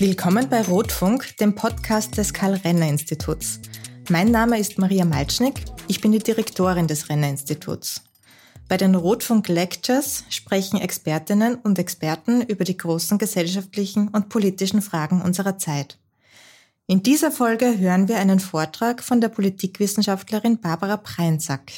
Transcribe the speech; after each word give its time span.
Willkommen 0.00 0.48
bei 0.48 0.62
Rotfunk, 0.62 1.36
dem 1.38 1.56
Podcast 1.56 2.16
des 2.16 2.32
Karl-Renner-Instituts. 2.32 3.58
Mein 4.08 4.30
Name 4.30 4.56
ist 4.56 4.78
Maria 4.78 5.04
Malcznik, 5.04 5.64
ich 5.88 6.00
bin 6.00 6.12
die 6.12 6.20
Direktorin 6.20 6.86
des 6.86 7.08
Renner-Instituts. 7.08 8.04
Bei 8.68 8.76
den 8.76 8.94
Rotfunk 8.94 9.48
Lectures 9.48 10.22
sprechen 10.28 10.80
Expertinnen 10.80 11.56
und 11.56 11.80
Experten 11.80 12.42
über 12.42 12.62
die 12.62 12.76
großen 12.76 13.18
gesellschaftlichen 13.18 14.06
und 14.06 14.28
politischen 14.28 14.82
Fragen 14.82 15.20
unserer 15.20 15.58
Zeit. 15.58 15.98
In 16.86 17.02
dieser 17.02 17.32
Folge 17.32 17.76
hören 17.80 18.06
wir 18.06 18.18
einen 18.18 18.38
Vortrag 18.38 19.02
von 19.02 19.20
der 19.20 19.30
Politikwissenschaftlerin 19.30 20.60
Barbara 20.60 20.98
Preinsack. 20.98 21.72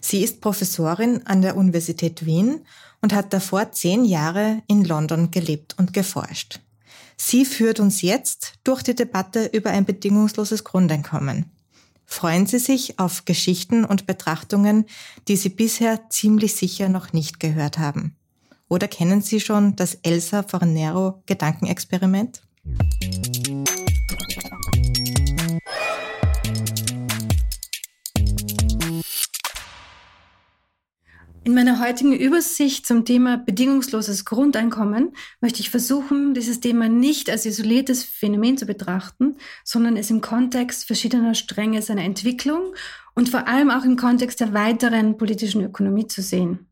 Sie 0.00 0.24
ist 0.24 0.40
Professorin 0.40 1.24
an 1.26 1.42
der 1.42 1.56
Universität 1.56 2.26
Wien 2.26 2.66
und 3.02 3.14
hat 3.14 3.32
davor 3.32 3.70
zehn 3.70 4.04
Jahre 4.04 4.62
in 4.66 4.82
London 4.82 5.30
gelebt 5.30 5.76
und 5.78 5.92
geforscht. 5.92 6.58
Sie 7.16 7.44
führt 7.44 7.80
uns 7.80 8.02
jetzt 8.02 8.54
durch 8.64 8.82
die 8.82 8.94
Debatte 8.94 9.46
über 9.52 9.70
ein 9.70 9.84
bedingungsloses 9.84 10.64
Grundeinkommen. 10.64 11.50
Freuen 12.04 12.46
Sie 12.46 12.58
sich 12.58 12.98
auf 12.98 13.24
Geschichten 13.24 13.84
und 13.84 14.06
Betrachtungen, 14.06 14.86
die 15.26 15.36
Sie 15.36 15.48
bisher 15.48 16.08
ziemlich 16.08 16.54
sicher 16.54 16.88
noch 16.88 17.12
nicht 17.12 17.40
gehört 17.40 17.78
haben. 17.78 18.14
Oder 18.68 18.86
kennen 18.88 19.22
Sie 19.22 19.40
schon 19.40 19.76
das 19.76 19.98
Elsa 20.02 20.42
Fornero 20.42 21.22
Gedankenexperiment? 21.26 22.42
In 31.46 31.54
meiner 31.54 31.78
heutigen 31.78 32.12
Übersicht 32.12 32.86
zum 32.86 33.04
Thema 33.04 33.36
bedingungsloses 33.36 34.24
Grundeinkommen 34.24 35.12
möchte 35.40 35.60
ich 35.60 35.70
versuchen, 35.70 36.34
dieses 36.34 36.58
Thema 36.58 36.88
nicht 36.88 37.30
als 37.30 37.46
isoliertes 37.46 38.02
Phänomen 38.02 38.58
zu 38.58 38.66
betrachten, 38.66 39.36
sondern 39.62 39.96
es 39.96 40.10
im 40.10 40.20
Kontext 40.20 40.88
verschiedener 40.88 41.36
Stränge 41.36 41.82
seiner 41.82 42.02
Entwicklung 42.02 42.74
und 43.14 43.28
vor 43.28 43.46
allem 43.46 43.70
auch 43.70 43.84
im 43.84 43.94
Kontext 43.94 44.40
der 44.40 44.54
weiteren 44.54 45.18
politischen 45.18 45.62
Ökonomie 45.62 46.08
zu 46.08 46.20
sehen. 46.20 46.66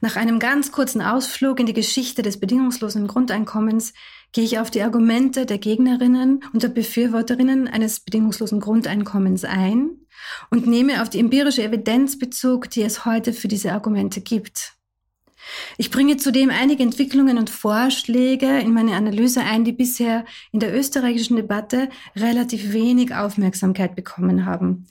Nach 0.00 0.16
einem 0.16 0.40
ganz 0.40 0.72
kurzen 0.72 1.00
Ausflug 1.00 1.60
in 1.60 1.66
die 1.66 1.72
Geschichte 1.72 2.22
des 2.22 2.40
bedingungslosen 2.40 3.06
Grundeinkommens 3.06 3.92
gehe 4.32 4.44
ich 4.44 4.58
auf 4.58 4.70
die 4.70 4.82
Argumente 4.82 5.46
der 5.46 5.58
Gegnerinnen 5.58 6.42
und 6.52 6.62
der 6.62 6.68
Befürworterinnen 6.68 7.68
eines 7.68 8.00
bedingungslosen 8.00 8.60
Grundeinkommens 8.60 9.44
ein 9.44 9.90
und 10.50 10.66
nehme 10.66 11.02
auf 11.02 11.10
die 11.10 11.20
empirische 11.20 11.62
Evidenz 11.62 12.18
Bezug, 12.18 12.70
die 12.70 12.82
es 12.82 13.04
heute 13.04 13.32
für 13.32 13.48
diese 13.48 13.72
Argumente 13.72 14.20
gibt. 14.20 14.74
Ich 15.76 15.90
bringe 15.90 16.16
zudem 16.16 16.50
einige 16.50 16.82
Entwicklungen 16.82 17.36
und 17.36 17.50
Vorschläge 17.50 18.60
in 18.60 18.72
meine 18.72 18.94
Analyse 18.94 19.40
ein, 19.40 19.64
die 19.64 19.72
bisher 19.72 20.24
in 20.52 20.60
der 20.60 20.74
österreichischen 20.74 21.36
Debatte 21.36 21.88
relativ 22.14 22.72
wenig 22.72 23.14
Aufmerksamkeit 23.14 23.96
bekommen 23.96 24.46
haben. 24.46 24.86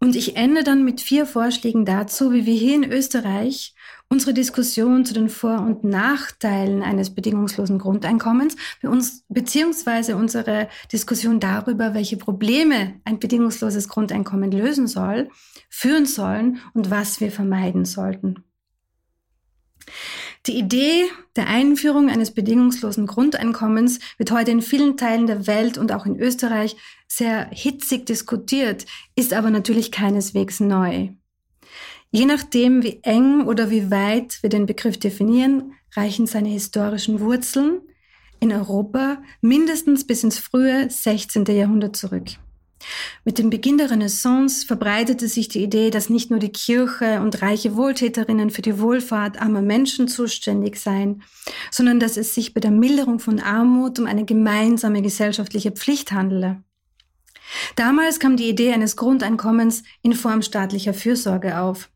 Und 0.00 0.16
ich 0.16 0.36
ende 0.36 0.64
dann 0.64 0.84
mit 0.84 1.00
vier 1.00 1.26
Vorschlägen 1.26 1.84
dazu, 1.84 2.32
wie 2.32 2.46
wir 2.46 2.54
hier 2.54 2.74
in 2.74 2.90
Österreich 2.90 3.74
unsere 4.12 4.34
Diskussion 4.34 5.06
zu 5.06 5.14
den 5.14 5.30
Vor- 5.30 5.62
und 5.62 5.84
Nachteilen 5.84 6.82
eines 6.82 7.14
bedingungslosen 7.14 7.78
Grundeinkommens 7.78 8.58
beziehungsweise 9.30 10.16
unsere 10.16 10.68
Diskussion 10.92 11.40
darüber, 11.40 11.94
welche 11.94 12.18
Probleme 12.18 13.00
ein 13.06 13.18
bedingungsloses 13.18 13.88
Grundeinkommen 13.88 14.52
lösen 14.52 14.86
soll, 14.86 15.30
führen 15.70 16.04
sollen 16.04 16.58
und 16.74 16.90
was 16.90 17.22
wir 17.22 17.32
vermeiden 17.32 17.86
sollten. 17.86 18.44
Die 20.44 20.58
Idee 20.58 21.04
der 21.34 21.46
Einführung 21.46 22.10
eines 22.10 22.32
bedingungslosen 22.32 23.06
Grundeinkommens 23.06 23.98
wird 24.18 24.30
heute 24.30 24.50
in 24.50 24.60
vielen 24.60 24.98
Teilen 24.98 25.26
der 25.26 25.46
Welt 25.46 25.78
und 25.78 25.90
auch 25.90 26.04
in 26.04 26.20
Österreich 26.20 26.76
sehr 27.08 27.48
hitzig 27.50 28.04
diskutiert, 28.04 28.84
ist 29.16 29.32
aber 29.32 29.48
natürlich 29.48 29.90
keineswegs 29.90 30.60
neu. 30.60 31.14
Je 32.14 32.26
nachdem, 32.26 32.82
wie 32.82 33.00
eng 33.02 33.46
oder 33.46 33.70
wie 33.70 33.90
weit 33.90 34.42
wir 34.42 34.50
den 34.50 34.66
Begriff 34.66 34.98
definieren, 34.98 35.72
reichen 35.94 36.26
seine 36.26 36.50
historischen 36.50 37.20
Wurzeln 37.20 37.80
in 38.38 38.52
Europa 38.52 39.22
mindestens 39.40 40.06
bis 40.06 40.22
ins 40.22 40.38
frühe 40.38 40.90
16. 40.90 41.46
Jahrhundert 41.46 41.96
zurück. 41.96 42.24
Mit 43.24 43.38
dem 43.38 43.48
Beginn 43.48 43.78
der 43.78 43.90
Renaissance 43.90 44.66
verbreitete 44.66 45.26
sich 45.26 45.48
die 45.48 45.62
Idee, 45.62 45.88
dass 45.88 46.10
nicht 46.10 46.30
nur 46.30 46.38
die 46.38 46.52
Kirche 46.52 47.20
und 47.20 47.40
reiche 47.40 47.76
Wohltäterinnen 47.76 48.50
für 48.50 48.60
die 48.60 48.78
Wohlfahrt 48.78 49.40
armer 49.40 49.62
Menschen 49.62 50.06
zuständig 50.06 50.76
seien, 50.76 51.22
sondern 51.70 51.98
dass 51.98 52.18
es 52.18 52.34
sich 52.34 52.52
bei 52.52 52.60
der 52.60 52.72
Milderung 52.72 53.20
von 53.20 53.40
Armut 53.40 53.98
um 53.98 54.04
eine 54.06 54.26
gemeinsame 54.26 55.00
gesellschaftliche 55.00 55.70
Pflicht 55.70 56.12
handele. 56.12 56.62
Damals 57.76 58.18
kam 58.18 58.36
die 58.36 58.50
Idee 58.50 58.72
eines 58.72 58.96
Grundeinkommens 58.96 59.82
in 60.02 60.12
Form 60.12 60.42
staatlicher 60.42 60.92
Fürsorge 60.92 61.58
auf. 61.58 61.88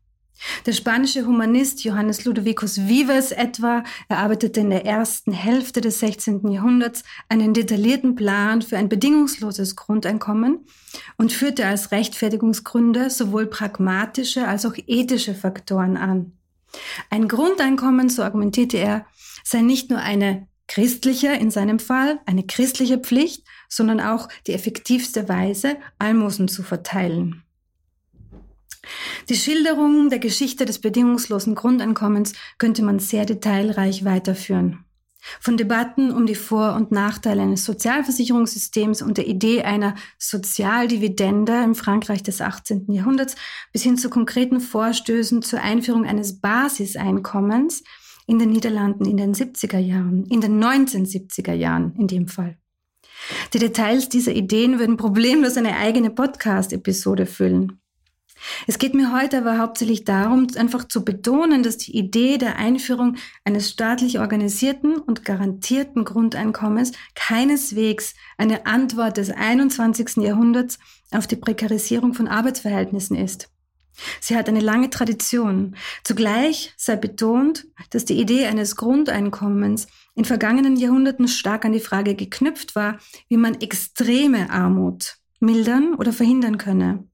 Der 0.65 0.73
spanische 0.73 1.25
Humanist 1.25 1.83
Johannes 1.83 2.25
Ludovicus 2.25 2.77
Vives 2.87 3.31
etwa 3.31 3.83
erarbeitete 4.09 4.59
in 4.59 4.69
der 4.69 4.85
ersten 4.85 5.31
Hälfte 5.31 5.81
des 5.81 5.99
16. 5.99 6.49
Jahrhunderts 6.51 7.03
einen 7.29 7.53
detaillierten 7.53 8.15
Plan 8.15 8.61
für 8.61 8.77
ein 8.77 8.89
bedingungsloses 8.89 9.75
Grundeinkommen 9.75 10.65
und 11.17 11.33
führte 11.33 11.65
als 11.65 11.91
Rechtfertigungsgründe 11.91 13.09
sowohl 13.09 13.47
pragmatische 13.47 14.47
als 14.47 14.65
auch 14.65 14.75
ethische 14.87 15.35
Faktoren 15.35 15.97
an. 15.97 16.33
Ein 17.09 17.27
Grundeinkommen, 17.27 18.09
so 18.09 18.23
argumentierte 18.23 18.77
er, 18.77 19.05
sei 19.43 19.61
nicht 19.61 19.89
nur 19.89 19.99
eine 19.99 20.47
christliche, 20.67 21.29
in 21.29 21.49
seinem 21.49 21.79
Fall 21.79 22.19
eine 22.25 22.45
christliche 22.45 22.97
Pflicht, 22.97 23.45
sondern 23.69 24.01
auch 24.01 24.27
die 24.45 24.53
effektivste 24.53 25.29
Weise, 25.29 25.77
Almosen 25.97 26.47
zu 26.47 26.61
verteilen. 26.63 27.43
Die 29.29 29.35
Schilderung 29.35 30.09
der 30.09 30.19
Geschichte 30.19 30.65
des 30.65 30.79
bedingungslosen 30.79 31.55
Grundeinkommens 31.55 32.33
könnte 32.57 32.83
man 32.83 32.99
sehr 32.99 33.25
detailreich 33.25 34.05
weiterführen. 34.05 34.83
Von 35.39 35.57
Debatten 35.57 36.11
um 36.11 36.25
die 36.25 36.35
Vor- 36.35 36.75
und 36.75 36.91
Nachteile 36.91 37.41
eines 37.41 37.65
Sozialversicherungssystems 37.65 39.01
und 39.01 39.17
der 39.17 39.27
Idee 39.27 39.63
einer 39.63 39.95
Sozialdividende 40.17 41.63
im 41.63 41.75
Frankreich 41.75 42.23
des 42.23 42.39
18. 42.39 42.91
Jahrhunderts 42.91 43.35
bis 43.73 43.83
hin 43.83 43.97
zu 43.97 44.09
konkreten 44.09 44.61
Vorstößen 44.61 45.41
zur 45.41 45.61
Einführung 45.61 46.05
eines 46.05 46.39
Basiseinkommens 46.39 47.83
in 48.25 48.39
den 48.39 48.51
Niederlanden 48.51 49.05
in 49.05 49.17
den 49.17 49.33
70er 49.33 49.79
Jahren, 49.79 50.25
in 50.25 50.41
den 50.41 50.63
1970er 50.63 51.53
Jahren 51.53 51.95
in 51.97 52.07
dem 52.07 52.27
Fall. 52.27 52.57
Die 53.53 53.59
Details 53.59 54.09
dieser 54.09 54.33
Ideen 54.33 54.79
würden 54.79 54.97
problemlos 54.97 55.57
eine 55.57 55.77
eigene 55.77 56.09
Podcast-Episode 56.09 57.25
füllen. 57.25 57.79
Es 58.67 58.77
geht 58.77 58.93
mir 58.93 59.13
heute 59.13 59.39
aber 59.39 59.57
hauptsächlich 59.57 60.03
darum, 60.03 60.47
einfach 60.55 60.87
zu 60.87 61.03
betonen, 61.03 61.63
dass 61.63 61.77
die 61.77 61.95
Idee 61.97 62.37
der 62.37 62.57
Einführung 62.57 63.15
eines 63.45 63.69
staatlich 63.69 64.19
organisierten 64.19 64.97
und 64.97 65.25
garantierten 65.25 66.05
Grundeinkommens 66.05 66.91
keineswegs 67.15 68.13
eine 68.37 68.65
Antwort 68.65 69.17
des 69.17 69.31
21. 69.31 70.17
Jahrhunderts 70.17 70.79
auf 71.11 71.27
die 71.27 71.35
Prekarisierung 71.35 72.13
von 72.13 72.27
Arbeitsverhältnissen 72.27 73.15
ist. 73.15 73.49
Sie 74.21 74.35
hat 74.35 74.47
eine 74.47 74.59
lange 74.59 74.89
Tradition. 74.89 75.75
Zugleich 76.03 76.73
sei 76.77 76.95
betont, 76.95 77.65
dass 77.89 78.05
die 78.05 78.19
Idee 78.19 78.45
eines 78.45 78.75
Grundeinkommens 78.75 79.87
in 80.13 80.25
vergangenen 80.25 80.75
Jahrhunderten 80.75 81.27
stark 81.27 81.65
an 81.65 81.71
die 81.71 81.79
Frage 81.79 82.15
geknüpft 82.15 82.75
war, 82.75 82.99
wie 83.27 83.37
man 83.37 83.59
extreme 83.59 84.49
Armut 84.49 85.17
mildern 85.39 85.95
oder 85.95 86.13
verhindern 86.13 86.57
könne. 86.57 87.07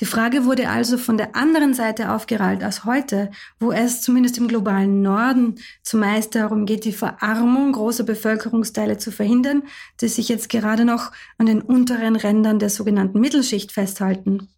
Die 0.00 0.04
Frage 0.04 0.44
wurde 0.44 0.68
also 0.68 0.98
von 0.98 1.16
der 1.16 1.36
anderen 1.36 1.74
Seite 1.74 2.12
aufgerollt 2.12 2.62
als 2.62 2.84
heute, 2.84 3.30
wo 3.58 3.72
es 3.72 4.02
zumindest 4.02 4.38
im 4.38 4.48
globalen 4.48 5.02
Norden 5.02 5.56
zumeist 5.82 6.34
darum 6.34 6.66
geht, 6.66 6.84
die 6.84 6.92
Verarmung 6.92 7.72
großer 7.72 8.04
Bevölkerungsteile 8.04 8.98
zu 8.98 9.12
verhindern, 9.12 9.62
die 10.00 10.08
sich 10.08 10.28
jetzt 10.28 10.48
gerade 10.48 10.84
noch 10.84 11.12
an 11.38 11.46
den 11.46 11.62
unteren 11.62 12.16
Rändern 12.16 12.58
der 12.58 12.70
sogenannten 12.70 13.20
Mittelschicht 13.20 13.72
festhalten. 13.72 14.48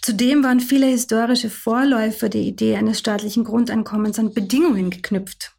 Zudem 0.00 0.42
waren 0.42 0.60
viele 0.60 0.86
historische 0.86 1.50
Vorläufer 1.50 2.28
der 2.28 2.40
Idee 2.40 2.76
eines 2.76 2.98
staatlichen 2.98 3.44
Grundeinkommens 3.44 4.18
an 4.18 4.34
Bedingungen 4.34 4.90
geknüpft. 4.90 5.54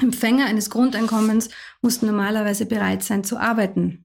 Empfänger 0.00 0.46
eines 0.46 0.70
Grundeinkommens 0.70 1.48
mussten 1.82 2.06
normalerweise 2.06 2.66
bereit 2.66 3.02
sein 3.02 3.24
zu 3.24 3.36
arbeiten. 3.36 4.04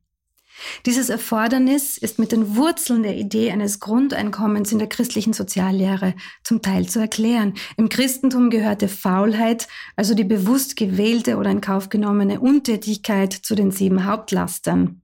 Dieses 0.85 1.09
Erfordernis 1.09 1.97
ist 1.97 2.19
mit 2.19 2.31
den 2.31 2.55
Wurzeln 2.55 3.03
der 3.03 3.15
Idee 3.15 3.51
eines 3.51 3.79
Grundeinkommens 3.79 4.71
in 4.71 4.79
der 4.79 4.87
christlichen 4.87 5.33
Soziallehre 5.33 6.13
zum 6.43 6.61
Teil 6.61 6.87
zu 6.87 6.99
erklären. 6.99 7.53
Im 7.77 7.89
Christentum 7.89 8.49
gehörte 8.49 8.87
Faulheit, 8.87 9.67
also 9.95 10.13
die 10.13 10.23
bewusst 10.23 10.75
gewählte 10.75 11.37
oder 11.37 11.51
in 11.51 11.61
Kauf 11.61 11.89
genommene 11.89 12.39
Untätigkeit, 12.39 13.33
zu 13.33 13.55
den 13.55 13.71
sieben 13.71 14.05
Hauptlastern. 14.05 15.01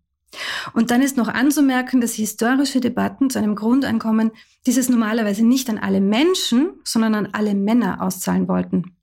Und 0.74 0.92
dann 0.92 1.02
ist 1.02 1.18
noch 1.18 1.28
anzumerken, 1.28 2.02
dass 2.02 2.14
historische 2.14 2.80
Debatten 2.80 3.30
zu 3.30 3.40
einem 3.40 3.56
Grundeinkommen 3.56 4.32
dieses 4.66 4.90
normalerweise 4.90 5.46
nicht 5.46 5.70
an 5.70 5.80
alle 5.80 6.02
Menschen, 6.02 6.74
sondern 6.84 7.16
an 7.16 7.30
alle 7.32 7.56
Männer 7.56 8.02
auszahlen 8.02 8.48
wollten. 8.48 8.96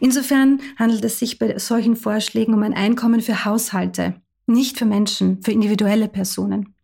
Insofern 0.00 0.60
handelt 0.76 1.04
es 1.04 1.18
sich 1.18 1.38
bei 1.38 1.58
solchen 1.58 1.96
Vorschlägen 1.96 2.54
um 2.54 2.62
ein 2.62 2.74
Einkommen 2.74 3.20
für 3.20 3.44
Haushalte, 3.44 4.20
nicht 4.46 4.78
für 4.78 4.86
Menschen, 4.86 5.42
für 5.42 5.52
individuelle 5.52 6.08
Personen. 6.08 6.74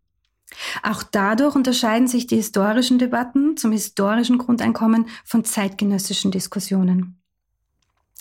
Auch 0.83 1.03
dadurch 1.03 1.55
unterscheiden 1.55 2.09
sich 2.09 2.27
die 2.27 2.37
historischen 2.37 2.99
Debatten 2.99 3.57
zum 3.57 3.73
historischen 3.73 4.39
Grundeinkommen 4.39 5.07
von 5.25 5.45
zeitgenössischen 5.45 6.31
Diskussionen. 6.31 7.19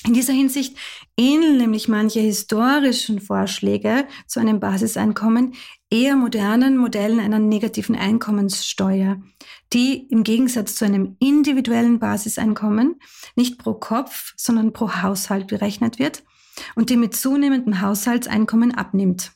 In 0.03 0.13
dieser 0.15 0.33
Hinsicht 0.33 0.75
ähneln 1.15 1.57
nämlich 1.57 1.87
manche 1.87 2.21
historischen 2.21 3.21
Vorschläge 3.21 4.07
zu 4.25 4.39
einem 4.39 4.59
Basiseinkommen 4.59 5.53
eher 5.91 6.15
modernen 6.15 6.77
Modellen 6.77 7.19
einer 7.19 7.37
negativen 7.37 7.95
Einkommenssteuer, 7.95 9.21
die 9.73 10.07
im 10.07 10.23
Gegensatz 10.23 10.73
zu 10.73 10.85
einem 10.85 11.17
individuellen 11.19 11.99
Basiseinkommen 11.99 12.99
nicht 13.35 13.59
pro 13.59 13.75
Kopf, 13.75 14.33
sondern 14.37 14.73
pro 14.73 14.91
Haushalt 15.03 15.47
berechnet 15.47 15.99
wird 15.99 16.23
und 16.75 16.89
die 16.89 16.97
mit 16.97 17.15
zunehmendem 17.15 17.81
Haushaltseinkommen 17.81 18.73
abnimmt. 18.73 19.31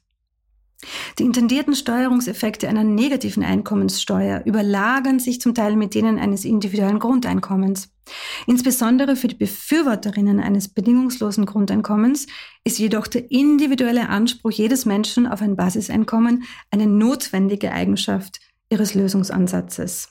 Die 1.17 1.23
intendierten 1.23 1.75
Steuerungseffekte 1.75 2.67
einer 2.67 2.83
negativen 2.83 3.43
Einkommenssteuer 3.43 4.43
überlagern 4.45 5.19
sich 5.19 5.41
zum 5.41 5.55
Teil 5.55 5.75
mit 5.75 5.95
denen 5.95 6.19
eines 6.19 6.45
individuellen 6.45 6.99
Grundeinkommens. 6.99 7.89
Insbesondere 8.45 9.15
für 9.15 9.27
die 9.27 9.35
Befürworterinnen 9.35 10.39
eines 10.39 10.67
bedingungslosen 10.67 11.45
Grundeinkommens 11.45 12.27
ist 12.63 12.77
jedoch 12.77 13.07
der 13.07 13.31
individuelle 13.31 14.09
Anspruch 14.09 14.51
jedes 14.51 14.85
Menschen 14.85 15.25
auf 15.25 15.41
ein 15.41 15.55
Basiseinkommen 15.55 16.43
eine 16.69 16.87
notwendige 16.87 17.71
Eigenschaft 17.71 18.39
ihres 18.69 18.93
Lösungsansatzes. 18.93 20.09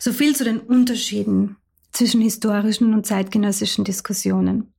So 0.00 0.12
viel 0.12 0.34
zu 0.34 0.44
den 0.44 0.58
Unterschieden 0.58 1.56
zwischen 1.92 2.20
historischen 2.20 2.94
und 2.94 3.06
zeitgenössischen 3.06 3.84
Diskussionen. 3.84 4.72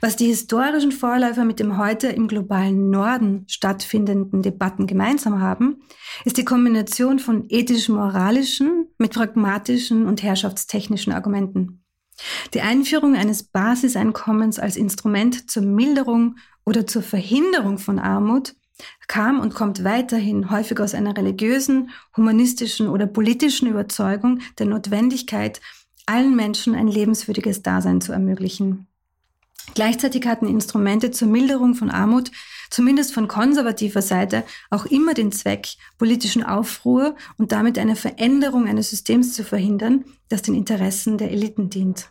Was 0.00 0.16
die 0.16 0.26
historischen 0.26 0.90
Vorläufer 0.90 1.44
mit 1.44 1.60
dem 1.60 1.78
heute 1.78 2.08
im 2.08 2.26
globalen 2.26 2.90
Norden 2.90 3.44
stattfindenden 3.48 4.42
Debatten 4.42 4.86
gemeinsam 4.86 5.40
haben, 5.40 5.82
ist 6.24 6.36
die 6.36 6.44
Kombination 6.44 7.20
von 7.20 7.44
ethisch-moralischen 7.48 8.88
mit 8.98 9.12
pragmatischen 9.14 10.06
und 10.06 10.22
herrschaftstechnischen 10.22 11.12
Argumenten. 11.12 11.84
Die 12.52 12.60
Einführung 12.60 13.14
eines 13.14 13.44
Basiseinkommens 13.44 14.58
als 14.58 14.76
Instrument 14.76 15.50
zur 15.50 15.62
Milderung 15.62 16.36
oder 16.64 16.86
zur 16.86 17.02
Verhinderung 17.02 17.78
von 17.78 17.98
Armut 17.98 18.54
kam 19.06 19.40
und 19.40 19.54
kommt 19.54 19.84
weiterhin 19.84 20.50
häufig 20.50 20.80
aus 20.80 20.94
einer 20.94 21.16
religiösen, 21.16 21.90
humanistischen 22.16 22.88
oder 22.88 23.06
politischen 23.06 23.68
Überzeugung 23.68 24.40
der 24.58 24.66
Notwendigkeit, 24.66 25.60
allen 26.06 26.34
Menschen 26.34 26.74
ein 26.74 26.88
lebenswürdiges 26.88 27.62
Dasein 27.62 28.00
zu 28.00 28.12
ermöglichen. 28.12 28.88
Gleichzeitig 29.74 30.26
hatten 30.26 30.46
Instrumente 30.46 31.10
zur 31.10 31.28
Milderung 31.28 31.74
von 31.74 31.90
Armut, 31.90 32.30
zumindest 32.70 33.14
von 33.14 33.28
konservativer 33.28 34.02
Seite, 34.02 34.44
auch 34.70 34.86
immer 34.86 35.14
den 35.14 35.32
Zweck, 35.32 35.68
politischen 35.98 36.42
Aufruhr 36.42 37.16
und 37.38 37.52
damit 37.52 37.78
eine 37.78 37.96
Veränderung 37.96 38.66
eines 38.66 38.90
Systems 38.90 39.34
zu 39.34 39.44
verhindern, 39.44 40.04
das 40.28 40.42
den 40.42 40.54
Interessen 40.54 41.18
der 41.18 41.30
Eliten 41.30 41.70
dient. 41.70 42.10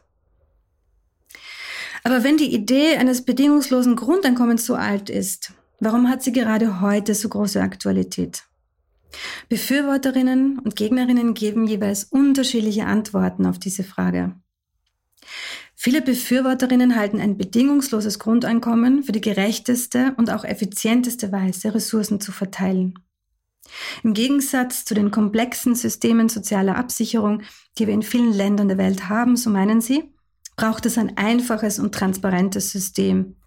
Aber 2.04 2.24
wenn 2.24 2.38
die 2.38 2.54
Idee 2.54 2.98
eines 2.98 3.24
bedingungslosen 3.24 3.96
Grundeinkommens 3.96 4.66
so 4.66 4.76
alt 4.76 5.10
ist, 5.10 5.54
warum 5.80 6.10
hat 6.10 6.24
sie 6.24 6.32
gerade 6.32 6.82
heute 6.82 7.14
so 7.14 7.30
große 7.30 7.62
Aktualität? 7.62 8.44
Befürworterinnen 9.50 10.60
und 10.60 10.76
Gegnerinnen 10.76 11.34
geben 11.34 11.68
jeweils 11.68 12.06
unterschiedliche 12.06 12.86
Antworten 12.86 13.46
auf 13.46 13.60
diese 13.60 13.84
Frage. 13.84 14.36
Viele 15.84 16.04
Befürworterinnen 16.04 16.96
halten 16.96 17.20
ein 17.20 17.40
bedingungsloses 17.40 18.20
Grundeinkommen 18.20 19.02
für 19.02 19.14
die 19.14 19.20
gerechteste 19.20 20.14
und 20.18 20.30
auch 20.30 20.44
effizienteste 20.44 21.32
Weise, 21.32 21.74
Ressourcen 21.74 22.22
zu 22.22 22.32
verteilen. 22.32 23.00
Im 24.04 24.14
Gegensatz 24.14 24.86
zu 24.86 24.94
den 24.94 25.10
komplexen 25.10 25.74
Systemen 25.74 26.30
sozialer 26.30 26.76
Absicherung, 26.76 27.42
die 27.80 27.88
wir 27.88 27.96
in 27.96 28.04
vielen 28.04 28.32
Ländern 28.32 28.68
der 28.68 28.78
Welt 28.78 29.10
haben, 29.10 29.36
so 29.36 29.50
meinen 29.50 29.82
sie, 29.82 30.04
braucht 30.56 30.86
es 30.86 31.00
ein 31.00 31.18
einfaches 31.18 31.80
und 31.80 31.96
transparentes 31.96 32.70
System. 32.70 33.38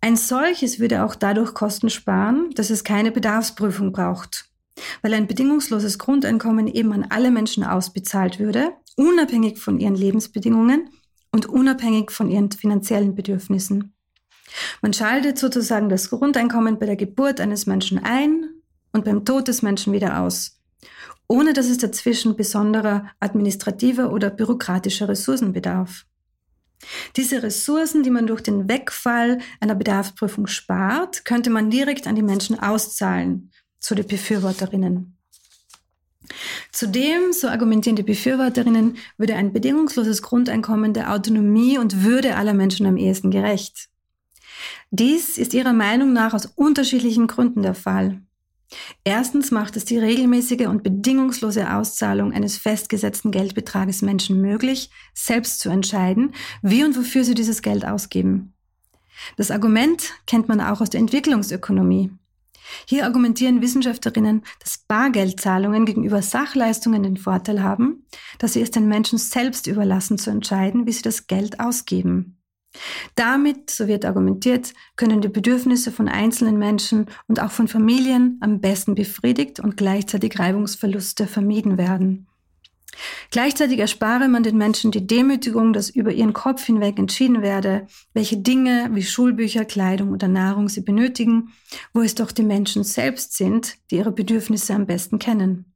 Ein 0.00 0.14
solches 0.14 0.78
würde 0.78 1.04
auch 1.04 1.16
dadurch 1.16 1.54
Kosten 1.54 1.90
sparen, 1.90 2.50
dass 2.54 2.70
es 2.70 2.84
keine 2.84 3.10
Bedarfsprüfung 3.10 3.90
braucht, 3.90 4.48
weil 5.02 5.12
ein 5.12 5.26
bedingungsloses 5.26 5.98
Grundeinkommen 5.98 6.68
eben 6.68 6.92
an 6.92 7.06
alle 7.10 7.32
Menschen 7.32 7.64
ausbezahlt 7.64 8.38
würde, 8.38 8.74
unabhängig 8.94 9.58
von 9.58 9.80
ihren 9.80 9.96
Lebensbedingungen 9.96 10.90
und 11.32 11.46
unabhängig 11.46 12.10
von 12.10 12.30
ihren 12.30 12.50
finanziellen 12.50 13.14
Bedürfnissen. 13.14 13.94
Man 14.80 14.92
schaltet 14.92 15.38
sozusagen 15.38 15.88
das 15.88 16.10
Grundeinkommen 16.10 16.78
bei 16.78 16.86
der 16.86 16.96
Geburt 16.96 17.40
eines 17.40 17.66
Menschen 17.66 17.98
ein 18.02 18.48
und 18.92 19.04
beim 19.04 19.24
Tod 19.24 19.48
des 19.48 19.62
Menschen 19.62 19.92
wieder 19.92 20.20
aus, 20.20 20.60
ohne 21.26 21.52
dass 21.52 21.68
es 21.68 21.78
dazwischen 21.78 22.36
besonderer 22.36 23.10
administrativer 23.20 24.12
oder 24.12 24.30
bürokratischer 24.30 25.08
Ressourcen 25.08 25.52
bedarf. 25.52 26.06
Diese 27.16 27.42
Ressourcen, 27.42 28.02
die 28.02 28.10
man 28.10 28.26
durch 28.26 28.40
den 28.40 28.68
Wegfall 28.68 29.38
einer 29.60 29.74
Bedarfsprüfung 29.74 30.46
spart, 30.46 31.24
könnte 31.24 31.50
man 31.50 31.70
direkt 31.70 32.06
an 32.06 32.14
die 32.14 32.22
Menschen 32.22 32.58
auszahlen, 32.58 33.50
zu 33.80 33.94
den 33.94 34.06
Befürworterinnen. 34.06 35.17
Zudem, 36.72 37.32
so 37.32 37.48
argumentieren 37.48 37.96
die 37.96 38.02
Befürworterinnen, 38.02 38.96
würde 39.16 39.34
ein 39.34 39.52
bedingungsloses 39.52 40.22
Grundeinkommen 40.22 40.92
der 40.92 41.12
Autonomie 41.12 41.78
und 41.78 42.04
Würde 42.04 42.36
aller 42.36 42.54
Menschen 42.54 42.86
am 42.86 42.96
ehesten 42.96 43.30
gerecht. 43.30 43.88
Dies 44.90 45.38
ist 45.38 45.54
ihrer 45.54 45.72
Meinung 45.72 46.12
nach 46.12 46.34
aus 46.34 46.46
unterschiedlichen 46.46 47.26
Gründen 47.26 47.62
der 47.62 47.74
Fall. 47.74 48.20
Erstens 49.04 49.50
macht 49.50 49.76
es 49.76 49.84
die 49.86 49.98
regelmäßige 49.98 50.66
und 50.66 50.82
bedingungslose 50.82 51.72
Auszahlung 51.74 52.32
eines 52.32 52.58
festgesetzten 52.58 53.30
Geldbetrages 53.30 54.02
Menschen 54.02 54.40
möglich, 54.40 54.90
selbst 55.14 55.60
zu 55.60 55.70
entscheiden, 55.70 56.34
wie 56.60 56.84
und 56.84 56.96
wofür 56.96 57.24
sie 57.24 57.34
dieses 57.34 57.62
Geld 57.62 57.86
ausgeben. 57.86 58.52
Das 59.36 59.50
Argument 59.50 60.12
kennt 60.26 60.48
man 60.48 60.60
auch 60.60 60.80
aus 60.80 60.90
der 60.90 61.00
Entwicklungsökonomie. 61.00 62.10
Hier 62.86 63.04
argumentieren 63.04 63.60
Wissenschaftlerinnen, 63.60 64.42
dass 64.60 64.78
Bargeldzahlungen 64.78 65.86
gegenüber 65.86 66.22
Sachleistungen 66.22 67.02
den 67.02 67.16
Vorteil 67.16 67.62
haben, 67.62 68.06
dass 68.38 68.54
sie 68.54 68.62
es 68.62 68.70
den 68.70 68.88
Menschen 68.88 69.18
selbst 69.18 69.66
überlassen 69.66 70.18
zu 70.18 70.30
entscheiden, 70.30 70.86
wie 70.86 70.92
sie 70.92 71.02
das 71.02 71.26
Geld 71.26 71.60
ausgeben. 71.60 72.38
Damit, 73.14 73.70
so 73.70 73.88
wird 73.88 74.04
argumentiert, 74.04 74.74
können 74.96 75.20
die 75.20 75.28
Bedürfnisse 75.28 75.90
von 75.90 76.08
einzelnen 76.08 76.58
Menschen 76.58 77.06
und 77.26 77.40
auch 77.40 77.50
von 77.50 77.66
Familien 77.66 78.38
am 78.40 78.60
besten 78.60 78.94
befriedigt 78.94 79.58
und 79.58 79.76
gleichzeitig 79.76 80.38
Reibungsverluste 80.38 81.26
vermieden 81.26 81.78
werden. 81.78 82.27
Gleichzeitig 83.30 83.78
erspare 83.78 84.28
man 84.28 84.42
den 84.42 84.56
Menschen 84.56 84.90
die 84.90 85.06
Demütigung, 85.06 85.72
dass 85.72 85.90
über 85.90 86.12
ihren 86.12 86.32
Kopf 86.32 86.64
hinweg 86.64 86.98
entschieden 86.98 87.42
werde, 87.42 87.86
welche 88.14 88.38
Dinge 88.38 88.90
wie 88.92 89.02
Schulbücher, 89.02 89.64
Kleidung 89.64 90.12
oder 90.12 90.28
Nahrung 90.28 90.68
sie 90.68 90.80
benötigen, 90.80 91.52
wo 91.92 92.00
es 92.00 92.14
doch 92.14 92.32
die 92.32 92.42
Menschen 92.42 92.84
selbst 92.84 93.36
sind, 93.36 93.76
die 93.90 93.96
ihre 93.96 94.12
Bedürfnisse 94.12 94.74
am 94.74 94.86
besten 94.86 95.18
kennen. 95.18 95.72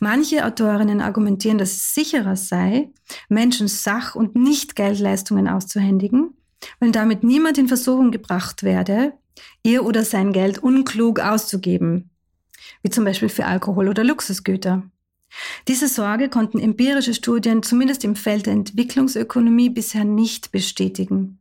Manche 0.00 0.46
Autorinnen 0.46 1.00
argumentieren, 1.00 1.58
dass 1.58 1.72
es 1.72 1.94
sicherer 1.94 2.36
sei, 2.36 2.90
Menschen 3.28 3.68
Sach- 3.68 4.14
und 4.14 4.34
nicht 4.34 4.76
Geldleistungen 4.76 5.46
auszuhändigen, 5.46 6.34
weil 6.80 6.90
damit 6.90 7.22
niemand 7.22 7.58
in 7.58 7.68
Versuchung 7.68 8.10
gebracht 8.10 8.62
werde, 8.62 9.12
ihr 9.62 9.84
oder 9.84 10.04
sein 10.04 10.32
Geld 10.32 10.58
unklug 10.58 11.20
auszugeben, 11.20 12.10
wie 12.82 12.90
zum 12.90 13.04
Beispiel 13.04 13.28
für 13.28 13.44
Alkohol 13.44 13.88
oder 13.88 14.04
Luxusgüter. 14.04 14.90
Diese 15.66 15.88
Sorge 15.88 16.28
konnten 16.28 16.58
empirische 16.58 17.14
Studien 17.14 17.62
zumindest 17.62 18.04
im 18.04 18.16
Feld 18.16 18.46
der 18.46 18.54
Entwicklungsökonomie 18.54 19.70
bisher 19.70 20.04
nicht 20.04 20.52
bestätigen. 20.52 21.40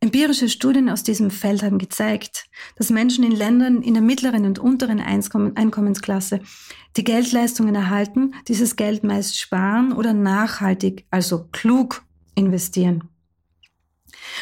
Empirische 0.00 0.50
Studien 0.50 0.90
aus 0.90 1.02
diesem 1.02 1.30
Feld 1.30 1.62
haben 1.62 1.78
gezeigt, 1.78 2.50
dass 2.76 2.90
Menschen 2.90 3.24
in 3.24 3.32
Ländern 3.32 3.80
in 3.80 3.94
der 3.94 4.02
mittleren 4.02 4.44
und 4.44 4.58
unteren 4.58 5.00
Einkommensklasse, 5.00 6.40
die 6.96 7.04
Geldleistungen 7.04 7.74
erhalten, 7.74 8.34
dieses 8.46 8.76
Geld 8.76 9.04
meist 9.04 9.38
sparen 9.38 9.92
oder 9.92 10.12
nachhaltig, 10.12 11.06
also 11.10 11.48
klug 11.50 12.04
investieren. 12.34 13.08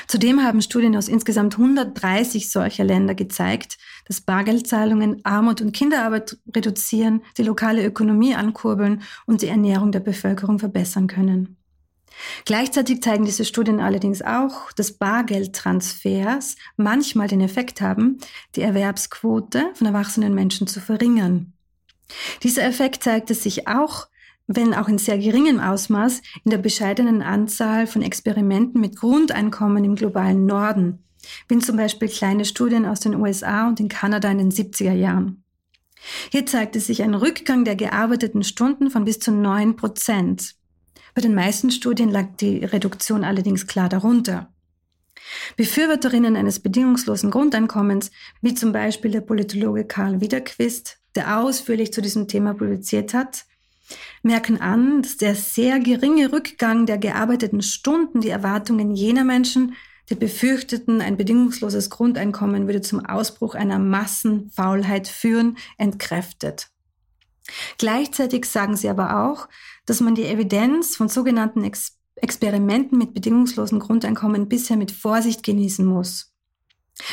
Zudem 0.07 0.43
haben 0.43 0.63
Studien 0.63 0.97
aus 0.97 1.09
insgesamt 1.09 1.55
130 1.55 2.51
solcher 2.51 2.85
Länder 2.85 3.15
gezeigt, 3.15 3.79
dass 4.07 4.21
Bargeldzahlungen 4.21 5.25
Armut 5.25 5.61
und 5.61 5.73
Kinderarbeit 5.73 6.37
reduzieren, 6.55 7.23
die 7.39 7.43
lokale 7.43 7.85
Ökonomie 7.85 8.35
ankurbeln 8.35 9.03
und 9.27 9.43
die 9.43 9.49
Ernährung 9.49 9.93
der 9.93 10.01
Bevölkerung 10.01 10.59
verbessern 10.59 11.07
können. 11.07 11.57
Gleichzeitig 12.45 13.03
zeigen 13.03 13.25
diese 13.25 13.45
Studien 13.45 13.81
allerdings 13.81 14.23
auch, 14.23 14.71
dass 14.73 14.93
Bargeldtransfers 14.93 16.57
manchmal 16.77 17.29
den 17.29 17.41
Effekt 17.41 17.81
haben, 17.81 18.19
die 18.55 18.63
Erwerbsquote 18.63 19.71
von 19.75 19.87
erwachsenen 19.87 20.35
Menschen 20.35 20.67
zu 20.67 20.81
verringern. 20.81 21.53
Dieser 22.43 22.65
Effekt 22.65 23.03
zeigte 23.03 23.35
sich 23.35 23.67
auch 23.67 24.07
wenn 24.47 24.75
auch 24.75 24.89
in 24.89 24.99
sehr 24.99 25.19
geringem 25.19 25.61
Ausmaß, 25.61 26.21
in 26.45 26.51
der 26.51 26.59
bescheidenen 26.59 27.23
Anzahl 27.23 27.87
von 27.87 28.03
Experimenten 28.03 28.81
mit 28.81 28.97
Grundeinkommen 28.97 29.85
im 29.85 29.95
globalen 29.95 30.47
Norden, 30.47 31.05
wie 31.49 31.59
zum 31.59 31.77
Beispiel 31.77 32.09
kleine 32.09 32.45
Studien 32.45 32.85
aus 32.87 33.01
den 33.01 33.15
USA 33.15 33.69
und 33.69 33.81
in 33.81 33.89
Kanada 33.89 34.31
in 34.31 34.39
den 34.39 34.51
70er 34.51 34.93
Jahren. 34.93 35.45
Hier 36.31 36.45
zeigte 36.45 36.81
sich 36.81 37.03
ein 37.03 37.15
Rückgang 37.15 37.65
der 37.65 37.77
gearbeiteten 37.77 38.45
Stunden 38.45 38.91
von 38.91 39.05
bis 39.05 39.21
zu 39.21 39.33
9 39.33 39.77
Prozent. 39.77 40.55
Bei 41.15 41.23
den 41.23 41.35
meisten 41.35 41.71
Studien 41.71 42.11
lag 42.11 42.37
die 42.41 42.65
Reduktion 42.65 43.25
allerdings 43.25 43.67
klar 43.67 43.89
darunter. 43.89 44.53
Befürworterinnen 45.57 46.37
eines 46.37 46.61
bedingungslosen 46.61 47.31
Grundeinkommens, 47.31 48.11
wie 48.43 48.55
zum 48.55 48.73
Beispiel 48.73 49.11
der 49.11 49.21
Politologe 49.23 49.87
Karl 49.87 50.21
Wiederquist, 50.21 50.99
der 51.15 51.39
ausführlich 51.39 51.93
zu 51.93 52.03
diesem 52.03 52.29
Thema 52.29 52.55
publiziert 52.55 53.15
hat, 53.15 53.47
merken 54.23 54.61
an, 54.61 55.03
dass 55.03 55.17
der 55.17 55.35
sehr 55.35 55.81
geringe 55.81 56.33
Rückgang 56.33 56.87
der 56.87 56.99
gearbeiteten 56.99 57.63
Stunden 57.63 58.21
die 58.21 58.31
Erwartungen 58.31 58.95
jener 58.95 59.25
Menschen, 59.25 59.75
die 60.11 60.15
befürchteten, 60.15 61.01
ein 61.01 61.17
bedingungsloses 61.17 61.91
Grundeinkommen 61.91 62.67
würde 62.67 62.83
zum 62.83 63.05
Ausbruch 63.05 63.55
einer 63.55 63.79
Massenfaulheit 63.79 65.09
führen, 65.09 65.57
entkräftet. 65.79 66.69
Gleichzeitig 67.79 68.47
sagen 68.47 68.77
sie 68.77 68.89
aber 68.89 69.27
auch, 69.27 69.49
dass 69.87 70.01
man 70.01 70.15
die 70.15 70.25
Evidenz 70.25 70.97
von 70.97 71.09
sogenannten 71.09 71.65
Ex 71.65 71.99
Experimenten 72.17 72.97
mit 72.97 73.13
bedingungslosen 73.13 73.81
Grundeinkommen 73.81 74.49
bisher 74.49 74.77
mit 74.77 74.93
Vorsicht 74.93 75.43
genießen 75.43 75.85
muss, 75.85 76.34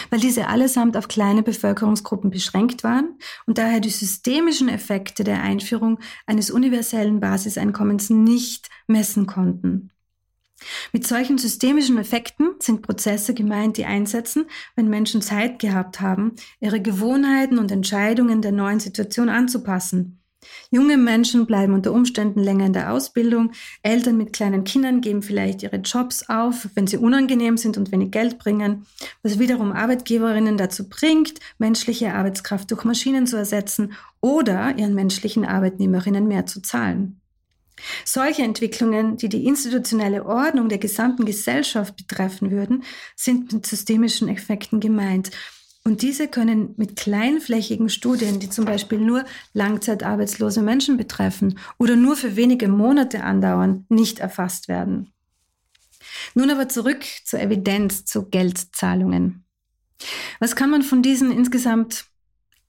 weil 0.10 0.20
diese 0.20 0.48
allesamt 0.48 0.96
auf 0.98 1.08
kleine 1.08 1.44
Bevölkerungsgruppen 1.44 2.30
beschränkt 2.30 2.84
waren 2.84 3.18
und 3.46 3.58
daher 3.58 3.80
die 3.80 3.90
systemischen 3.90 4.70
Effekte 4.70 5.24
der 5.24 5.42
Einführung 5.42 6.00
eines 6.26 6.52
universellen 6.52 7.20
Basiseinkommens 7.20 8.10
nicht 8.10 8.70
messen 8.88 9.26
konnten. 9.26 9.92
Mit 10.94 11.08
solchen 11.08 11.40
systemischen 11.40 11.98
Effekten 11.98 12.52
sind 12.60 12.84
Prozesse 12.84 13.34
gemeint, 13.34 13.78
die 13.78 13.86
einsetzen, 13.86 14.46
wenn 14.76 14.90
Menschen 14.90 15.24
Zeit 15.24 15.58
gehabt 15.58 16.02
haben, 16.02 16.36
ihre 16.60 16.80
Gewohnheiten 16.80 17.58
und 17.58 17.72
Entscheidungen 17.72 18.44
der 18.44 18.52
neuen 18.52 18.80
Situation 18.80 19.30
anzupassen 19.30 20.21
Junge 20.72 20.98
Menschen 20.98 21.46
bleiben 21.46 21.74
unter 21.74 21.92
Umständen 21.92 22.40
länger 22.40 22.66
in 22.66 22.74
der 22.74 22.94
Ausbildung. 22.94 23.52
Eltern 23.84 24.18
mit 24.18 24.34
kleinen 24.34 24.64
Kindern 24.64 25.02
geben 25.02 25.22
vielleicht 25.22 25.64
ihre 25.64 25.78
Jobs 25.78 26.30
auf, 26.30 26.70
wenn 26.76 26.88
sie 26.88 26.98
unangenehm 26.98 27.58
sind 27.58 27.78
und 27.78 27.92
wenig 27.92 28.12
Geld 28.12 28.40
bringen, 28.40 28.86
was 29.22 29.40
wiederum 29.40 29.72
Arbeitgeberinnen 29.72 30.58
dazu 30.58 30.88
bringt, 30.88 31.40
menschliche 31.58 32.14
Arbeitskraft 32.14 32.72
durch 32.72 32.84
Maschinen 32.84 33.28
zu 33.28 33.38
ersetzen 33.38 33.94
oder 34.22 34.78
ihren 34.78 34.96
menschlichen 34.96 35.46
Arbeitnehmerinnen 35.46 36.28
mehr 36.28 36.46
zu 36.46 36.62
zahlen. 36.62 37.22
Solche 38.06 38.44
Entwicklungen, 38.44 39.18
die 39.18 39.30
die 39.30 39.46
institutionelle 39.46 40.26
Ordnung 40.26 40.70
der 40.70 40.78
gesamten 40.78 41.26
Gesellschaft 41.26 41.96
betreffen 41.98 42.52
würden, 42.52 42.84
sind 43.16 43.52
mit 43.52 43.66
systemischen 43.66 44.28
Effekten 44.28 44.80
gemeint. 44.80 45.32
Und 45.84 46.04
diese 46.04 46.28
können 46.28 46.76
mit 46.78 46.96
kleinflächigen 46.96 47.90
Studien, 47.90 48.40
die 48.40 48.50
zum 48.50 48.66
Beispiel 48.66 49.00
nur 49.00 49.26
langzeitarbeitslose 49.54 50.62
Menschen 50.62 50.96
betreffen 50.96 51.58
oder 51.80 51.96
nur 51.96 52.16
für 52.16 52.36
wenige 52.36 52.68
Monate 52.68 53.24
andauern, 53.24 53.86
nicht 53.90 54.20
erfasst 54.20 54.68
werden. 54.68 55.12
Nun 56.36 56.52
aber 56.52 56.70
zurück 56.70 57.04
zur 57.26 57.40
Evidenz 57.40 58.06
zu 58.06 58.30
Geldzahlungen. 58.30 59.44
Was 60.40 60.56
kann 60.56 60.70
man 60.70 60.84
von 60.84 61.02
diesen 61.02 61.32
insgesamt, 61.32 62.06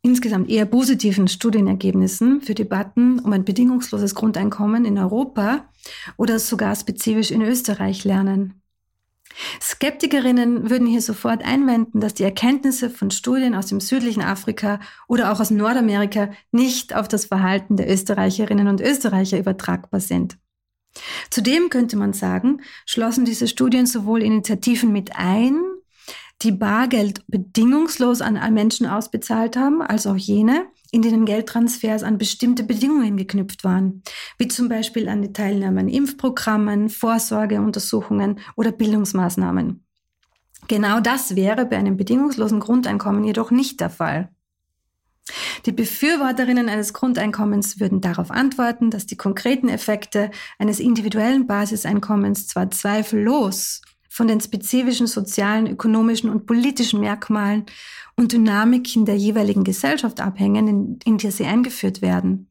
insgesamt 0.00 0.48
eher 0.48 0.64
positiven 0.64 1.28
Studienergebnissen 1.28 2.40
für 2.40 2.54
Debatten 2.54 3.18
um 3.18 3.32
ein 3.32 3.44
bedingungsloses 3.44 4.14
Grundeinkommen 4.14 4.86
in 4.86 4.98
Europa 4.98 5.68
oder 6.16 6.38
sogar 6.38 6.74
spezifisch 6.76 7.30
in 7.30 7.42
Österreich 7.42 8.04
lernen? 8.04 8.61
Skeptikerinnen 9.60 10.70
würden 10.70 10.86
hier 10.86 11.02
sofort 11.02 11.44
einwenden, 11.44 12.00
dass 12.00 12.14
die 12.14 12.24
Erkenntnisse 12.24 12.90
von 12.90 13.10
Studien 13.10 13.54
aus 13.54 13.66
dem 13.66 13.80
südlichen 13.80 14.22
Afrika 14.22 14.80
oder 15.08 15.32
auch 15.32 15.40
aus 15.40 15.50
Nordamerika 15.50 16.30
nicht 16.50 16.94
auf 16.94 17.08
das 17.08 17.26
Verhalten 17.26 17.76
der 17.76 17.90
Österreicherinnen 17.90 18.68
und 18.68 18.80
Österreicher 18.80 19.38
übertragbar 19.38 20.00
sind. 20.00 20.38
Zudem 21.30 21.70
könnte 21.70 21.96
man 21.96 22.12
sagen, 22.12 22.60
schlossen 22.84 23.24
diese 23.24 23.48
Studien 23.48 23.86
sowohl 23.86 24.22
Initiativen 24.22 24.92
mit 24.92 25.16
ein, 25.16 25.60
die 26.42 26.52
Bargeld 26.52 27.24
bedingungslos 27.28 28.20
an 28.20 28.34
Menschen 28.52 28.86
ausbezahlt 28.86 29.56
haben, 29.56 29.80
als 29.80 30.06
auch 30.06 30.16
jene, 30.16 30.66
in 30.92 31.02
denen 31.02 31.24
Geldtransfers 31.24 32.02
an 32.02 32.18
bestimmte 32.18 32.62
Bedingungen 32.62 33.16
geknüpft 33.16 33.64
waren, 33.64 34.02
wie 34.38 34.46
zum 34.46 34.68
Beispiel 34.68 35.08
an 35.08 35.22
die 35.22 35.32
Teilnahme 35.32 35.80
an 35.80 35.88
Impfprogrammen, 35.88 36.90
Vorsorgeuntersuchungen 36.90 38.38
oder 38.56 38.70
Bildungsmaßnahmen. 38.72 39.84
Genau 40.68 41.00
das 41.00 41.34
wäre 41.34 41.64
bei 41.64 41.78
einem 41.78 41.96
bedingungslosen 41.96 42.60
Grundeinkommen 42.60 43.24
jedoch 43.24 43.50
nicht 43.50 43.80
der 43.80 43.90
Fall. 43.90 44.28
Die 45.64 45.72
Befürworterinnen 45.72 46.68
eines 46.68 46.92
Grundeinkommens 46.92 47.80
würden 47.80 48.00
darauf 48.00 48.30
antworten, 48.30 48.90
dass 48.90 49.06
die 49.06 49.16
konkreten 49.16 49.68
Effekte 49.68 50.30
eines 50.58 50.78
individuellen 50.78 51.46
Basiseinkommens 51.46 52.48
zwar 52.48 52.70
zweifellos 52.70 53.80
von 54.10 54.28
den 54.28 54.42
spezifischen 54.42 55.06
sozialen, 55.06 55.66
ökonomischen 55.66 56.28
und 56.28 56.44
politischen 56.44 57.00
Merkmalen 57.00 57.64
und 58.16 58.32
Dynamiken 58.32 59.04
der 59.04 59.16
jeweiligen 59.16 59.64
Gesellschaft 59.64 60.20
abhängen, 60.20 60.68
in, 60.68 60.98
in 61.04 61.18
die 61.18 61.30
sie 61.30 61.46
eingeführt 61.46 62.02
werden. 62.02 62.48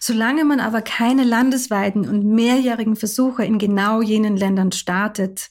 Solange 0.00 0.44
man 0.44 0.60
aber 0.60 0.82
keine 0.82 1.24
landesweiten 1.24 2.08
und 2.08 2.24
mehrjährigen 2.24 2.96
Versuche 2.96 3.44
in 3.44 3.58
genau 3.58 4.02
jenen 4.02 4.36
Ländern 4.36 4.72
startet, 4.72 5.50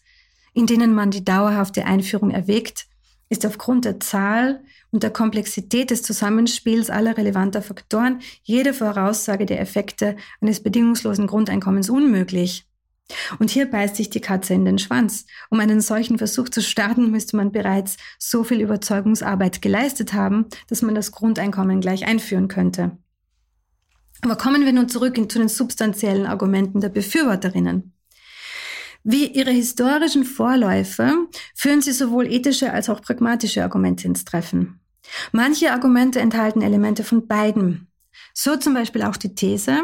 in 0.53 0.67
denen 0.67 0.93
man 0.93 1.11
die 1.11 1.25
dauerhafte 1.25 1.85
Einführung 1.85 2.29
erwägt, 2.29 2.85
ist 3.29 3.45
aufgrund 3.45 3.85
der 3.85 3.99
Zahl 3.99 4.63
und 4.91 5.01
der 5.01 5.09
Komplexität 5.09 5.89
des 5.89 6.03
Zusammenspiels 6.03 6.91
aller 6.91 7.17
relevanter 7.17 7.63
Faktoren 7.63 8.19
jede 8.43 8.73
Voraussage 8.73 9.47
der 9.47 9.59
Effekte 9.59 10.15
eines 10.39 10.61
bedingungslosen 10.61 11.25
Grundeinkommens 11.25 11.89
unmöglich. 11.89 12.67
Und 13.39 13.49
hier 13.49 13.69
beißt 13.69 13.95
sich 13.95 14.09
die 14.09 14.21
Katze 14.21 14.53
in 14.53 14.65
den 14.65 14.79
Schwanz. 14.79 15.25
Um 15.49 15.59
einen 15.59 15.81
solchen 15.81 16.17
Versuch 16.17 16.49
zu 16.49 16.61
starten, 16.61 17.11
müsste 17.11 17.35
man 17.35 17.51
bereits 17.51 17.97
so 18.17 18.43
viel 18.43 18.61
Überzeugungsarbeit 18.61 19.61
geleistet 19.61 20.13
haben, 20.13 20.45
dass 20.67 20.81
man 20.81 20.95
das 20.95 21.11
Grundeinkommen 21.11 21.81
gleich 21.81 22.05
einführen 22.05 22.47
könnte. 22.47 22.97
Aber 24.21 24.37
kommen 24.37 24.65
wir 24.65 24.71
nun 24.71 24.87
zurück 24.87 25.15
zu 25.29 25.37
den 25.37 25.49
substanziellen 25.49 26.25
Argumenten 26.25 26.79
der 26.79 26.89
Befürworterinnen. 26.89 27.93
Wie 29.03 29.27
ihre 29.27 29.51
historischen 29.51 30.23
Vorläufer 30.23 31.13
führen 31.55 31.81
sie 31.81 31.91
sowohl 31.91 32.31
ethische 32.31 32.71
als 32.71 32.89
auch 32.89 33.01
pragmatische 33.01 33.61
Argumente 33.61 34.07
ins 34.07 34.23
Treffen. 34.23 34.79
Manche 35.33 35.73
Argumente 35.73 36.21
enthalten 36.21 36.61
Elemente 36.61 37.03
von 37.03 37.27
beiden. 37.27 37.89
So 38.33 38.55
zum 38.55 38.73
Beispiel 38.73 39.03
auch 39.03 39.17
die 39.17 39.35
These, 39.35 39.77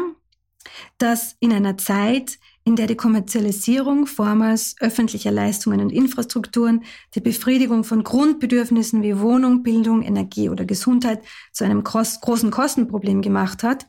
dass 0.96 1.36
in 1.40 1.52
einer 1.52 1.76
Zeit, 1.76 2.38
in 2.64 2.76
der 2.76 2.86
die 2.86 2.96
Kommerzialisierung 2.96 4.06
vormals 4.06 4.76
öffentlicher 4.80 5.30
Leistungen 5.30 5.80
und 5.80 5.90
Infrastrukturen 5.90 6.84
die 7.14 7.20
Befriedigung 7.20 7.84
von 7.84 8.04
Grundbedürfnissen 8.04 9.02
wie 9.02 9.18
Wohnung, 9.18 9.62
Bildung, 9.62 10.02
Energie 10.02 10.48
oder 10.50 10.64
Gesundheit 10.64 11.22
zu 11.52 11.64
einem 11.64 11.82
großen 11.82 12.50
Kostenproblem 12.50 13.22
gemacht 13.22 13.62
hat 13.62 13.88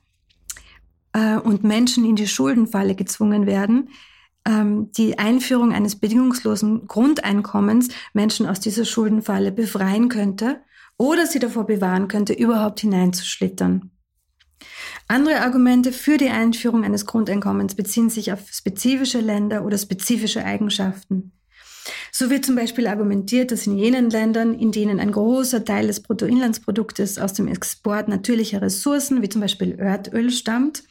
äh, 1.14 1.38
und 1.38 1.64
Menschen 1.64 2.06
in 2.06 2.16
die 2.16 2.28
Schuldenfalle 2.28 2.96
gezwungen 2.96 3.46
werden, 3.46 3.90
ähm, 4.48 4.92
die 4.94 5.20
Einführung 5.20 5.74
eines 5.74 5.98
bedingungslosen 5.98 6.88
Grundeinkommens 6.88 7.90
Menschen 8.14 8.48
aus 8.48 8.60
dieser 8.60 8.86
Schuldenfalle 8.86 9.52
befreien 9.52 10.10
könnte 10.10 10.62
oder 10.98 11.28
sie 11.28 11.40
davor 11.40 11.66
bewahren 11.66 12.08
könnte, 12.08 12.34
überhaupt 12.34 12.80
hineinzuschlittern. 12.80 13.92
Andere 15.12 15.42
Argumente 15.42 15.92
für 15.92 16.18
die 16.18 16.30
Einführung 16.30 16.86
eines 16.86 17.06
Grundeinkommens 17.06 17.76
beziehen 17.76 18.10
sich 18.10 18.32
auf 18.32 18.48
spezifische 18.50 19.20
Länder 19.20 19.66
oder 19.66 19.78
spezifische 19.78 20.46
Eigenschaften. 20.46 21.34
So 22.14 22.30
wird 22.30 22.46
zum 22.46 22.56
Beispiel 22.56 22.88
argumentiert, 22.88 23.52
dass 23.52 23.68
in 23.68 23.78
jenen 23.78 24.10
Ländern, 24.10 24.54
in 24.54 24.72
denen 24.72 25.02
ein 25.02 25.12
großer 25.12 25.66
Teil 25.66 25.88
des 25.88 26.02
Bruttoinlandsproduktes 26.02 27.20
aus 27.20 27.34
dem 27.34 27.50
Export 27.50 28.08
natürlicher 28.08 28.62
Ressourcen, 28.62 29.22
wie 29.22 29.28
zum 29.28 29.42
Beispiel 29.42 29.74
Erdöl, 29.74 30.32
stammt, 30.32 30.84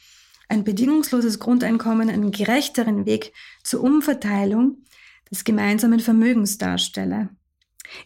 ein 0.50 0.64
bedingungsloses 0.64 1.38
Grundeinkommen 1.38 2.10
einen 2.10 2.30
gerechteren 2.30 3.06
Weg 3.06 3.32
zur 3.64 3.82
Umverteilung 3.82 4.84
des 5.30 5.44
gemeinsamen 5.44 6.00
Vermögens 6.00 6.58
darstelle. 6.58 7.30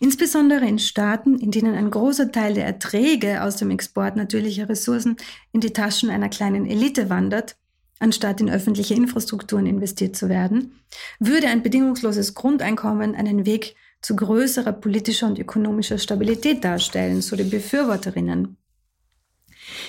Insbesondere 0.00 0.66
in 0.66 0.78
Staaten, 0.78 1.38
in 1.38 1.50
denen 1.50 1.74
ein 1.74 1.90
großer 1.90 2.32
Teil 2.32 2.54
der 2.54 2.66
Erträge 2.66 3.42
aus 3.42 3.56
dem 3.56 3.70
Export 3.70 4.16
natürlicher 4.16 4.68
Ressourcen 4.68 5.16
in 5.52 5.60
die 5.60 5.72
Taschen 5.72 6.10
einer 6.10 6.28
kleinen 6.28 6.66
Elite 6.66 7.10
wandert, 7.10 7.56
anstatt 7.98 8.40
in 8.40 8.50
öffentliche 8.50 8.94
Infrastrukturen 8.94 9.66
investiert 9.66 10.16
zu 10.16 10.28
werden, 10.28 10.80
würde 11.18 11.48
ein 11.48 11.62
bedingungsloses 11.62 12.34
Grundeinkommen 12.34 13.14
einen 13.14 13.46
Weg 13.46 13.76
zu 14.00 14.16
größerer 14.16 14.72
politischer 14.72 15.26
und 15.26 15.38
ökonomischer 15.38 15.98
Stabilität 15.98 16.64
darstellen, 16.64 17.22
so 17.22 17.36
die 17.36 17.44
Befürworterinnen. 17.44 18.56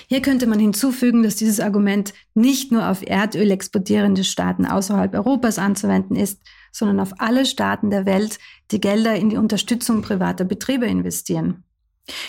Hier 0.08 0.22
könnte 0.22 0.46
man 0.46 0.58
hinzufügen, 0.58 1.22
dass 1.22 1.36
dieses 1.36 1.60
Argument 1.60 2.14
nicht 2.34 2.72
nur 2.72 2.88
auf 2.88 3.06
Erdöl 3.06 3.50
exportierende 3.50 4.24
Staaten 4.24 4.64
außerhalb 4.64 5.12
Europas 5.14 5.58
anzuwenden 5.58 6.16
ist, 6.16 6.40
sondern 6.76 7.00
auf 7.00 7.12
alle 7.18 7.46
Staaten 7.46 7.90
der 7.90 8.04
Welt, 8.04 8.38
die 8.70 8.80
Gelder 8.80 9.14
in 9.14 9.30
die 9.30 9.38
Unterstützung 9.38 10.02
privater 10.02 10.44
Betriebe 10.44 10.84
investieren. 10.84 11.64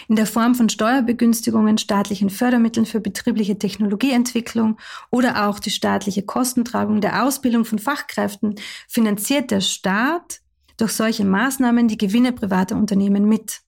In 0.08 0.16
der 0.16 0.25
Form 0.25 0.56
von 0.56 0.70
Steuerbegünstigungen, 0.70 1.77
staatlichen 1.77 2.30
Fördermitteln 2.30 2.86
für 2.86 3.01
betriebliche 3.01 3.60
Technologieentwicklung 3.60 4.80
oder 5.12 5.48
auch 5.48 5.60
die 5.60 5.70
staatliche 5.70 6.24
Kostentragung 6.24 7.01
der 7.01 7.25
Ausbildung 7.25 7.66
von 7.66 7.77
Fachkräften 7.77 8.56
finanziert 8.88 9.51
der 9.51 9.62
Staat 9.62 10.39
durch 10.77 10.94
solche 10.94 11.25
Maßnahmen 11.25 11.89
die 11.89 11.98
Gewinne 11.98 12.32
privater 12.32 12.77
Unternehmen 12.77 13.27
mit. 13.27 13.60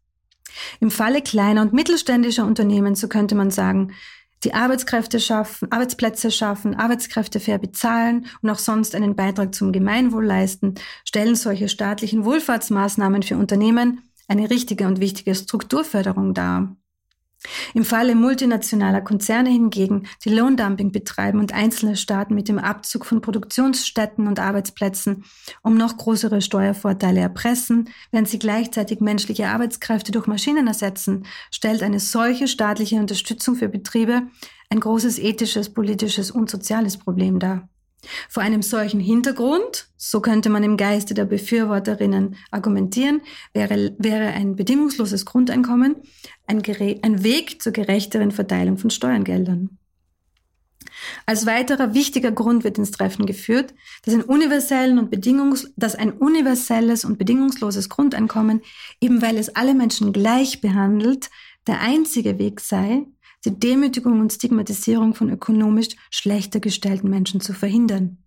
Im 0.80 0.92
Falle 0.92 1.22
kleiner 1.22 1.62
und 1.62 1.74
mittelständischer 1.74 2.46
Unternehmen, 2.46 2.96
so 2.96 3.08
könnte 3.08 3.36
man 3.36 3.52
sagen, 3.52 3.92
die 4.44 4.54
Arbeitskräfte 4.54 5.20
schaffen, 5.20 5.72
Arbeitsplätze 5.72 6.32
schaffen, 6.32 6.76
Arbeitskräfte 6.76 7.40
fair 7.40 7.58
bezahlen 7.58 8.28
und 8.42 8.50
auch 8.50 8.58
sonst 8.58 8.96
einen 8.96 9.16
Beitrag 9.16 9.54
zum 9.54 9.72
Gemeinwohl 9.72 10.26
leisten, 10.26 10.76
stellen 11.04 11.36
solche 11.36 11.68
staatlichen 11.68 12.26
Wohlfahrtsmaßnahmen 12.26 13.24
für 13.24 13.38
Unternehmen 13.38 14.02
eine 14.28 14.50
richtige 14.50 14.88
und 14.88 15.00
wichtige 15.00 15.36
Strukturförderung 15.36 16.34
dar. 16.34 16.76
Im 17.74 17.86
Falle 17.86 18.16
multinationaler 18.16 19.02
Konzerne 19.02 19.50
hingegen, 19.50 20.08
die 20.26 20.30
Lohndumping 20.30 20.92
betreiben 20.92 21.40
und 21.40 21.54
einzelne 21.54 21.96
Staaten 21.96 22.36
mit 22.36 22.50
dem 22.50 22.60
Abzug 22.60 23.06
von 23.06 23.22
Produktionsstätten 23.22 24.28
und 24.28 24.40
Arbeitsplätzen 24.40 25.24
um 25.62 25.78
noch 25.78 25.98
größere 25.98 26.42
Steuervorteile 26.42 27.22
erpressen, 27.22 27.90
während 28.12 28.28
sie 28.28 28.40
gleichzeitig 28.40 29.00
menschliche 29.00 29.48
Arbeitskräfte 29.48 30.12
durch 30.12 30.28
Maschinen 30.28 30.68
ersetzen, 30.68 31.26
stellt 31.50 31.82
eine 31.82 32.00
solche 32.00 32.48
staatliche 32.48 32.98
Unterstützung 32.98 33.56
für 33.56 33.70
Betriebe 33.70 34.24
ein 34.70 34.80
großes 34.80 35.18
ethisches, 35.18 35.74
politisches 35.74 36.32
und 36.32 36.50
soziales 36.50 36.98
Problem 36.98 37.40
dar. 37.40 37.68
Vor 38.30 38.44
einem 38.44 38.62
solchen 38.62 39.00
Hintergrund, 39.00 39.90
so 39.98 40.22
könnte 40.22 40.50
man 40.50 40.64
im 40.64 40.78
Geiste 40.78 41.14
der 41.14 41.26
Befürworterinnen 41.26 42.36
argumentieren, 42.52 43.22
wäre, 43.54 43.96
wäre 43.98 44.28
ein 44.28 44.56
bedingungsloses 44.56 45.26
Grundeinkommen 45.26 45.98
ein, 46.48 46.62
ein 47.04 47.24
Weg 47.24 47.62
zur 47.62 47.74
gerechteren 47.74 48.32
Verteilung 48.32 48.78
von 48.78 48.90
Steuergeldern. 48.90 49.78
Als 51.26 51.46
weiterer 51.46 51.94
wichtiger 51.94 52.32
Grund 52.32 52.64
wird 52.64 52.78
ins 52.78 52.92
Treffen 52.92 53.26
geführt, 53.26 53.74
dass 54.04 54.14
ein, 54.14 54.24
universellen 54.24 54.98
und 54.98 55.12
bedingungs 55.12 55.72
dass 55.76 55.96
ein 55.96 56.12
universelles 56.12 57.06
und 57.06 57.18
bedingungsloses 57.18 57.90
Grundeinkommen, 57.90 58.62
eben 59.00 59.22
weil 59.22 59.38
es 59.38 59.56
alle 59.56 59.74
Menschen 59.74 60.14
gleich 60.14 60.62
behandelt, 60.62 61.30
der 61.68 61.82
einzige 61.82 62.40
Weg 62.40 62.60
sei, 62.60 63.06
die 63.46 63.58
Demütigung 63.58 64.20
und 64.20 64.34
Stigmatisierung 64.34 65.16
von 65.16 65.30
ökonomisch 65.30 65.90
schlechter 66.10 66.60
gestellten 66.60 67.10
Menschen 67.10 67.42
zu 67.42 67.54
verhindern. 67.54 68.18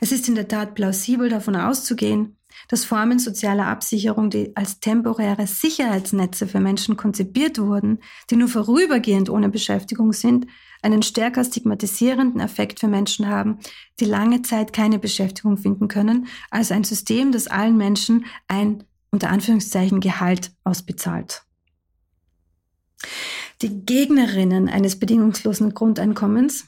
Es 0.00 0.12
ist 0.12 0.28
in 0.28 0.34
der 0.34 0.48
Tat 0.48 0.74
plausibel 0.74 1.28
davon 1.28 1.56
auszugehen, 1.56 2.36
dass 2.68 2.84
Formen 2.84 3.18
sozialer 3.18 3.66
Absicherung, 3.66 4.30
die 4.30 4.56
als 4.56 4.80
temporäre 4.80 5.46
Sicherheitsnetze 5.46 6.46
für 6.46 6.60
Menschen 6.60 6.96
konzipiert 6.96 7.58
wurden, 7.58 7.98
die 8.30 8.36
nur 8.36 8.48
vorübergehend 8.48 9.30
ohne 9.30 9.48
Beschäftigung 9.48 10.12
sind, 10.12 10.46
einen 10.82 11.02
stärker 11.02 11.44
stigmatisierenden 11.44 12.40
Effekt 12.40 12.80
für 12.80 12.88
Menschen 12.88 13.28
haben, 13.28 13.58
die 14.00 14.04
lange 14.04 14.42
Zeit 14.42 14.72
keine 14.72 14.98
Beschäftigung 14.98 15.56
finden 15.56 15.88
können, 15.88 16.28
als 16.50 16.70
ein 16.72 16.84
System, 16.84 17.32
das 17.32 17.46
allen 17.46 17.76
Menschen 17.76 18.26
ein 18.46 18.84
unter 19.10 19.30
Anführungszeichen 19.30 20.00
Gehalt 20.00 20.52
ausbezahlt. 20.64 21.42
Die 23.60 23.84
Gegnerinnen 23.84 24.68
eines 24.68 24.98
bedingungslosen 25.00 25.74
Grundeinkommens 25.74 26.66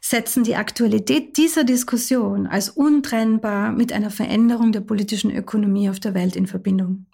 setzen 0.00 0.44
die 0.44 0.54
Aktualität 0.54 1.36
dieser 1.36 1.64
Diskussion 1.64 2.46
als 2.46 2.70
untrennbar 2.70 3.72
mit 3.72 3.92
einer 3.92 4.10
Veränderung 4.10 4.72
der 4.72 4.80
politischen 4.80 5.30
Ökonomie 5.34 5.90
auf 5.90 6.00
der 6.00 6.14
Welt 6.14 6.36
in 6.36 6.46
Verbindung. 6.46 7.06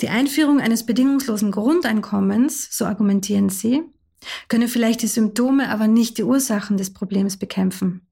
Die 0.00 0.08
Einführung 0.08 0.60
eines 0.60 0.86
bedingungslosen 0.86 1.52
Grundeinkommens, 1.52 2.76
so 2.76 2.86
argumentieren 2.86 3.50
sie, 3.50 3.82
könne 4.48 4.68
vielleicht 4.68 5.02
die 5.02 5.06
Symptome, 5.06 5.68
aber 5.68 5.86
nicht 5.86 6.18
die 6.18 6.24
Ursachen 6.24 6.76
des 6.76 6.92
Problems 6.92 7.36
bekämpfen. 7.36 8.06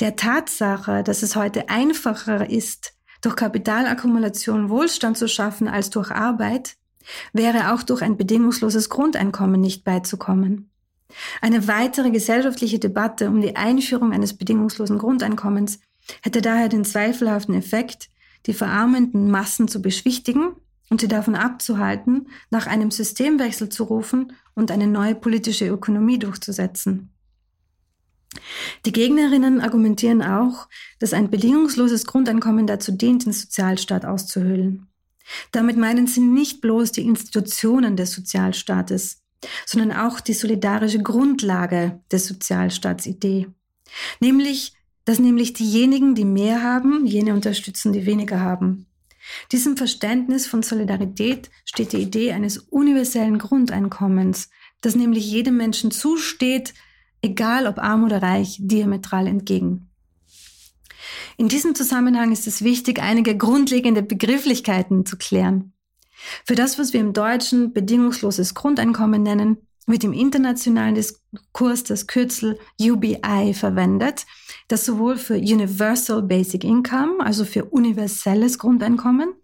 Der 0.00 0.16
Tatsache, 0.16 1.02
dass 1.02 1.22
es 1.22 1.36
heute 1.36 1.68
einfacher 1.68 2.48
ist, 2.48 2.94
durch 3.20 3.36
Kapitalakkumulation 3.36 4.68
Wohlstand 4.68 5.16
zu 5.16 5.28
schaffen 5.28 5.68
als 5.68 5.90
durch 5.90 6.10
Arbeit, 6.10 6.76
wäre 7.32 7.72
auch 7.72 7.82
durch 7.82 8.02
ein 8.02 8.16
bedingungsloses 8.16 8.88
Grundeinkommen 8.88 9.60
nicht 9.60 9.84
beizukommen. 9.84 10.70
Eine 11.40 11.68
weitere 11.68 12.10
gesellschaftliche 12.10 12.78
Debatte 12.78 13.28
um 13.28 13.40
die 13.40 13.56
Einführung 13.56 14.12
eines 14.12 14.36
bedingungslosen 14.36 14.98
Grundeinkommens 14.98 15.80
hätte 16.22 16.42
daher 16.42 16.68
den 16.68 16.84
zweifelhaften 16.84 17.54
Effekt, 17.54 18.08
die 18.46 18.54
verarmenden 18.54 19.30
Massen 19.30 19.68
zu 19.68 19.80
beschwichtigen 19.80 20.56
und 20.90 21.00
sie 21.00 21.08
davon 21.08 21.34
abzuhalten, 21.34 22.28
nach 22.50 22.66
einem 22.66 22.90
Systemwechsel 22.90 23.68
zu 23.68 23.84
rufen 23.84 24.32
und 24.54 24.70
eine 24.70 24.86
neue 24.86 25.14
politische 25.14 25.66
Ökonomie 25.66 26.18
durchzusetzen. 26.18 27.10
Die 28.84 28.92
Gegnerinnen 28.92 29.60
argumentieren 29.60 30.20
auch, 30.22 30.68
dass 30.98 31.12
ein 31.12 31.30
bedingungsloses 31.30 32.04
Grundeinkommen 32.04 32.66
dazu 32.66 32.92
dient, 32.92 33.24
den 33.24 33.32
Sozialstaat 33.32 34.04
auszuhöhlen. 34.04 34.88
Damit 35.52 35.76
meinen 35.76 36.06
sie 36.06 36.20
nicht 36.20 36.60
bloß 36.60 36.92
die 36.92 37.02
Institutionen 37.02 37.96
des 37.96 38.12
Sozialstaates, 38.12 39.22
sondern 39.66 39.92
auch 39.92 40.20
die 40.20 40.32
solidarische 40.32 41.02
Grundlage 41.02 42.00
der 42.10 42.18
Sozialstaatsidee. 42.18 43.48
Nämlich, 44.20 44.74
dass 45.04 45.18
nämlich 45.18 45.52
diejenigen, 45.52 46.14
die 46.14 46.24
mehr 46.24 46.62
haben, 46.62 47.06
jene 47.06 47.34
unterstützen, 47.34 47.92
die 47.92 48.06
weniger 48.06 48.40
haben. 48.40 48.86
Diesem 49.52 49.76
Verständnis 49.76 50.46
von 50.46 50.62
Solidarität 50.62 51.50
steht 51.64 51.92
die 51.92 52.02
Idee 52.02 52.32
eines 52.32 52.58
universellen 52.58 53.38
Grundeinkommens, 53.38 54.50
das 54.80 54.94
nämlich 54.96 55.30
jedem 55.30 55.56
Menschen 55.56 55.90
zusteht, 55.90 56.74
egal 57.22 57.66
ob 57.66 57.78
arm 57.78 58.04
oder 58.04 58.22
reich, 58.22 58.58
diametral 58.60 59.26
entgegen. 59.26 59.88
In 61.36 61.48
diesem 61.48 61.74
Zusammenhang 61.74 62.32
ist 62.32 62.46
es 62.46 62.62
wichtig, 62.62 63.00
einige 63.02 63.36
grundlegende 63.36 64.02
Begrifflichkeiten 64.02 65.06
zu 65.06 65.16
klären. 65.16 65.72
Für 66.44 66.54
das, 66.54 66.78
was 66.78 66.92
wir 66.92 67.00
im 67.00 67.12
Deutschen 67.12 67.72
bedingungsloses 67.72 68.54
Grundeinkommen 68.54 69.22
nennen, 69.22 69.58
wird 69.86 70.04
im 70.04 70.12
internationalen 70.12 70.94
Diskurs 70.94 71.84
das 71.84 72.06
Kürzel 72.06 72.58
UBI 72.80 73.52
verwendet, 73.52 74.26
das 74.68 74.86
sowohl 74.86 75.16
für 75.16 75.34
Universal 75.34 76.22
Basic 76.22 76.64
Income, 76.64 77.16
also 77.18 77.44
für 77.44 77.66
universelles 77.66 78.58
Grundeinkommen, 78.58 79.34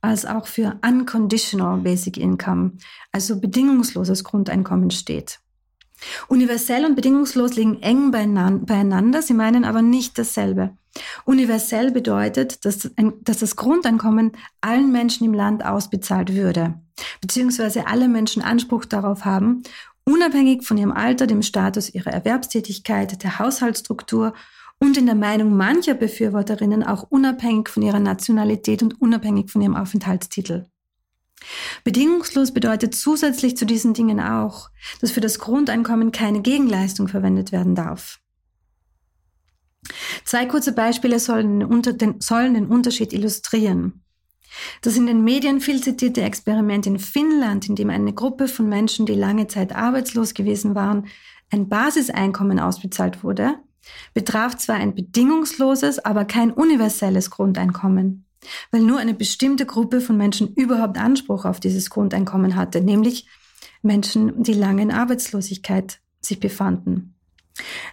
als 0.00 0.26
auch 0.26 0.46
für 0.46 0.78
Unconditional 0.86 1.78
Basic 1.78 2.16
Income, 2.18 2.72
also 3.12 3.40
bedingungsloses 3.40 4.24
Grundeinkommen 4.24 4.90
steht. 4.90 5.40
Universell 6.28 6.84
und 6.84 6.94
bedingungslos 6.94 7.56
liegen 7.56 7.80
eng 7.82 8.10
beieinander, 8.10 9.22
sie 9.22 9.32
meinen 9.32 9.64
aber 9.64 9.80
nicht 9.80 10.18
dasselbe. 10.18 10.76
Universell 11.26 11.90
bedeutet, 11.90 12.64
dass, 12.64 12.88
ein, 12.96 13.14
dass 13.22 13.38
das 13.38 13.56
Grundeinkommen 13.56 14.32
allen 14.60 14.92
Menschen 14.92 15.26
im 15.26 15.34
Land 15.34 15.64
ausbezahlt 15.64 16.32
würde, 16.32 16.74
beziehungsweise 17.20 17.88
alle 17.88 18.06
Menschen 18.06 18.42
Anspruch 18.42 18.84
darauf 18.84 19.24
haben, 19.24 19.64
unabhängig 20.04 20.62
von 20.62 20.78
ihrem 20.78 20.92
Alter, 20.92 21.26
dem 21.26 21.42
Status 21.42 21.92
ihrer 21.92 22.12
Erwerbstätigkeit, 22.12 23.24
der 23.24 23.40
Haushaltsstruktur 23.40 24.34
und 24.78 24.96
in 24.96 25.06
der 25.06 25.16
Meinung 25.16 25.56
mancher 25.56 25.94
Befürworterinnen 25.94 26.84
auch 26.84 27.02
unabhängig 27.10 27.70
von 27.70 27.82
ihrer 27.82 27.98
Nationalität 27.98 28.84
und 28.84 29.00
unabhängig 29.00 29.50
von 29.50 29.62
ihrem 29.62 29.74
Aufenthaltstitel. 29.74 30.66
Bedingungslos 31.82 32.54
bedeutet 32.54 32.94
zusätzlich 32.94 33.56
zu 33.56 33.66
diesen 33.66 33.94
Dingen 33.94 34.20
auch, 34.20 34.70
dass 35.00 35.10
für 35.10 35.20
das 35.20 35.40
Grundeinkommen 35.40 36.12
keine 36.12 36.40
Gegenleistung 36.40 37.08
verwendet 37.08 37.50
werden 37.50 37.74
darf. 37.74 38.20
Zwei 40.24 40.46
kurze 40.46 40.72
Beispiele 40.72 41.18
sollen 41.18 41.60
den, 41.82 42.20
sollen 42.20 42.54
den 42.54 42.66
Unterschied 42.66 43.12
illustrieren. 43.12 44.02
Das 44.80 44.96
in 44.96 45.06
den 45.06 45.22
Medien 45.22 45.60
viel 45.60 45.82
zitierte 45.82 46.22
Experiment 46.22 46.86
in 46.86 46.98
Finnland, 46.98 47.68
in 47.68 47.76
dem 47.76 47.90
eine 47.90 48.12
Gruppe 48.12 48.48
von 48.48 48.68
Menschen, 48.68 49.04
die 49.04 49.14
lange 49.14 49.48
Zeit 49.48 49.74
arbeitslos 49.74 50.34
gewesen 50.34 50.74
waren, 50.74 51.06
ein 51.50 51.68
Basiseinkommen 51.68 52.58
ausbezahlt 52.58 53.22
wurde, 53.22 53.56
betraf 54.14 54.56
zwar 54.56 54.76
ein 54.76 54.94
bedingungsloses, 54.94 55.98
aber 56.04 56.24
kein 56.24 56.52
universelles 56.52 57.30
Grundeinkommen 57.30 58.26
weil 58.70 58.82
nur 58.82 58.98
eine 58.98 59.14
bestimmte 59.14 59.66
Gruppe 59.66 60.00
von 60.00 60.16
Menschen 60.16 60.54
überhaupt 60.54 60.98
Anspruch 60.98 61.44
auf 61.44 61.60
dieses 61.60 61.90
Grundeinkommen 61.90 62.56
hatte, 62.56 62.80
nämlich 62.80 63.26
Menschen, 63.82 64.42
die 64.42 64.54
lange 64.54 64.82
in 64.82 64.90
Arbeitslosigkeit 64.90 66.00
sich 66.20 66.40
befanden. 66.40 67.15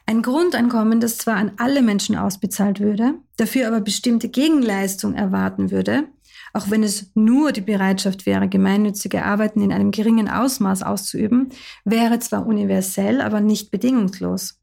Ein 0.05 0.21
Grundeinkommen, 0.21 0.99
das 0.99 1.17
zwar 1.17 1.35
an 1.35 1.53
alle 1.57 1.81
Menschen 1.81 2.17
ausbezahlt 2.17 2.79
würde, 2.79 3.15
dafür 3.37 3.67
aber 3.67 3.81
bestimmte 3.81 4.29
Gegenleistung 4.29 5.13
erwarten 5.15 5.71
würde, 5.71 6.07
auch 6.53 6.69
wenn 6.69 6.83
es 6.83 7.11
nur 7.15 7.51
die 7.51 7.61
Bereitschaft 7.61 8.25
wäre, 8.25 8.47
gemeinnützige 8.47 9.23
Arbeiten 9.23 9.61
in 9.61 9.73
einem 9.73 9.91
geringen 9.91 10.29
Ausmaß 10.29 10.83
auszuüben, 10.83 11.49
wäre 11.83 12.19
zwar 12.19 12.45
universell, 12.45 13.21
aber 13.21 13.41
nicht 13.41 13.71
bedingungslos. 13.71 14.59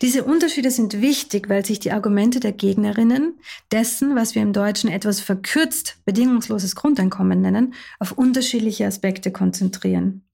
Diese 0.00 0.24
Unterschiede 0.24 0.70
sind 0.70 1.00
wichtig, 1.00 1.48
weil 1.48 1.64
sich 1.64 1.80
die 1.80 1.92
Argumente 1.92 2.40
der 2.40 2.52
Gegnerinnen 2.52 3.38
dessen, 3.70 4.16
was 4.16 4.34
wir 4.34 4.42
im 4.42 4.52
Deutschen 4.52 4.90
etwas 4.90 5.20
verkürzt 5.20 5.98
bedingungsloses 6.06 6.74
Grundeinkommen 6.74 7.40
nennen, 7.40 7.74
auf 7.98 8.12
unterschiedliche 8.12 8.86
Aspekte 8.86 9.30
konzentrieren. 9.30 10.24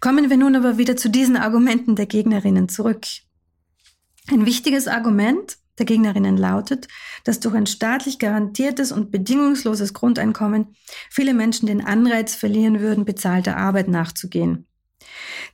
Kommen 0.00 0.30
wir 0.30 0.36
nun 0.36 0.56
aber 0.56 0.78
wieder 0.78 0.96
zu 0.96 1.08
diesen 1.08 1.36
Argumenten 1.36 1.96
der 1.96 2.06
Gegnerinnen 2.06 2.68
zurück. 2.68 3.06
Ein 4.30 4.46
wichtiges 4.46 4.88
Argument 4.88 5.58
der 5.78 5.86
Gegnerinnen 5.86 6.36
lautet, 6.36 6.88
dass 7.24 7.40
durch 7.40 7.54
ein 7.54 7.66
staatlich 7.66 8.18
garantiertes 8.18 8.92
und 8.92 9.10
bedingungsloses 9.10 9.92
Grundeinkommen 9.92 10.76
viele 11.10 11.34
Menschen 11.34 11.66
den 11.66 11.84
Anreiz 11.84 12.34
verlieren 12.34 12.80
würden, 12.80 13.04
bezahlter 13.04 13.56
Arbeit 13.56 13.88
nachzugehen. 13.88 14.66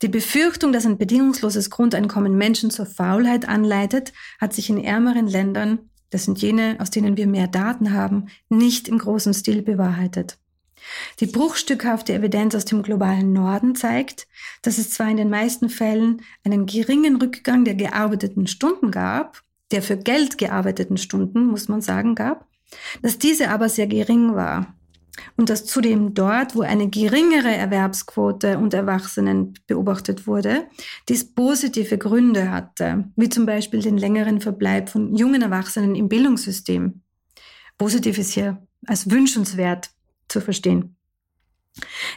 Die 0.02 0.08
Befürchtung, 0.08 0.72
dass 0.72 0.86
ein 0.86 0.98
bedingungsloses 0.98 1.70
Grundeinkommen 1.70 2.36
Menschen 2.36 2.70
zur 2.70 2.86
Faulheit 2.86 3.48
anleitet, 3.48 4.12
hat 4.40 4.52
sich 4.52 4.70
in 4.70 4.82
ärmeren 4.82 5.26
Ländern, 5.26 5.90
das 6.10 6.24
sind 6.24 6.40
jene, 6.42 6.76
aus 6.80 6.90
denen 6.90 7.16
wir 7.16 7.26
mehr 7.26 7.46
Daten 7.46 7.92
haben, 7.92 8.28
nicht 8.48 8.88
im 8.88 8.98
großen 8.98 9.34
Stil 9.34 9.62
bewahrheitet. 9.62 10.39
Die 11.20 11.26
bruchstückhafte 11.26 12.14
Evidenz 12.14 12.54
aus 12.54 12.64
dem 12.64 12.82
globalen 12.82 13.32
Norden 13.32 13.74
zeigt, 13.74 14.26
dass 14.62 14.78
es 14.78 14.90
zwar 14.90 15.10
in 15.10 15.16
den 15.16 15.30
meisten 15.30 15.68
Fällen 15.68 16.22
einen 16.44 16.66
geringen 16.66 17.16
Rückgang 17.16 17.64
der 17.64 17.74
gearbeiteten 17.74 18.46
Stunden 18.46 18.90
gab, 18.90 19.42
der 19.70 19.82
für 19.82 19.96
Geld 19.96 20.38
gearbeiteten 20.38 20.96
Stunden, 20.96 21.46
muss 21.46 21.68
man 21.68 21.80
sagen, 21.80 22.14
gab, 22.14 22.46
dass 23.02 23.18
diese 23.18 23.50
aber 23.50 23.68
sehr 23.68 23.86
gering 23.86 24.34
war 24.34 24.74
und 25.36 25.50
dass 25.50 25.64
zudem 25.64 26.14
dort, 26.14 26.54
wo 26.54 26.62
eine 26.62 26.88
geringere 26.88 27.54
Erwerbsquote 27.54 28.58
unter 28.58 28.78
Erwachsenen 28.78 29.54
beobachtet 29.66 30.26
wurde, 30.26 30.66
dies 31.08 31.34
positive 31.34 31.98
Gründe 31.98 32.50
hatte, 32.50 33.04
wie 33.16 33.28
zum 33.28 33.46
Beispiel 33.46 33.80
den 33.80 33.98
längeren 33.98 34.40
Verbleib 34.40 34.88
von 34.88 35.14
jungen 35.14 35.42
Erwachsenen 35.42 35.94
im 35.94 36.08
Bildungssystem. 36.08 37.02
Positiv 37.78 38.18
ist 38.18 38.32
hier 38.32 38.66
als 38.86 39.10
wünschenswert 39.10 39.90
zu 40.30 40.40
verstehen. 40.40 40.96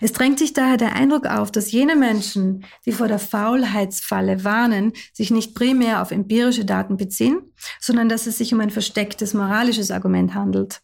Es 0.02 0.14
drängt 0.14 0.40
sich 0.40 0.54
daher 0.54 0.78
der 0.78 0.96
Eindruck 0.96 1.28
auf, 1.28 1.52
dass 1.52 1.72
jene 1.72 1.96
Menschen, 1.96 2.66
die 2.86 2.92
vor 2.92 3.08
der 3.08 3.20
Faulheitsfalle 3.20 4.44
warnen, 4.44 4.94
sich 5.14 5.32
nicht 5.32 5.54
primär 5.54 6.02
auf 6.02 6.12
empirische 6.12 6.66
Daten 6.66 6.98
beziehen, 6.98 7.54
sondern 7.80 8.10
dass 8.10 8.26
es 8.26 8.38
sich 8.38 8.54
um 8.54 8.60
ein 8.60 8.72
verstecktes 8.72 9.34
moralisches 9.34 9.92
Argument 9.92 10.34
handelt. 10.34 10.82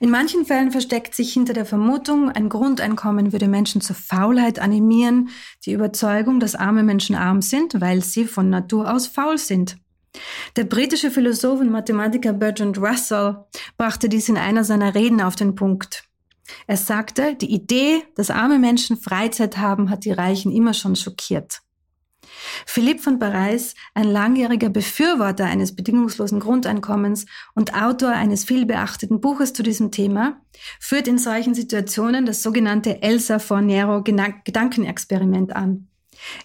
In 0.00 0.10
manchen 0.10 0.46
Fällen 0.46 0.70
versteckt 0.70 1.14
sich 1.14 1.32
hinter 1.32 1.52
der 1.52 1.66
Vermutung, 1.66 2.30
ein 2.30 2.48
Grundeinkommen 2.48 3.32
würde 3.32 3.48
Menschen 3.48 3.80
zur 3.80 3.96
Faulheit 3.96 4.58
animieren, 4.58 5.28
die 5.64 5.72
Überzeugung, 5.72 6.40
dass 6.40 6.54
arme 6.54 6.82
Menschen 6.82 7.16
arm 7.16 7.42
sind, 7.42 7.80
weil 7.80 8.02
sie 8.02 8.24
von 8.24 8.48
Natur 8.48 8.92
aus 8.92 9.06
faul 9.06 9.38
sind. 9.38 9.76
Der 10.54 10.64
britische 10.64 11.10
Philosoph 11.10 11.60
und 11.60 11.70
Mathematiker 11.70 12.32
Bertrand 12.32 12.78
Russell 12.78 13.44
brachte 13.76 14.08
dies 14.08 14.28
in 14.30 14.38
einer 14.38 14.64
seiner 14.64 14.94
Reden 14.94 15.20
auf 15.20 15.36
den 15.36 15.54
Punkt. 15.54 16.04
Er 16.66 16.76
sagte, 16.76 17.34
die 17.34 17.52
Idee, 17.52 18.02
dass 18.14 18.30
arme 18.30 18.58
Menschen 18.58 18.96
Freizeit 18.96 19.58
haben, 19.58 19.90
hat 19.90 20.04
die 20.04 20.12
Reichen 20.12 20.52
immer 20.52 20.74
schon 20.74 20.96
schockiert. 20.96 21.62
Philipp 22.66 23.00
von 23.00 23.18
Parijs, 23.18 23.74
ein 23.94 24.04
langjähriger 24.04 24.68
Befürworter 24.68 25.44
eines 25.44 25.74
bedingungslosen 25.74 26.40
Grundeinkommens 26.40 27.26
und 27.54 27.74
Autor 27.74 28.10
eines 28.10 28.44
vielbeachteten 28.44 29.20
Buches 29.20 29.52
zu 29.52 29.62
diesem 29.62 29.90
Thema, 29.90 30.40
führt 30.80 31.08
in 31.08 31.18
solchen 31.18 31.54
Situationen 31.54 32.26
das 32.26 32.42
sogenannte 32.42 33.02
Elsa 33.02 33.38
Fornero 33.38 34.02
Gedankenexperiment 34.02 35.54
an. 35.54 35.88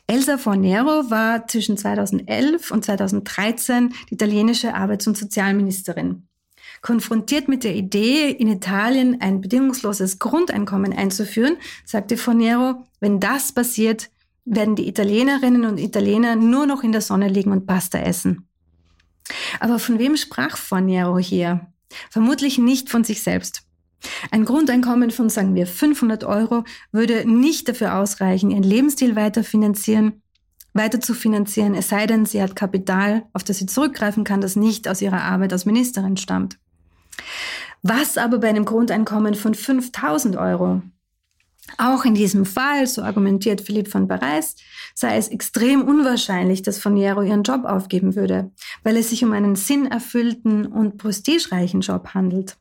Elsa 0.07 0.37
Fornero 0.37 1.09
war 1.09 1.47
zwischen 1.47 1.77
2011 1.77 2.71
und 2.71 2.83
2013 2.83 3.93
die 4.09 4.15
italienische 4.15 4.73
Arbeits- 4.73 5.07
und 5.07 5.17
Sozialministerin. 5.17 6.27
Konfrontiert 6.81 7.47
mit 7.47 7.63
der 7.63 7.75
Idee, 7.75 8.31
in 8.31 8.47
Italien 8.47 9.21
ein 9.21 9.41
bedingungsloses 9.41 10.17
Grundeinkommen 10.17 10.93
einzuführen, 10.93 11.57
sagte 11.85 12.17
Fornero, 12.17 12.87
wenn 12.99 13.19
das 13.19 13.51
passiert, 13.51 14.09
werden 14.45 14.75
die 14.75 14.87
Italienerinnen 14.87 15.65
und 15.65 15.79
Italiener 15.79 16.35
nur 16.35 16.65
noch 16.65 16.83
in 16.83 16.91
der 16.91 17.01
Sonne 17.01 17.27
liegen 17.27 17.51
und 17.51 17.67
Pasta 17.67 17.99
essen. 17.99 18.47
Aber 19.59 19.77
von 19.77 19.99
wem 19.99 20.17
sprach 20.17 20.57
Fornero 20.57 21.19
hier? 21.19 21.67
Vermutlich 22.09 22.57
nicht 22.57 22.89
von 22.89 23.03
sich 23.03 23.21
selbst. 23.21 23.63
Ein 24.31 24.45
Grundeinkommen 24.45 25.11
von, 25.11 25.29
sagen 25.29 25.53
wir, 25.53 25.67
500 25.67 26.23
Euro 26.23 26.63
würde 26.91 27.29
nicht 27.29 27.69
dafür 27.69 27.95
ausreichen, 27.95 28.49
ihren 28.49 28.63
Lebensstil 28.63 29.15
weiter 29.15 29.43
finanzieren, 29.43 30.23
weiter 30.73 30.99
zu 30.99 31.13
finanzieren, 31.13 31.75
es 31.75 31.89
sei 31.89 32.07
denn, 32.07 32.25
sie 32.25 32.41
hat 32.41 32.55
Kapital, 32.55 33.27
auf 33.33 33.43
das 33.43 33.59
sie 33.59 33.67
zurückgreifen 33.67 34.23
kann, 34.23 34.41
das 34.41 34.55
nicht 34.55 34.87
aus 34.87 35.01
ihrer 35.01 35.21
Arbeit 35.21 35.53
als 35.53 35.65
Ministerin 35.65 36.17
stammt. 36.17 36.57
Was 37.83 38.17
aber 38.17 38.37
bei 38.39 38.49
einem 38.49 38.65
Grundeinkommen 38.65 39.33
von 39.33 39.55
5000 39.55 40.35
Euro? 40.37 40.81
Auch 41.77 42.05
in 42.05 42.15
diesem 42.15 42.45
Fall, 42.45 42.85
so 42.85 43.01
argumentiert 43.01 43.61
Philipp 43.61 43.87
von 43.87 44.07
Parijs, 44.07 44.55
sei 44.93 45.17
es 45.17 45.29
extrem 45.29 45.81
unwahrscheinlich, 45.81 46.61
dass 46.61 46.79
Foniero 46.79 47.21
ihren 47.21 47.43
Job 47.43 47.65
aufgeben 47.65 48.15
würde, 48.15 48.51
weil 48.83 48.97
es 48.97 49.09
sich 49.09 49.23
um 49.23 49.31
einen 49.31 49.55
sinnerfüllten 49.55 50.65
und 50.65 50.97
prestigereichen 50.97 51.81
Job 51.81 52.09
handelt. 52.13 52.57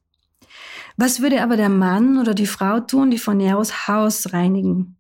Was 0.97 1.21
würde 1.21 1.43
aber 1.43 1.57
der 1.57 1.71
Mann 1.71 2.19
oder 2.19 2.35
die 2.35 2.47
Frau 2.47 2.81
tun, 2.81 3.11
die 3.11 3.19
Fonieros 3.19 3.89
Haus 3.89 4.33
reinigen? 4.33 4.97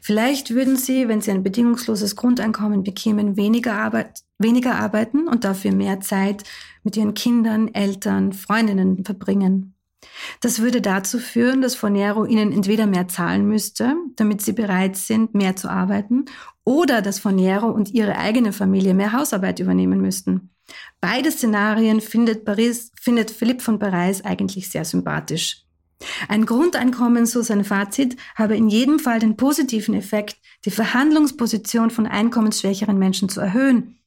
Vielleicht 0.00 0.50
würden 0.54 0.76
sie, 0.76 1.08
wenn 1.08 1.20
sie 1.20 1.30
ein 1.30 1.42
bedingungsloses 1.42 2.16
Grundeinkommen 2.16 2.82
bekämen, 2.82 3.36
weniger, 3.36 3.74
Arbeit, 3.74 4.20
weniger 4.38 4.76
arbeiten 4.76 5.28
und 5.28 5.44
dafür 5.44 5.72
mehr 5.72 6.00
Zeit 6.00 6.44
mit 6.86 6.96
ihren 6.96 7.14
Kindern, 7.14 7.74
Eltern, 7.74 8.32
Freundinnen 8.32 9.04
verbringen. 9.04 9.74
Das 10.40 10.60
würde 10.60 10.80
dazu 10.80 11.18
führen, 11.18 11.60
dass 11.60 11.74
Fornero 11.74 12.24
ihnen 12.24 12.52
entweder 12.52 12.86
mehr 12.86 13.08
zahlen 13.08 13.44
müsste, 13.48 13.96
damit 14.14 14.40
sie 14.40 14.52
bereit 14.52 14.96
sind, 14.96 15.34
mehr 15.34 15.56
zu 15.56 15.68
arbeiten, 15.68 16.26
oder 16.62 17.02
dass 17.02 17.18
Fornero 17.18 17.68
und 17.68 17.92
ihre 17.92 18.16
eigene 18.16 18.52
Familie 18.52 18.94
mehr 18.94 19.12
Hausarbeit 19.12 19.58
übernehmen 19.58 20.00
müssten. 20.00 20.50
Beide 21.00 21.32
Szenarien 21.32 22.00
findet, 22.00 22.44
Paris, 22.44 22.92
findet 23.00 23.32
Philipp 23.32 23.62
von 23.62 23.80
Paris 23.80 24.24
eigentlich 24.24 24.68
sehr 24.68 24.84
sympathisch. 24.84 25.64
Ein 26.28 26.46
Grundeinkommen, 26.46 27.26
so 27.26 27.42
sein 27.42 27.64
Fazit, 27.64 28.16
habe 28.36 28.56
in 28.56 28.68
jedem 28.68 29.00
Fall 29.00 29.18
den 29.18 29.36
positiven 29.36 29.94
Effekt, 29.94 30.36
die 30.64 30.70
Verhandlungsposition 30.70 31.90
von 31.90 32.06
einkommensschwächeren 32.06 32.96
Menschen 32.96 33.28
zu 33.28 33.40
erhöhen, 33.40 33.98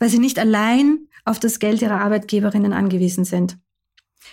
weil 0.00 0.08
sie 0.08 0.18
nicht 0.18 0.40
allein 0.40 1.06
auf 1.24 1.38
das 1.40 1.58
Geld 1.58 1.82
ihrer 1.82 2.00
Arbeitgeberinnen 2.00 2.72
angewiesen 2.72 3.24
sind. 3.24 3.58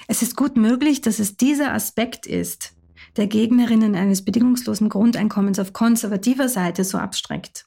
Es 0.08 0.22
ist 0.22 0.36
gut 0.36 0.58
möglich, 0.58 1.02
dass 1.02 1.20
es 1.20 1.38
dieser 1.38 1.74
Aspekt 1.74 2.26
ist, 2.26 2.74
der 3.18 3.28
Gegnerinnen 3.28 3.96
eines 3.96 4.24
bedingungslosen 4.24 4.90
Grundeinkommens 4.90 5.60
auf 5.60 5.74
konservativer 5.74 6.50
Seite 6.50 6.84
so 6.84 6.98
abstreckt. 6.98 7.66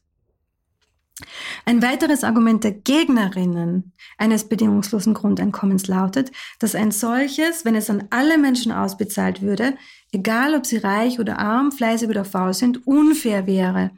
Ein 1.65 1.81
weiteres 1.81 2.25
Argument 2.25 2.65
der 2.65 2.73
Gegnerinnen 2.73 3.93
eines 4.19 4.49
bedingungslosen 4.49 5.15
Grundeinkommens 5.15 5.87
lautet, 5.87 6.33
dass 6.59 6.75
ein 6.75 6.91
solches, 6.91 7.65
wenn 7.65 7.77
es 7.77 7.89
an 7.89 8.05
alle 8.11 8.37
Menschen 8.37 8.73
ausbezahlt 8.73 9.41
würde, 9.41 9.77
egal 10.13 10.55
ob 10.55 10.67
sie 10.67 10.79
reich 10.79 11.21
oder 11.21 11.39
arm, 11.39 11.71
fleißig 11.71 12.09
oder 12.09 12.25
faul 12.25 12.53
sind, 12.53 12.87
unfair 12.87 13.47
wäre. 13.47 13.93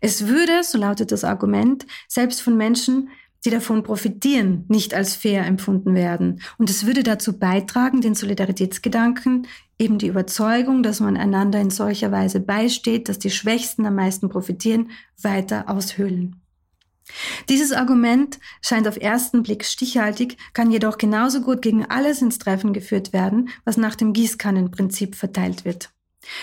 Es 0.00 0.26
würde, 0.26 0.62
so 0.62 0.76
lautet 0.76 1.12
das 1.12 1.24
Argument, 1.24 1.86
selbst 2.08 2.42
von 2.42 2.56
Menschen, 2.56 3.10
die 3.44 3.50
davon 3.50 3.82
profitieren, 3.82 4.64
nicht 4.68 4.94
als 4.94 5.14
fair 5.14 5.46
empfunden 5.46 5.94
werden. 5.94 6.40
Und 6.58 6.70
es 6.70 6.86
würde 6.86 7.02
dazu 7.02 7.38
beitragen, 7.38 8.00
den 8.00 8.14
Solidaritätsgedanken, 8.14 9.46
eben 9.78 9.98
die 9.98 10.08
Überzeugung, 10.08 10.82
dass 10.82 11.00
man 11.00 11.16
einander 11.16 11.60
in 11.60 11.70
solcher 11.70 12.10
Weise 12.10 12.40
beisteht, 12.40 13.08
dass 13.08 13.18
die 13.18 13.30
Schwächsten 13.30 13.86
am 13.86 13.94
meisten 13.94 14.28
profitieren, 14.28 14.90
weiter 15.20 15.68
aushöhlen. 15.68 16.40
Dieses 17.48 17.72
Argument 17.72 18.40
scheint 18.60 18.88
auf 18.88 18.96
ersten 18.96 19.42
Blick 19.42 19.64
stichhaltig, 19.64 20.36
kann 20.54 20.72
jedoch 20.72 20.98
genauso 20.98 21.40
gut 21.40 21.62
gegen 21.62 21.84
alles 21.84 22.20
ins 22.20 22.38
Treffen 22.38 22.72
geführt 22.72 23.12
werden, 23.12 23.50
was 23.64 23.76
nach 23.76 23.94
dem 23.94 24.12
Gießkannenprinzip 24.12 25.14
verteilt 25.14 25.64
wird. 25.64 25.90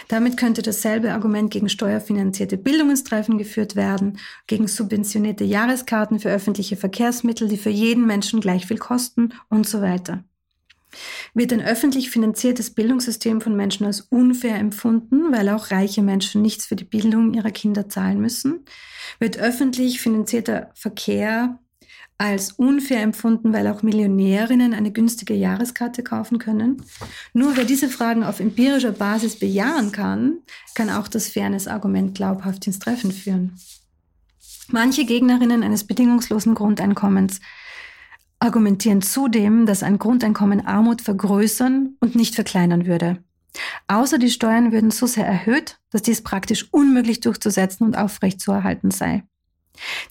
Damit 0.08 0.38
könnte 0.38 0.62
dasselbe 0.62 1.14
Argument 1.14 1.52
gegen 1.52 1.70
steuerfinanzierte 1.70 2.58
Bildung 2.58 2.90
ins 2.90 3.04
Treffen 3.04 3.38
geführt 3.38 3.76
werden, 3.76 4.20
gegen 4.48 4.68
subventionierte 4.68 5.44
Jahreskarten 5.44 6.20
für 6.20 6.30
öffentliche 6.30 6.76
Verkehrsmittel, 6.76 7.48
die 7.48 7.58
für 7.58 7.70
jeden 7.70 8.06
Menschen 8.06 8.42
gleich 8.42 8.66
viel 8.66 8.78
kosten 8.78 9.34
und 9.50 9.68
so 9.68 9.82
weiter. 9.82 10.24
Wird 11.34 11.52
ein 11.54 11.62
öffentlich 11.62 12.12
finanziertes 12.12 12.72
Bildungssystem 12.72 13.42
von 13.42 13.56
Menschen 13.56 13.86
als 13.86 14.02
unfair 14.02 14.58
empfunden, 14.58 15.32
weil 15.32 15.50
auch 15.50 15.72
reiche 15.72 16.04
Menschen 16.04 16.42
nichts 16.42 16.66
für 16.66 16.76
die 16.76 16.84
Bildung 16.84 17.34
ihrer 17.34 17.52
Kinder 17.52 17.90
zahlen 17.90 18.20
müssen? 18.20 18.66
Wird 19.20 19.38
öffentlich 19.38 20.02
finanzierter 20.02 20.70
Verkehr 20.76 21.60
als 22.24 22.54
unfair 22.54 23.02
empfunden, 23.02 23.52
weil 23.52 23.68
auch 23.68 23.84
Millionärinnen 23.84 24.74
eine 24.74 24.94
günstige 24.94 25.34
Jahreskarte 25.34 26.04
kaufen 26.04 26.40
können. 26.40 26.82
Nur 27.34 27.58
wer 27.58 27.66
diese 27.66 27.90
Fragen 27.90 28.24
auf 28.24 28.40
empirischer 28.40 28.94
Basis 28.94 29.38
bejahen 29.38 29.92
kann, 29.92 30.38
kann 30.74 30.90
auch 30.90 31.10
das 31.10 31.28
Fairness-Argument 31.28 32.16
glaubhaft 32.16 32.66
ins 32.66 32.80
Treffen 32.80 33.12
führen. 33.12 33.60
Manche 34.70 35.04
Gegnerinnen 35.04 35.64
eines 35.64 35.84
bedingungslosen 35.84 36.56
Grundeinkommens 36.56 37.42
argumentieren 38.40 39.02
zudem, 39.02 39.66
dass 39.66 39.84
ein 39.84 40.00
Grundeinkommen 40.00 40.66
Armut 40.66 41.02
vergrößern 41.02 41.98
und 42.00 42.16
nicht 42.16 42.36
verkleinern 42.36 42.86
würde. 42.86 43.22
Außer 43.90 44.18
die 44.18 44.32
Steuern 44.32 44.72
würden 44.72 44.92
so 44.92 45.08
sehr 45.08 45.28
erhöht, 45.28 45.78
dass 45.92 46.04
dies 46.04 46.22
praktisch 46.22 46.72
unmöglich 46.72 47.20
durchzusetzen 47.20 47.86
und 47.86 47.98
aufrechtzuerhalten 47.98 48.92
sei. 48.92 49.24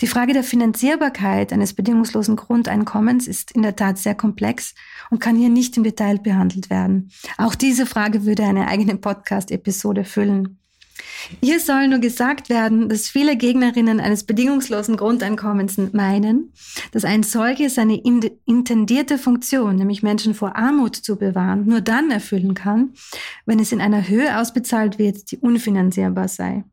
Die 0.00 0.06
Frage 0.06 0.32
der 0.32 0.42
Finanzierbarkeit 0.42 1.52
eines 1.52 1.74
bedingungslosen 1.74 2.36
Grundeinkommens 2.36 3.28
ist 3.28 3.52
in 3.52 3.62
der 3.62 3.76
Tat 3.76 3.98
sehr 3.98 4.14
komplex 4.14 4.74
und 5.10 5.20
kann 5.20 5.36
hier 5.36 5.48
nicht 5.48 5.76
im 5.76 5.84
Detail 5.84 6.18
behandelt 6.18 6.70
werden. 6.70 7.10
Auch 7.38 7.54
diese 7.54 7.86
Frage 7.86 8.24
würde 8.24 8.44
eine 8.44 8.68
eigene 8.68 8.96
Podcast-Episode 8.96 10.04
füllen. 10.04 10.58
Hier 11.40 11.60
soll 11.60 11.88
nur 11.88 12.00
gesagt 12.00 12.48
werden, 12.48 12.88
dass 12.88 13.08
viele 13.08 13.36
Gegnerinnen 13.36 14.00
eines 14.00 14.24
bedingungslosen 14.24 14.96
Grundeinkommens 14.96 15.78
meinen, 15.92 16.52
dass 16.90 17.04
ein 17.04 17.22
solches 17.22 17.76
seine 17.76 17.96
intendierte 18.44 19.18
Funktion, 19.18 19.76
nämlich 19.76 20.02
Menschen 20.02 20.34
vor 20.34 20.56
Armut 20.56 20.96
zu 20.96 21.16
bewahren, 21.16 21.66
nur 21.66 21.80
dann 21.80 22.10
erfüllen 22.10 22.54
kann, 22.54 22.94
wenn 23.46 23.60
es 23.60 23.72
in 23.72 23.80
einer 23.80 24.08
Höhe 24.08 24.38
ausbezahlt 24.38 24.98
wird, 24.98 25.30
die 25.30 25.38
unfinanzierbar 25.38 26.28
sei. 26.28 26.64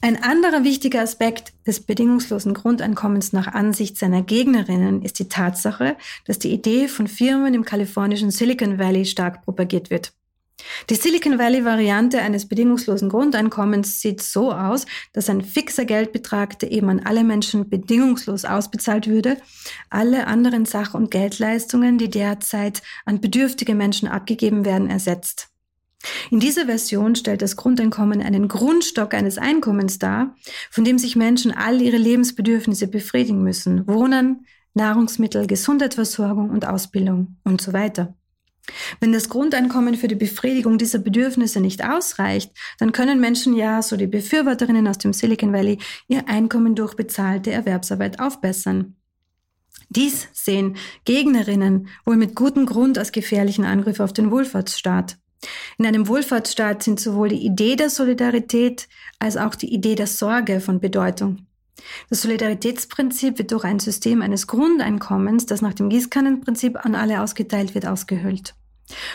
Ein 0.00 0.22
anderer 0.22 0.64
wichtiger 0.64 1.00
Aspekt 1.00 1.54
des 1.66 1.80
bedingungslosen 1.80 2.52
Grundeinkommens 2.52 3.32
nach 3.32 3.46
Ansicht 3.46 3.96
seiner 3.96 4.22
Gegnerinnen 4.22 5.00
ist 5.00 5.18
die 5.18 5.30
Tatsache, 5.30 5.96
dass 6.26 6.38
die 6.38 6.52
Idee 6.52 6.88
von 6.88 7.06
Firmen 7.06 7.54
im 7.54 7.64
kalifornischen 7.64 8.30
Silicon 8.30 8.78
Valley 8.78 9.06
stark 9.06 9.42
propagiert 9.44 9.88
wird. 9.88 10.12
Die 10.90 10.94
Silicon 10.94 11.38
Valley-Variante 11.38 12.20
eines 12.20 12.46
bedingungslosen 12.48 13.08
Grundeinkommens 13.08 14.00
sieht 14.00 14.22
so 14.22 14.52
aus, 14.52 14.86
dass 15.12 15.30
ein 15.30 15.42
fixer 15.42 15.84
Geldbetrag, 15.84 16.58
der 16.58 16.70
eben 16.70 16.90
an 16.90 17.00
alle 17.00 17.24
Menschen 17.24 17.68
bedingungslos 17.68 18.44
ausbezahlt 18.44 19.06
würde, 19.08 19.38
alle 19.90 20.26
anderen 20.26 20.64
Sach- 20.64 20.94
und 20.94 21.10
Geldleistungen, 21.10 21.98
die 21.98 22.10
derzeit 22.10 22.82
an 23.04 23.20
bedürftige 23.20 23.74
Menschen 23.74 24.08
abgegeben 24.08 24.64
werden, 24.64 24.90
ersetzt. 24.90 25.53
In 26.30 26.40
dieser 26.40 26.66
Version 26.66 27.14
stellt 27.14 27.42
das 27.42 27.56
Grundeinkommen 27.56 28.22
einen 28.22 28.48
Grundstock 28.48 29.14
eines 29.14 29.38
Einkommens 29.38 29.98
dar, 29.98 30.34
von 30.70 30.84
dem 30.84 30.98
sich 30.98 31.16
Menschen 31.16 31.52
all 31.52 31.80
ihre 31.80 31.96
Lebensbedürfnisse 31.96 32.88
befriedigen 32.88 33.42
müssen. 33.42 33.86
Wohnen, 33.86 34.46
Nahrungsmittel, 34.74 35.46
Gesundheitsversorgung 35.46 36.50
und 36.50 36.66
Ausbildung 36.66 37.36
und 37.44 37.60
so 37.60 37.72
weiter. 37.72 38.14
Wenn 39.00 39.12
das 39.12 39.28
Grundeinkommen 39.28 39.94
für 39.94 40.08
die 40.08 40.14
Befriedigung 40.14 40.78
dieser 40.78 40.98
Bedürfnisse 40.98 41.60
nicht 41.60 41.84
ausreicht, 41.84 42.50
dann 42.78 42.92
können 42.92 43.20
Menschen 43.20 43.54
ja, 43.54 43.82
so 43.82 43.96
die 43.96 44.06
Befürworterinnen 44.06 44.88
aus 44.88 44.98
dem 44.98 45.12
Silicon 45.12 45.52
Valley, 45.52 45.78
ihr 46.08 46.28
Einkommen 46.28 46.74
durch 46.74 46.94
bezahlte 46.94 47.52
Erwerbsarbeit 47.52 48.20
aufbessern. 48.20 48.96
Dies 49.90 50.28
sehen 50.32 50.76
Gegnerinnen 51.04 51.88
wohl 52.04 52.16
mit 52.16 52.34
gutem 52.34 52.66
Grund 52.66 52.98
als 52.98 53.12
gefährlichen 53.12 53.64
Angriff 53.64 54.00
auf 54.00 54.12
den 54.12 54.30
Wohlfahrtsstaat. 54.30 55.18
In 55.78 55.86
einem 55.86 56.08
Wohlfahrtsstaat 56.08 56.82
sind 56.82 57.00
sowohl 57.00 57.28
die 57.28 57.44
Idee 57.44 57.76
der 57.76 57.90
Solidarität 57.90 58.88
als 59.18 59.36
auch 59.36 59.54
die 59.54 59.72
Idee 59.72 59.94
der 59.94 60.06
Sorge 60.06 60.60
von 60.60 60.80
Bedeutung. 60.80 61.46
Das 62.08 62.22
Solidaritätsprinzip 62.22 63.38
wird 63.38 63.52
durch 63.52 63.64
ein 63.64 63.80
System 63.80 64.22
eines 64.22 64.46
Grundeinkommens, 64.46 65.46
das 65.46 65.60
nach 65.60 65.74
dem 65.74 65.88
Gießkannenprinzip 65.88 66.84
an 66.84 66.94
alle 66.94 67.20
ausgeteilt 67.20 67.74
wird, 67.74 67.86
ausgehöhlt. 67.86 68.54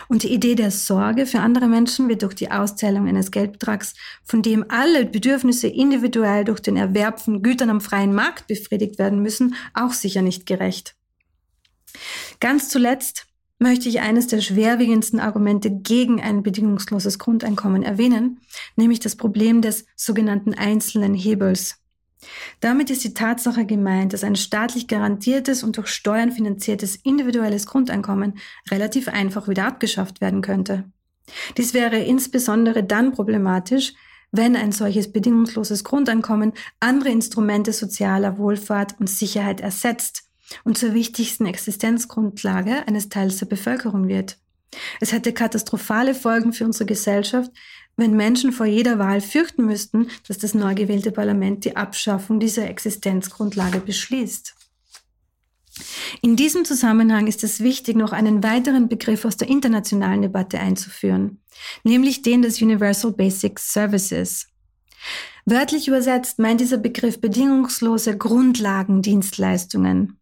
Und 0.07 0.23
die 0.23 0.33
Idee 0.33 0.55
der 0.55 0.71
Sorge 0.71 1.25
für 1.25 1.39
andere 1.39 1.67
Menschen 1.67 2.09
wird 2.09 2.23
durch 2.23 2.33
die 2.33 2.49
Auszählung 2.49 3.07
eines 3.07 3.31
Geldbetrags, 3.31 3.93
von 4.23 4.41
dem 4.41 4.65
alle 4.69 5.05
Bedürfnisse 5.05 5.67
individuell 5.67 6.43
durch 6.43 6.59
den 6.59 6.75
Erwerb 6.75 7.21
von 7.21 7.43
Gütern 7.43 7.69
am 7.69 7.81
freien 7.81 8.13
Markt 8.13 8.47
befriedigt 8.47 8.97
werden 8.97 9.21
müssen, 9.21 9.55
auch 9.73 9.93
sicher 9.93 10.21
nicht 10.21 10.45
gerecht. 10.45 10.95
Ganz 12.39 12.69
zuletzt 12.69 13.27
möchte 13.59 13.89
ich 13.89 13.99
eines 13.99 14.27
der 14.27 14.41
schwerwiegendsten 14.41 15.19
Argumente 15.19 15.69
gegen 15.69 16.21
ein 16.21 16.41
bedingungsloses 16.43 17.19
Grundeinkommen 17.19 17.83
erwähnen, 17.83 18.39
nämlich 18.77 19.01
das 19.01 19.15
Problem 19.15 19.61
des 19.61 19.85
sogenannten 19.95 20.53
einzelnen 20.53 21.13
Hebels. 21.13 21.75
Damit 22.59 22.89
ist 22.89 23.03
die 23.03 23.13
Tatsache 23.13 23.65
gemeint, 23.65 24.13
dass 24.13 24.23
ein 24.23 24.35
staatlich 24.35 24.87
garantiertes 24.87 25.63
und 25.63 25.77
durch 25.77 25.87
Steuern 25.87 26.31
finanziertes 26.31 26.97
individuelles 26.97 27.65
Grundeinkommen 27.65 28.39
relativ 28.71 29.07
einfach 29.07 29.47
wieder 29.47 29.65
abgeschafft 29.65 30.19
werden 30.19 30.41
könnte. 30.41 30.85
Dies 31.57 31.73
wäre 31.73 31.99
insbesondere 31.99 32.83
dann 32.83 33.13
problematisch, 33.13 33.93
wenn 34.31 34.55
ein 34.55 34.71
solches 34.71 35.11
bedingungsloses 35.11 35.83
Grundeinkommen 35.83 36.53
andere 36.79 37.09
Instrumente 37.09 37.73
sozialer 37.73 38.37
Wohlfahrt 38.37 38.99
und 38.99 39.09
Sicherheit 39.09 39.61
ersetzt 39.61 40.28
und 40.63 40.77
zur 40.77 40.93
wichtigsten 40.93 41.45
Existenzgrundlage 41.45 42.87
eines 42.87 43.09
Teils 43.09 43.37
der 43.37 43.45
Bevölkerung 43.45 44.07
wird. 44.07 44.37
Es 44.99 45.11
hätte 45.11 45.33
katastrophale 45.33 46.13
Folgen 46.13 46.53
für 46.53 46.65
unsere 46.65 46.85
Gesellschaft, 46.85 47.51
wenn 47.97 48.15
Menschen 48.15 48.51
vor 48.51 48.65
jeder 48.65 48.99
Wahl 48.99 49.21
fürchten 49.21 49.65
müssten, 49.65 50.07
dass 50.27 50.37
das 50.37 50.53
neu 50.53 50.73
gewählte 50.73 51.11
Parlament 51.11 51.65
die 51.65 51.75
Abschaffung 51.75 52.39
dieser 52.39 52.69
Existenzgrundlage 52.69 53.79
beschließt. 53.79 54.55
In 56.21 56.35
diesem 56.35 56.65
Zusammenhang 56.65 57.27
ist 57.27 57.43
es 57.43 57.61
wichtig, 57.61 57.95
noch 57.95 58.11
einen 58.11 58.43
weiteren 58.43 58.89
Begriff 58.89 59.25
aus 59.25 59.37
der 59.37 59.49
internationalen 59.49 60.21
Debatte 60.21 60.59
einzuführen, 60.59 61.41
nämlich 61.83 62.21
den 62.21 62.41
des 62.41 62.61
Universal 62.61 63.11
Basic 63.11 63.59
Services. 63.59 64.47
Wörtlich 65.45 65.87
übersetzt 65.87 66.39
meint 66.39 66.61
dieser 66.61 66.77
Begriff 66.77 67.21
bedingungslose 67.21 68.17
Grundlagendienstleistungen. 68.17 70.18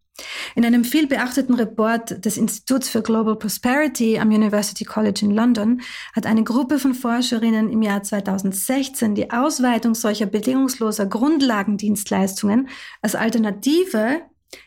In 0.54 0.64
einem 0.64 0.84
viel 0.84 1.06
beachteten 1.06 1.54
Report 1.54 2.24
des 2.24 2.36
Instituts 2.36 2.88
für 2.88 3.02
Global 3.02 3.36
Prosperity 3.36 4.18
am 4.18 4.30
University 4.30 4.84
College 4.84 5.20
in 5.22 5.30
London 5.30 5.80
hat 6.14 6.26
eine 6.26 6.42
Gruppe 6.42 6.78
von 6.78 6.94
Forscherinnen 6.94 7.70
im 7.70 7.82
Jahr 7.82 8.02
2016 8.02 9.14
die 9.14 9.30
Ausweitung 9.30 9.94
solcher 9.94 10.26
bedingungsloser 10.26 11.06
Grundlagendienstleistungen 11.06 12.68
als 13.02 13.14
Alternative 13.14 14.22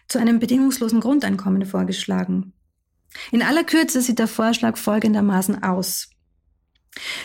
zu 0.08 0.20
einem 0.20 0.40
bedingungslosen 0.40 1.00
Grundeinkommen 1.00 1.66
vorgeschlagen. 1.66 2.54
In 3.32 3.42
aller 3.42 3.64
Kürze 3.64 4.02
sieht 4.02 4.20
der 4.20 4.28
Vorschlag 4.28 4.78
folgendermaßen 4.78 5.64
aus. 5.64 6.10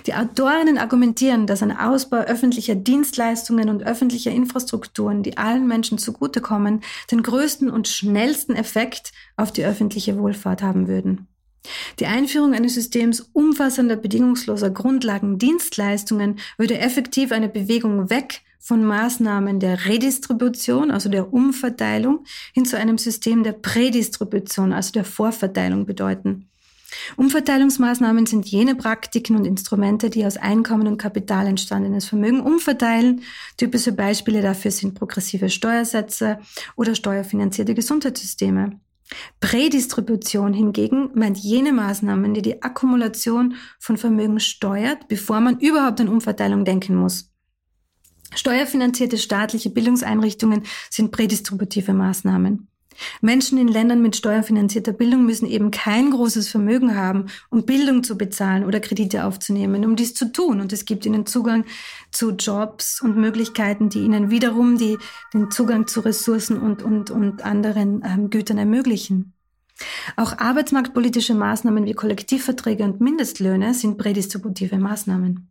Die 0.07 0.15
Autorinnen 0.15 0.79
argumentieren, 0.79 1.47
dass 1.47 1.63
ein 1.63 1.77
Ausbau 1.77 2.19
öffentlicher 2.19 2.77
Dienstleistungen 2.77 3.69
und 3.69 3.83
öffentlicher 3.83 4.31
Infrastrukturen, 4.31 5.23
die 5.23 5.39
allen 5.39 5.67
Menschen 5.67 5.99
zugutekommen, 5.99 6.83
den 7.11 7.23
größten 7.23 7.71
und 7.71 7.89
schnellsten 7.89 8.55
Effekt 8.55 9.13
auf 9.37 9.53
die 9.53 9.65
öffentliche 9.65 10.19
Wohlfahrt 10.19 10.63
haben 10.63 10.87
würden. 10.87 11.27
Die 11.99 12.07
Einführung 12.07 12.55
eines 12.55 12.75
Systems 12.75 13.29
umfassender 13.33 13.97
bedingungsloser 13.97 14.71
Grundlagendienstleistungen 14.71 16.39
würde 16.59 16.79
effektiv 16.79 17.33
eine 17.33 17.49
Bewegung 17.49 18.09
weg 18.09 18.43
von 18.61 18.85
Maßnahmen 18.85 19.61
der 19.61 19.87
Redistribution, 19.87 20.91
also 20.91 21.09
der 21.09 21.33
Umverteilung, 21.33 22.25
hin 22.53 22.65
zu 22.65 22.79
einem 22.79 22.99
System 22.99 23.43
der 23.43 23.53
Prädistribution, 23.53 24.73
also 24.73 24.93
der 24.93 25.05
Vorverteilung 25.05 25.87
bedeuten. 25.87 26.49
Umverteilungsmaßnahmen 27.17 28.27
sind 28.27 28.47
jene 28.47 28.75
Praktiken 28.75 29.37
und 29.37 29.45
Instrumente, 29.45 30.11
die 30.11 30.27
aus 30.27 30.37
Einkommen 30.37 30.87
und 30.87 30.99
Kapital 30.99 31.47
entstandenes 31.47 32.07
Vermögen 32.07 32.41
umverteilen. 32.41 33.23
Typische 33.57 33.93
Beispiele 33.93 34.43
dafür 34.43 34.71
sind 34.71 34.95
progressive 34.95 35.51
Steuersätze 35.51 36.39
oder 36.77 36.95
steuerfinanzierte 36.95 37.75
Gesundheitssysteme. 37.75 38.81
Prädistribution 39.41 40.53
hingegen 40.53 41.11
meint 41.15 41.39
jene 41.39 41.73
Maßnahmen, 41.73 42.35
die 42.35 42.43
die 42.43 42.63
Akkumulation 42.63 43.55
von 43.79 43.97
Vermögen 43.97 44.41
steuert, 44.41 45.09
bevor 45.09 45.41
man 45.41 45.61
überhaupt 45.61 46.01
an 46.01 46.09
Umverteilung 46.09 46.65
denken 46.65 46.97
muss. 46.97 47.31
Steuerfinanzierte 48.35 49.19
staatliche 49.19 49.71
Bildungseinrichtungen 49.71 50.65
sind 50.91 51.13
prädistributive 51.13 51.93
Maßnahmen. 51.93 52.69
Menschen 53.21 53.59
in 53.59 53.69
Ländern 53.69 54.03
mit 54.03 54.17
steuerfinanzierter 54.17 54.93
Bildung 54.93 55.27
müssen 55.27 55.47
eben 55.47 55.71
kein 55.71 56.11
großes 56.11 56.49
Vermögen 56.49 56.97
haben, 56.97 57.27
um 57.51 57.65
Bildung 57.65 58.03
zu 58.03 58.17
bezahlen 58.17 58.65
oder 58.65 58.81
Kredite 58.81 59.25
aufzunehmen, 59.25 59.85
um 59.85 59.97
dies 59.97 60.15
zu 60.15 60.33
tun. 60.33 60.61
Und 60.61 60.73
es 60.73 60.85
gibt 60.85 61.07
ihnen 61.07 61.27
Zugang 61.27 61.65
zu 62.11 62.33
Jobs 62.33 63.01
und 63.01 63.17
Möglichkeiten, 63.17 63.89
die 63.89 64.01
ihnen 64.01 64.31
wiederum 64.31 64.79
die, 64.79 64.99
den 65.35 65.51
Zugang 65.51 65.87
zu 65.87 66.01
Ressourcen 66.01 66.59
und, 66.59 66.83
und, 66.83 67.11
und 67.11 67.45
anderen 67.45 68.03
ähm, 68.05 68.31
Gütern 68.31 68.59
ermöglichen. 68.59 69.33
Auch 70.17 70.39
arbeitsmarktpolitische 70.39 71.35
Maßnahmen 71.35 71.85
wie 71.85 71.93
Kollektivverträge 71.93 72.85
und 72.85 73.01
Mindestlöhne 73.01 73.75
sind 73.75 73.99
prädistributive 73.99 74.79
Maßnahmen. 74.79 75.51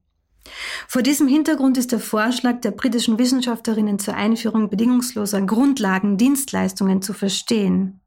Vor 0.88 1.02
diesem 1.02 1.28
Hintergrund 1.28 1.78
ist 1.78 1.92
der 1.92 2.00
Vorschlag 2.00 2.62
der 2.62 2.72
britischen 2.72 3.18
Wissenschaftlerinnen 3.18 4.00
zur 4.00 4.16
Einführung 4.16 4.70
bedingungsloser 4.70 5.42
Grundlagendienstleistungen 5.42 7.02
zu 7.02 7.14
verstehen. 7.14 8.02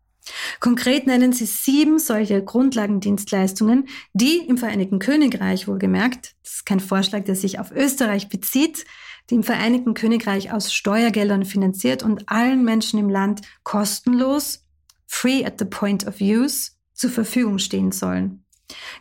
Konkret 0.60 1.06
nennen 1.06 1.32
sie 1.32 1.46
sieben 1.46 1.98
solche 1.98 2.42
Grundlagendienstleistungen, 2.42 3.88
die 4.12 4.36
im 4.36 4.58
Vereinigten 4.58 4.98
Königreich 4.98 5.68
wohlgemerkt, 5.68 6.34
das 6.42 6.54
ist 6.54 6.66
kein 6.66 6.80
Vorschlag, 6.80 7.24
der 7.24 7.34
sich 7.34 7.58
auf 7.58 7.70
Österreich 7.70 8.28
bezieht, 8.28 8.84
die 9.30 9.36
im 9.36 9.42
Vereinigten 9.42 9.94
Königreich 9.94 10.52
aus 10.52 10.72
Steuergeldern 10.72 11.44
finanziert 11.44 12.02
und 12.02 12.28
allen 12.28 12.64
Menschen 12.64 12.98
im 12.98 13.08
Land 13.08 13.42
kostenlos, 13.62 14.64
free 15.06 15.44
at 15.44 15.58
the 15.58 15.64
point 15.64 16.06
of 16.06 16.20
use, 16.20 16.72
zur 16.94 17.10
Verfügung 17.10 17.58
stehen 17.58 17.92
sollen. 17.92 18.44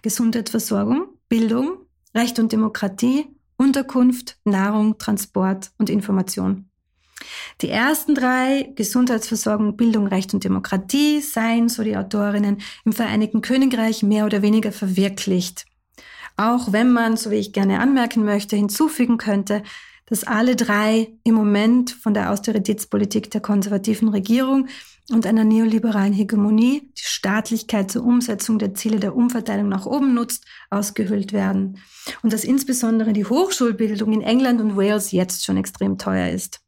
Gesundheitsversorgung, 0.01 1.07
Bildung, 1.29 1.86
Recht 2.17 2.39
und 2.39 2.51
Demokratie, 2.51 3.27
Unterkunft, 3.57 4.39
Nahrung, 4.43 4.97
Transport 4.97 5.69
und 5.77 5.87
Information. 5.91 6.67
Die 7.61 7.69
ersten 7.69 8.15
drei, 8.15 8.71
Gesundheitsversorgung, 8.75 9.77
Bildung, 9.77 10.07
Recht 10.07 10.33
und 10.33 10.43
Demokratie, 10.43 11.21
seien, 11.21 11.69
so 11.69 11.83
die 11.83 11.95
Autorinnen, 11.95 12.57
im 12.85 12.91
Vereinigten 12.91 13.41
Königreich 13.41 14.01
mehr 14.01 14.25
oder 14.25 14.41
weniger 14.41 14.71
verwirklicht. 14.71 15.65
Auch 16.37 16.71
wenn 16.71 16.91
man, 16.91 17.17
so 17.17 17.29
wie 17.29 17.35
ich 17.35 17.53
gerne 17.53 17.79
anmerken 17.79 18.25
möchte, 18.25 18.55
hinzufügen 18.55 19.19
könnte, 19.19 19.61
dass 20.07 20.23
alle 20.23 20.55
drei 20.55 21.09
im 21.23 21.35
Moment 21.35 21.91
von 21.91 22.13
der 22.13 22.31
Austeritätspolitik 22.31 23.29
der 23.29 23.41
konservativen 23.41 24.07
Regierung 24.09 24.67
und 25.11 25.25
einer 25.25 25.43
neoliberalen 25.43 26.13
Hegemonie, 26.13 26.91
die 26.97 27.03
Staatlichkeit 27.03 27.91
zur 27.91 28.03
Umsetzung 28.03 28.59
der 28.59 28.73
Ziele 28.73 28.99
der 28.99 29.15
Umverteilung 29.15 29.69
nach 29.69 29.85
oben 29.85 30.13
nutzt, 30.13 30.45
ausgehöhlt 30.69 31.31
werden. 31.31 31.79
Und 32.23 32.33
dass 32.33 32.43
insbesondere 32.43 33.13
die 33.13 33.25
Hochschulbildung 33.25 34.11
in 34.13 34.21
England 34.21 34.59
und 34.59 34.75
Wales 34.75 35.11
jetzt 35.11 35.45
schon 35.45 35.57
extrem 35.57 35.97
teuer 35.97 36.29
ist. 36.29 36.61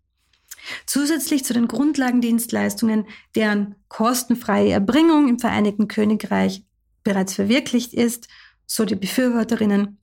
Zusätzlich 0.85 1.45
zu 1.45 1.53
den 1.53 1.67
Grundlagendienstleistungen, 1.67 3.05
deren 3.35 3.75
kostenfreie 3.87 4.71
Erbringung 4.71 5.27
im 5.27 5.39
Vereinigten 5.39 5.87
Königreich 5.87 6.63
bereits 7.03 7.33
verwirklicht 7.33 7.93
ist, 7.93 8.27
so 8.65 8.85
die 8.85 8.95
Befürworterinnen, 8.95 9.98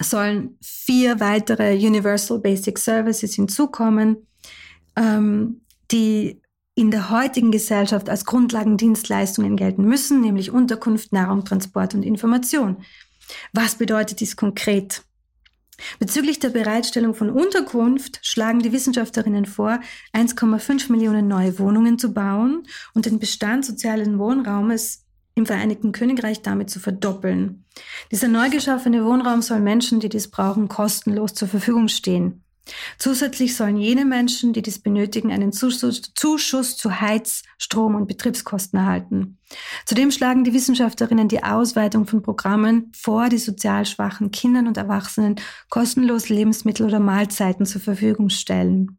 sollen 0.00 0.56
vier 0.62 1.20
weitere 1.20 1.74
Universal 1.74 2.38
Basic 2.38 2.78
Services 2.78 3.34
hinzukommen, 3.34 4.26
ähm, 4.96 5.62
die 5.90 6.40
in 6.74 6.90
der 6.90 7.10
heutigen 7.10 7.50
Gesellschaft 7.50 8.08
als 8.08 8.24
Grundlagendienstleistungen 8.24 9.56
gelten 9.56 9.84
müssen, 9.84 10.20
nämlich 10.20 10.50
Unterkunft, 10.50 11.12
Nahrung, 11.12 11.44
Transport 11.44 11.94
und 11.94 12.02
Information. 12.04 12.78
Was 13.52 13.74
bedeutet 13.74 14.20
dies 14.20 14.36
konkret? 14.36 15.02
Bezüglich 15.98 16.38
der 16.38 16.50
Bereitstellung 16.50 17.14
von 17.14 17.30
Unterkunft 17.30 18.20
schlagen 18.22 18.60
die 18.60 18.72
Wissenschaftlerinnen 18.72 19.46
vor, 19.46 19.80
1,5 20.12 20.92
Millionen 20.92 21.28
neue 21.28 21.58
Wohnungen 21.58 21.98
zu 21.98 22.12
bauen 22.12 22.64
und 22.94 23.06
den 23.06 23.18
Bestand 23.18 23.64
sozialen 23.64 24.18
Wohnraumes 24.18 25.04
im 25.34 25.46
Vereinigten 25.46 25.92
Königreich 25.92 26.42
damit 26.42 26.70
zu 26.70 26.80
verdoppeln. 26.80 27.64
Dieser 28.10 28.28
neu 28.28 28.50
geschaffene 28.50 29.04
Wohnraum 29.04 29.42
soll 29.42 29.60
Menschen, 29.60 30.00
die 30.00 30.08
dies 30.08 30.28
brauchen, 30.28 30.68
kostenlos 30.68 31.34
zur 31.34 31.48
Verfügung 31.48 31.88
stehen. 31.88 32.44
Zusätzlich 32.98 33.56
sollen 33.56 33.76
jene 33.76 34.04
Menschen, 34.04 34.52
die 34.52 34.62
dies 34.62 34.78
benötigen, 34.78 35.32
einen 35.32 35.52
Zuschuss, 35.52 36.02
Zuschuss 36.14 36.76
zu 36.76 37.00
Heiz-, 37.00 37.42
Strom- 37.58 37.94
und 37.94 38.06
Betriebskosten 38.06 38.78
erhalten. 38.78 39.38
Zudem 39.86 40.10
schlagen 40.10 40.44
die 40.44 40.52
Wissenschaftlerinnen 40.52 41.28
die 41.28 41.42
Ausweitung 41.42 42.06
von 42.06 42.22
Programmen 42.22 42.92
vor, 42.94 43.28
die 43.28 43.38
sozial 43.38 43.86
schwachen 43.86 44.30
Kindern 44.30 44.68
und 44.68 44.76
Erwachsenen 44.76 45.36
kostenlos 45.68 46.28
Lebensmittel 46.28 46.86
oder 46.86 47.00
Mahlzeiten 47.00 47.66
zur 47.66 47.80
Verfügung 47.80 48.28
stellen. 48.28 48.98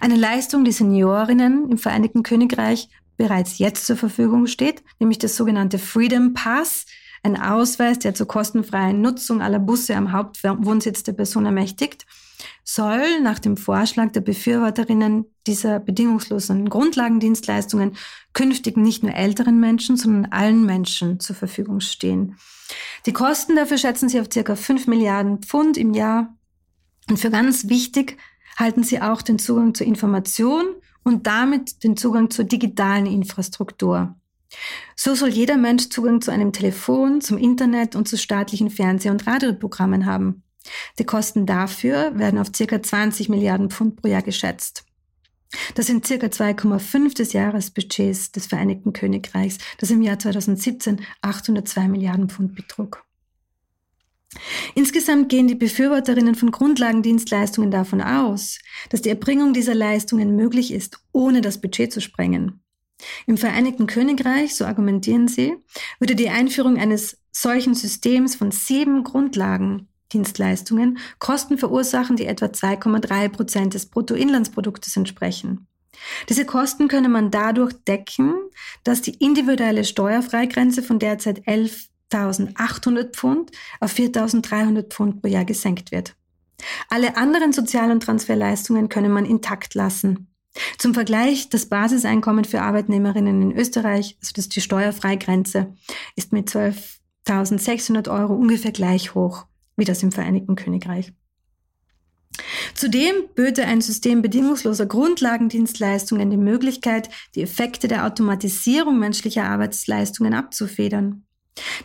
Eine 0.00 0.16
Leistung, 0.16 0.64
die 0.64 0.72
Seniorinnen 0.72 1.70
im 1.70 1.78
Vereinigten 1.78 2.24
Königreich 2.24 2.88
bereits 3.20 3.58
jetzt 3.58 3.84
zur 3.84 3.98
Verfügung 3.98 4.46
steht, 4.46 4.82
nämlich 4.98 5.18
das 5.18 5.36
sogenannte 5.36 5.78
Freedom 5.78 6.32
Pass, 6.32 6.86
ein 7.22 7.38
Ausweis, 7.38 7.98
der 7.98 8.14
zur 8.14 8.26
kostenfreien 8.26 9.02
Nutzung 9.02 9.42
aller 9.42 9.58
Busse 9.58 9.94
am 9.94 10.12
Hauptwohnsitz 10.12 11.02
der 11.02 11.12
Person 11.12 11.44
ermächtigt 11.44 12.06
soll 12.64 13.20
nach 13.20 13.38
dem 13.38 13.58
Vorschlag 13.58 14.12
der 14.12 14.22
Befürworterinnen 14.22 15.26
dieser 15.46 15.80
bedingungslosen 15.80 16.70
Grundlagendienstleistungen 16.70 17.94
künftig 18.32 18.78
nicht 18.78 19.02
nur 19.02 19.12
älteren 19.14 19.60
Menschen, 19.60 19.98
sondern 19.98 20.32
allen 20.32 20.64
Menschen 20.64 21.20
zur 21.20 21.36
Verfügung 21.36 21.80
stehen. 21.80 22.36
Die 23.04 23.12
Kosten 23.12 23.54
dafür 23.54 23.76
schätzen 23.76 24.08
sie 24.08 24.18
auf 24.18 24.28
circa 24.32 24.56
5 24.56 24.86
Milliarden 24.86 25.42
Pfund 25.42 25.76
im 25.76 25.92
Jahr. 25.92 26.34
Und 27.10 27.18
für 27.18 27.28
ganz 27.28 27.68
wichtig 27.68 28.16
halten 28.56 28.82
sie 28.82 29.02
auch 29.02 29.20
den 29.20 29.38
Zugang 29.38 29.74
zur 29.74 29.86
Information 29.86 30.64
und 31.04 31.26
damit 31.26 31.84
den 31.84 31.96
Zugang 31.96 32.30
zur 32.30 32.44
digitalen 32.44 33.06
Infrastruktur. 33.06 34.14
So 34.96 35.14
soll 35.14 35.28
jeder 35.28 35.56
Mensch 35.56 35.88
Zugang 35.90 36.20
zu 36.20 36.30
einem 36.30 36.52
Telefon, 36.52 37.20
zum 37.20 37.38
Internet 37.38 37.94
und 37.94 38.08
zu 38.08 38.18
staatlichen 38.18 38.70
Fernseh- 38.70 39.10
und 39.10 39.26
Radioprogrammen 39.26 40.06
haben. 40.06 40.42
Die 40.98 41.04
Kosten 41.04 41.46
dafür 41.46 42.18
werden 42.18 42.38
auf 42.38 42.52
ca. 42.52 42.82
20 42.82 43.28
Milliarden 43.28 43.70
Pfund 43.70 43.96
pro 43.96 44.08
Jahr 44.08 44.22
geschätzt. 44.22 44.84
Das 45.74 45.86
sind 45.86 46.06
ca. 46.06 46.14
2,5 46.14 47.14
des 47.16 47.32
Jahresbudgets 47.32 48.32
des 48.32 48.46
Vereinigten 48.46 48.92
Königreichs, 48.92 49.58
das 49.78 49.90
im 49.90 50.02
Jahr 50.02 50.18
2017 50.18 51.00
802 51.22 51.88
Milliarden 51.88 52.28
Pfund 52.28 52.54
betrug. 52.54 53.04
Insgesamt 54.74 55.28
gehen 55.28 55.48
die 55.48 55.56
Befürworterinnen 55.56 56.34
von 56.34 56.50
Grundlagendienstleistungen 56.50 57.70
davon 57.70 58.00
aus, 58.00 58.58
dass 58.88 59.02
die 59.02 59.08
Erbringung 59.08 59.52
dieser 59.52 59.74
Leistungen 59.74 60.36
möglich 60.36 60.72
ist, 60.72 60.98
ohne 61.12 61.40
das 61.40 61.60
Budget 61.60 61.92
zu 61.92 62.00
sprengen. 62.00 62.62
Im 63.26 63.36
Vereinigten 63.36 63.86
Königreich, 63.86 64.54
so 64.54 64.64
argumentieren 64.64 65.26
sie, 65.26 65.54
würde 65.98 66.14
die 66.14 66.28
Einführung 66.28 66.76
eines 66.76 67.18
solchen 67.32 67.74
Systems 67.74 68.36
von 68.36 68.50
sieben 68.50 69.04
Grundlagen 69.04 69.88
Dienstleistungen 70.12 70.98
Kosten 71.18 71.56
verursachen, 71.56 72.16
die 72.16 72.26
etwa 72.26 72.46
2,3 72.46 73.28
Prozent 73.28 73.74
des 73.74 73.86
Bruttoinlandsproduktes 73.86 74.96
entsprechen. 74.96 75.66
Diese 76.28 76.44
Kosten 76.44 76.88
könne 76.88 77.08
man 77.08 77.30
dadurch 77.30 77.72
decken, 77.86 78.34
dass 78.84 79.02
die 79.02 79.14
individuelle 79.14 79.84
Steuerfreigrenze 79.84 80.82
von 80.82 80.98
derzeit 80.98 81.46
11.800 82.12 83.12
Pfund 83.12 83.50
auf 83.80 83.92
4.300 83.92 84.88
Pfund 84.88 85.22
pro 85.22 85.28
Jahr 85.28 85.44
gesenkt 85.44 85.92
wird. 85.92 86.16
Alle 86.88 87.16
anderen 87.16 87.52
Sozial- 87.52 87.90
und 87.90 88.02
Transferleistungen 88.02 88.88
könne 88.88 89.08
man 89.08 89.24
intakt 89.24 89.74
lassen. 89.74 90.28
Zum 90.78 90.94
Vergleich, 90.94 91.48
das 91.48 91.66
Basiseinkommen 91.66 92.44
für 92.44 92.62
Arbeitnehmerinnen 92.62 93.40
in 93.40 93.56
Österreich, 93.56 94.16
also 94.20 94.32
das 94.34 94.46
ist 94.46 94.56
die 94.56 94.60
Steuerfreigrenze, 94.60 95.74
ist 96.16 96.32
mit 96.32 96.50
12.600 96.50 98.10
Euro 98.10 98.34
ungefähr 98.34 98.72
gleich 98.72 99.14
hoch 99.14 99.46
wie 99.80 99.84
das 99.84 100.02
im 100.04 100.12
Vereinigten 100.12 100.54
Königreich. 100.54 101.12
Zudem 102.74 103.14
böte 103.34 103.64
ein 103.64 103.80
System 103.80 104.22
bedingungsloser 104.22 104.86
Grundlagendienstleistungen 104.86 106.30
die 106.30 106.36
Möglichkeit, 106.36 107.10
die 107.34 107.42
Effekte 107.42 107.88
der 107.88 108.06
Automatisierung 108.06 108.98
menschlicher 108.98 109.44
Arbeitsleistungen 109.44 110.34
abzufedern. 110.34 111.24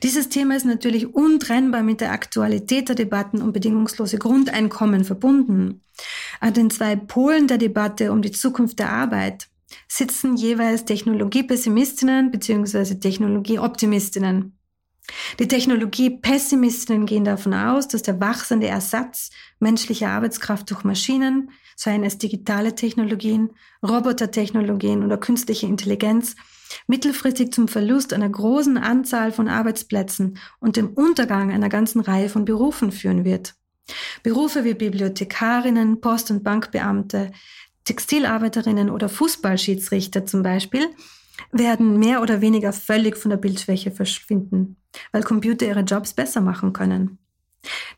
Dieses 0.03 0.29
Thema 0.29 0.55
ist 0.55 0.65
natürlich 0.65 1.13
untrennbar 1.13 1.83
mit 1.83 2.01
der 2.01 2.11
Aktualität 2.11 2.89
der 2.89 2.95
Debatten 2.95 3.41
um 3.41 3.51
bedingungslose 3.51 4.17
Grundeinkommen 4.17 5.03
verbunden. 5.03 5.81
An 6.39 6.53
den 6.53 6.69
zwei 6.69 6.95
Polen 6.95 7.47
der 7.47 7.57
Debatte 7.57 8.11
um 8.11 8.21
die 8.21 8.31
Zukunft 8.31 8.79
der 8.79 8.91
Arbeit 8.91 9.47
sitzen 9.87 10.35
jeweils 10.35 10.85
Technologiepessimistinnen 10.85 12.31
bzw. 12.31 12.95
Technologieoptimistinnen. 12.95 14.57
Die 15.39 15.47
Technologie-Pessimistinnen 15.47 17.05
gehen 17.05 17.25
davon 17.25 17.53
aus, 17.53 17.87
dass 17.87 18.01
der 18.01 18.19
wachsende 18.19 18.67
Ersatz 18.67 19.29
menschlicher 19.59 20.09
Arbeitskraft 20.09 20.69
durch 20.71 20.83
Maschinen, 20.83 21.51
seien 21.75 22.03
es 22.03 22.17
digitale 22.17 22.73
Technologien, 22.73 23.51
Robotertechnologien 23.83 25.03
oder 25.03 25.17
künstliche 25.17 25.67
Intelligenz, 25.67 26.35
mittelfristig 26.87 27.53
zum 27.53 27.67
Verlust 27.67 28.13
einer 28.13 28.29
großen 28.29 28.77
Anzahl 28.77 29.31
von 29.31 29.47
Arbeitsplätzen 29.47 30.37
und 30.59 30.77
dem 30.77 30.89
Untergang 30.89 31.51
einer 31.51 31.69
ganzen 31.69 32.01
Reihe 32.01 32.29
von 32.29 32.45
Berufen 32.45 32.91
führen 32.91 33.25
wird. 33.25 33.55
Berufe 34.23 34.63
wie 34.63 34.73
Bibliothekarinnen, 34.73 36.01
Post- 36.01 36.31
und 36.31 36.43
Bankbeamte, 36.43 37.31
Textilarbeiterinnen 37.83 38.89
oder 38.89 39.09
Fußballschiedsrichter 39.09 40.25
zum 40.25 40.41
Beispiel 40.41 40.87
werden 41.51 41.99
mehr 41.99 42.21
oder 42.21 42.41
weniger 42.41 42.73
völlig 42.73 43.17
von 43.17 43.29
der 43.29 43.37
Bildschwäche 43.37 43.91
verschwinden, 43.91 44.77
weil 45.11 45.23
Computer 45.23 45.65
ihre 45.67 45.81
Jobs 45.81 46.13
besser 46.13 46.41
machen 46.41 46.73
können. 46.73 47.19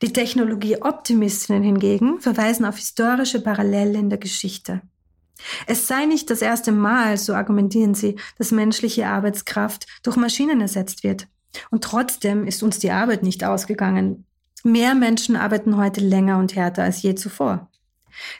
Die 0.01 0.13
Technologieoptimistinnen 0.13 1.63
hingegen 1.63 2.19
verweisen 2.19 2.65
auf 2.65 2.77
historische 2.77 3.41
Parallele 3.41 3.97
in 3.97 4.09
der 4.09 4.19
Geschichte. 4.19 4.81
Es 5.65 5.87
sei 5.87 6.05
nicht 6.05 6.29
das 6.29 6.41
erste 6.41 6.71
Mal, 6.71 7.17
so 7.17 7.33
argumentieren 7.33 7.93
sie, 7.93 8.15
dass 8.37 8.51
menschliche 8.51 9.07
Arbeitskraft 9.07 9.85
durch 10.03 10.15
Maschinen 10.17 10.61
ersetzt 10.61 11.03
wird. 11.03 11.27
Und 11.71 11.83
trotzdem 11.83 12.45
ist 12.45 12.63
uns 12.63 12.79
die 12.79 12.91
Arbeit 12.91 13.23
nicht 13.23 13.43
ausgegangen. 13.43 14.25
Mehr 14.63 14.95
Menschen 14.95 15.35
arbeiten 15.35 15.77
heute 15.77 16.01
länger 16.01 16.39
und 16.39 16.55
härter 16.55 16.83
als 16.83 17.01
je 17.01 17.15
zuvor. 17.15 17.69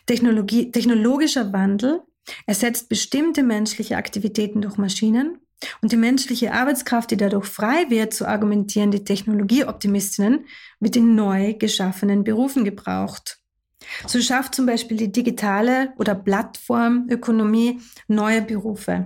Technologie, 0.06 0.72
technologischer 0.72 1.54
Wandel 1.54 2.02
ersetzt 2.46 2.90
bestimmte 2.90 3.44
menschliche 3.44 3.98
Aktivitäten 3.98 4.62
durch 4.62 4.78
Maschinen 4.78 5.40
und 5.82 5.92
die 5.92 5.98
menschliche 5.98 6.54
Arbeitskraft, 6.54 7.12
die 7.12 7.18
dadurch 7.18 7.46
frei 7.46 7.90
wird, 7.90 8.14
so 8.14 8.26
argumentieren 8.26 8.92
die 8.92 9.04
Technologieoptimistinnen, 9.04 10.46
wird 10.80 10.96
in 10.96 11.16
neu 11.16 11.54
geschaffenen 11.54 12.24
Berufen 12.24 12.64
gebraucht. 12.64 13.40
So 14.06 14.22
schafft 14.22 14.56
zum 14.56 14.66
Beispiel 14.66 14.98
die 14.98 15.12
digitale 15.12 15.94
oder 15.98 16.16
Plattformökonomie 16.16 17.80
neue 18.08 18.42
Berufe. 18.42 19.06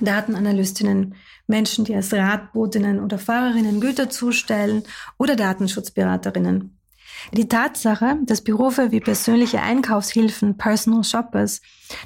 Datenanalystinnen, 0.00 1.14
Menschen, 1.46 1.84
die 1.84 1.94
als 1.94 2.12
Ratbotinnen 2.12 3.00
oder 3.00 3.18
Fahrerinnen 3.18 3.80
Güter 3.80 4.08
zustellen 4.08 4.84
oder 5.18 5.36
Datenschutzberaterinnen. 5.36 6.78
Die 7.32 7.46
Tatsache, 7.46 8.18
dass 8.24 8.42
Berufe 8.42 8.90
wie 8.90 9.00
persönliche 9.00 9.60
Einkaufshilfen, 9.60 10.56
Personal 10.56 11.04
Shoppers, 11.04 11.60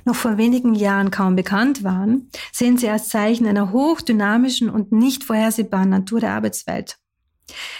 noch 0.05 0.15
vor 0.15 0.37
wenigen 0.37 0.75
Jahren 0.75 1.11
kaum 1.11 1.37
bekannt 1.37 1.85
waren, 1.85 2.29
sehen 2.53 2.77
sie 2.77 2.91
als 2.91 3.09
Zeichen 3.09 3.47
einer 3.47 3.73
hochdynamischen 3.73 4.69
und 4.69 4.93
nicht 4.93 5.25
vorhersehbaren 5.25 5.89
Natur 5.89 6.21
der 6.21 6.33
Arbeitswelt. 6.33 6.99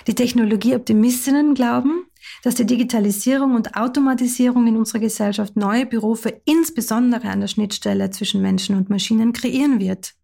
Die 0.07 0.15
Technologieoptimistinnen 0.15 1.55
glauben, 1.55 2.06
dass 2.47 2.55
die 2.55 2.65
Digitalisierung 2.65 3.57
und 3.57 3.77
Automatisierung 3.77 4.69
in 4.69 4.77
unserer 4.77 5.01
Gesellschaft 5.01 5.57
neue 5.57 5.85
Berufe 5.85 6.43
insbesondere 6.45 7.29
an 7.29 7.41
der 7.41 7.49
Schnittstelle 7.49 8.11
zwischen 8.11 8.41
Menschen 8.41 8.77
und 8.77 8.89
Maschinen 8.89 9.33
kreieren 9.33 9.81
wird. 9.81 10.15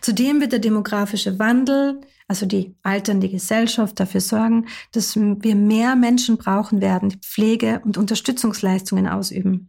Zudem 0.00 0.40
wird 0.40 0.52
der 0.52 0.60
demografische 0.60 1.38
Wandel, 1.38 2.00
also 2.26 2.46
die 2.46 2.74
alternde 2.82 3.28
Gesellschaft, 3.28 4.00
dafür 4.00 4.22
sorgen, 4.22 4.64
dass 4.92 5.14
wir 5.14 5.54
mehr 5.54 5.94
Menschen 5.94 6.38
brauchen 6.38 6.80
werden, 6.80 7.10
die 7.10 7.18
Pflege- 7.18 7.82
und 7.84 7.98
Unterstützungsleistungen 7.98 9.06
ausüben. 9.06 9.68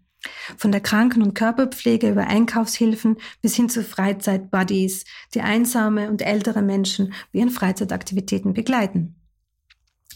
Von 0.56 0.72
der 0.72 0.80
Kranken- 0.80 1.22
und 1.22 1.34
Körperpflege 1.34 2.10
über 2.12 2.28
Einkaufshilfen 2.28 3.18
bis 3.42 3.58
hin 3.58 3.68
zu 3.68 3.84
Freizeitbuddies, 3.84 5.04
die 5.34 5.42
einsame 5.42 6.10
und 6.10 6.22
ältere 6.22 6.62
Menschen 6.62 7.12
wie 7.34 7.40
ihren 7.40 7.50
Freizeitaktivitäten 7.50 8.54
begleiten. 8.54 9.17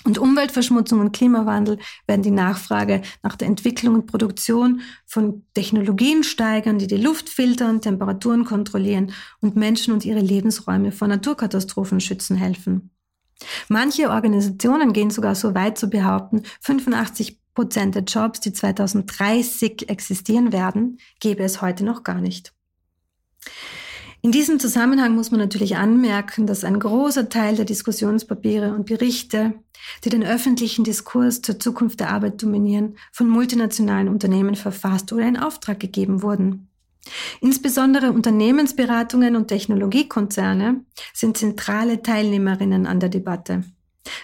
Und 0.03 0.17
Umweltverschmutzung 0.17 0.99
und 0.99 1.11
Klimawandel 1.11 1.77
werden 2.07 2.23
die 2.23 2.31
Nachfrage 2.31 3.01
nach 3.21 3.35
der 3.35 3.47
Entwicklung 3.47 3.93
und 3.93 4.07
Produktion 4.07 4.81
von 5.05 5.45
Technologien 5.53 6.23
steigern, 6.23 6.79
die 6.79 6.87
die 6.87 6.97
Luft 6.97 7.29
filtern, 7.29 7.81
Temperaturen 7.81 8.43
kontrollieren 8.45 9.13
und 9.41 9.55
Menschen 9.55 9.93
und 9.93 10.03
ihre 10.03 10.21
Lebensräume 10.21 10.91
vor 10.91 11.07
Naturkatastrophen 11.07 11.99
schützen 11.99 12.35
helfen. 12.35 12.89
Manche 13.69 14.09
Organisationen 14.09 14.93
gehen 14.93 15.11
sogar 15.11 15.35
so 15.35 15.53
weit 15.53 15.77
zu 15.77 15.89
behaupten, 15.89 16.43
85 16.61 17.39
Prozent 17.53 17.95
der 17.95 18.03
Jobs, 18.03 18.39
die 18.39 18.53
2030 18.53 19.89
existieren 19.89 20.51
werden, 20.51 20.99
gäbe 21.19 21.43
es 21.43 21.61
heute 21.61 21.83
noch 21.83 22.03
gar 22.03 22.21
nicht. 22.21 22.53
In 24.23 24.31
diesem 24.31 24.59
Zusammenhang 24.59 25.15
muss 25.15 25.31
man 25.31 25.39
natürlich 25.39 25.77
anmerken, 25.77 26.45
dass 26.45 26.63
ein 26.63 26.79
großer 26.79 27.29
Teil 27.29 27.55
der 27.55 27.65
Diskussionspapiere 27.65 28.73
und 28.73 28.85
Berichte, 28.85 29.55
die 30.03 30.09
den 30.09 30.23
öffentlichen 30.23 30.83
Diskurs 30.83 31.41
zur 31.41 31.59
Zukunft 31.59 31.99
der 31.99 32.11
Arbeit 32.11 32.41
dominieren, 32.43 32.97
von 33.11 33.27
multinationalen 33.27 34.07
Unternehmen 34.07 34.55
verfasst 34.55 35.11
oder 35.11 35.27
in 35.27 35.37
Auftrag 35.37 35.79
gegeben 35.79 36.21
wurden. 36.21 36.67
Insbesondere 37.39 38.11
Unternehmensberatungen 38.11 39.35
und 39.35 39.47
Technologiekonzerne 39.47 40.81
sind 41.15 41.37
zentrale 41.37 42.03
Teilnehmerinnen 42.03 42.85
an 42.85 42.99
der 42.99 43.09
Debatte. 43.09 43.63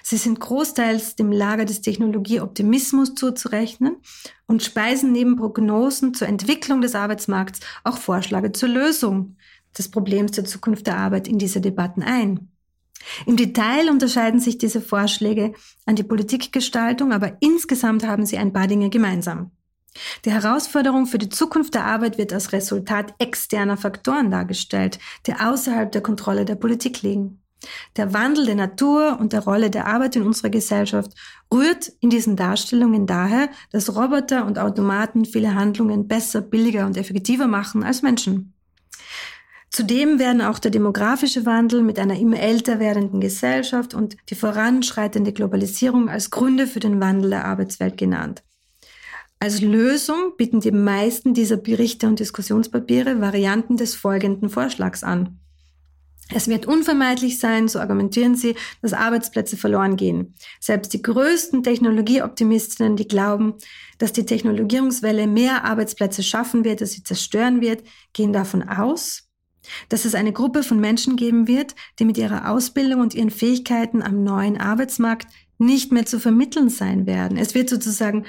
Sie 0.03 0.17
sind 0.17 0.39
großteils 0.39 1.15
dem 1.15 1.31
Lager 1.31 1.65
des 1.65 1.81
Technologieoptimismus 1.81 3.15
zuzurechnen 3.15 3.97
und 4.45 4.61
speisen 4.61 5.11
neben 5.11 5.37
Prognosen 5.37 6.13
zur 6.13 6.27
Entwicklung 6.27 6.81
des 6.81 6.93
Arbeitsmarkts 6.93 7.59
auch 7.83 7.97
Vorschläge 7.97 8.51
zur 8.51 8.69
Lösung 8.69 9.37
des 9.77 9.89
Problems 9.89 10.31
der 10.31 10.45
Zukunft 10.45 10.87
der 10.87 10.97
Arbeit 10.97 11.27
in 11.27 11.37
diese 11.37 11.61
Debatten 11.61 12.03
ein. 12.03 12.49
Im 13.25 13.37
Detail 13.37 13.89
unterscheiden 13.89 14.39
sich 14.39 14.57
diese 14.57 14.81
Vorschläge 14.81 15.53
an 15.85 15.95
die 15.95 16.03
Politikgestaltung, 16.03 17.13
aber 17.13 17.37
insgesamt 17.39 18.05
haben 18.05 18.25
sie 18.25 18.37
ein 18.37 18.53
paar 18.53 18.67
Dinge 18.67 18.89
gemeinsam. 18.89 19.51
Die 20.25 20.31
Herausforderung 20.31 21.05
für 21.07 21.17
die 21.17 21.29
Zukunft 21.29 21.73
der 21.73 21.85
Arbeit 21.85 22.17
wird 22.17 22.33
als 22.33 22.51
Resultat 22.51 23.15
externer 23.19 23.77
Faktoren 23.77 24.29
dargestellt, 24.29 24.99
die 25.25 25.33
außerhalb 25.33 25.91
der 25.91 26.01
Kontrolle 26.01 26.45
der 26.45 26.55
Politik 26.55 27.01
liegen. 27.01 27.41
Der 27.95 28.13
Wandel 28.13 28.45
der 28.45 28.55
Natur 28.55 29.17
und 29.19 29.33
der 29.33 29.43
Rolle 29.43 29.71
der 29.71 29.87
Arbeit 29.87 30.15
in 30.15 30.21
unserer 30.21 30.51
Gesellschaft 30.51 31.11
rührt 31.51 31.91
in 32.01 32.11
diesen 32.11 32.35
Darstellungen 32.35 33.07
daher, 33.07 33.49
dass 33.71 33.95
Roboter 33.95 34.45
und 34.45 34.59
Automaten 34.59 35.25
viele 35.25 35.55
Handlungen 35.55 36.07
besser, 36.07 36.41
billiger 36.41 36.85
und 36.85 36.97
effektiver 36.97 37.47
machen 37.47 37.83
als 37.83 38.03
Menschen. 38.03 38.53
Zudem 39.69 40.17
werden 40.17 40.41
auch 40.41 40.59
der 40.59 40.71
demografische 40.71 41.45
Wandel 41.45 41.83
mit 41.83 41.99
einer 41.99 42.17
immer 42.17 42.39
älter 42.39 42.79
werdenden 42.79 43.19
Gesellschaft 43.19 43.93
und 43.93 44.17
die 44.29 44.35
voranschreitende 44.35 45.33
Globalisierung 45.33 46.09
als 46.09 46.31
Gründe 46.31 46.67
für 46.67 46.79
den 46.79 46.99
Wandel 46.99 47.31
der 47.31 47.45
Arbeitswelt 47.45 47.97
genannt. 47.97 48.43
Als 49.39 49.61
Lösung 49.61 50.33
bieten 50.35 50.61
die 50.61 50.71
meisten 50.71 51.33
dieser 51.33 51.57
Berichte 51.57 52.07
und 52.07 52.19
Diskussionspapiere 52.19 53.21
Varianten 53.21 53.77
des 53.77 53.93
folgenden 53.93 54.49
Vorschlags 54.49 55.03
an. 55.03 55.39
Es 56.33 56.47
wird 56.47 56.65
unvermeidlich 56.65 57.39
sein, 57.39 57.67
so 57.67 57.79
argumentieren 57.79 58.35
sie, 58.35 58.55
dass 58.81 58.93
Arbeitsplätze 58.93 59.55
verloren 59.55 59.95
gehen. 59.95 60.33
Selbst 60.59 60.91
die 60.93 61.01
größten 61.01 61.63
Technologieoptimistinnen, 61.63 62.97
die 62.97 63.07
glauben, 63.07 63.53
dass 63.97 64.11
die 64.11 64.25
Technologierungswelle 64.25 65.27
mehr 65.27 65.63
Arbeitsplätze 65.63 66.23
schaffen 66.23 66.65
wird, 66.65 66.81
als 66.81 66.93
sie 66.93 67.03
zerstören 67.03 67.61
wird, 67.61 67.83
gehen 68.11 68.33
davon 68.33 68.67
aus, 68.67 69.26
dass 69.89 70.05
es 70.05 70.15
eine 70.15 70.33
Gruppe 70.33 70.63
von 70.63 70.79
Menschen 70.79 71.15
geben 71.15 71.47
wird, 71.47 71.75
die 71.99 72.05
mit 72.05 72.17
ihrer 72.17 72.49
Ausbildung 72.51 73.01
und 73.01 73.13
ihren 73.13 73.31
Fähigkeiten 73.31 74.01
am 74.01 74.23
neuen 74.23 74.57
Arbeitsmarkt 74.57 75.27
nicht 75.57 75.91
mehr 75.91 76.05
zu 76.05 76.19
vermitteln 76.19 76.69
sein 76.69 77.05
werden. 77.05 77.37
Es 77.37 77.55
wird 77.55 77.69
sozusagen 77.69 78.25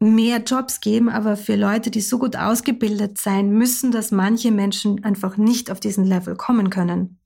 mehr 0.00 0.38
Jobs 0.38 0.80
geben, 0.80 1.08
aber 1.08 1.36
für 1.36 1.56
Leute, 1.56 1.90
die 1.90 2.00
so 2.00 2.18
gut 2.18 2.36
ausgebildet 2.36 3.18
sein 3.18 3.50
müssen, 3.50 3.90
dass 3.90 4.12
manche 4.12 4.52
Menschen 4.52 5.02
einfach 5.04 5.36
nicht 5.36 5.70
auf 5.70 5.80
diesen 5.80 6.04
Level 6.04 6.36
kommen 6.36 6.70
können. 6.70 7.17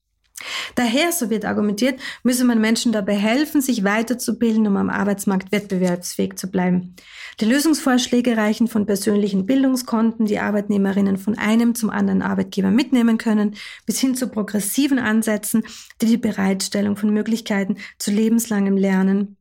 Daher, 0.74 1.12
so 1.12 1.30
wird 1.30 1.44
argumentiert, 1.44 2.00
müsse 2.22 2.44
man 2.44 2.60
Menschen 2.60 2.92
dabei 2.92 3.14
helfen, 3.14 3.60
sich 3.60 3.84
weiterzubilden, 3.84 4.66
um 4.66 4.76
am 4.76 4.90
Arbeitsmarkt 4.90 5.52
wettbewerbsfähig 5.52 6.36
zu 6.36 6.50
bleiben. 6.50 6.94
Die 7.40 7.44
Lösungsvorschläge 7.44 8.36
reichen 8.36 8.68
von 8.68 8.86
persönlichen 8.86 9.46
Bildungskonten, 9.46 10.26
die 10.26 10.38
Arbeitnehmerinnen 10.38 11.16
von 11.16 11.38
einem 11.38 11.74
zum 11.74 11.90
anderen 11.90 12.22
Arbeitgeber 12.22 12.70
mitnehmen 12.70 13.18
können, 13.18 13.56
bis 13.86 14.00
hin 14.00 14.14
zu 14.14 14.28
progressiven 14.28 14.98
Ansätzen, 14.98 15.62
die 16.00 16.06
die 16.06 16.16
Bereitstellung 16.16 16.96
von 16.96 17.10
Möglichkeiten 17.10 17.76
zu 17.98 18.10
lebenslangem 18.10 18.76
Lernen 18.76 19.36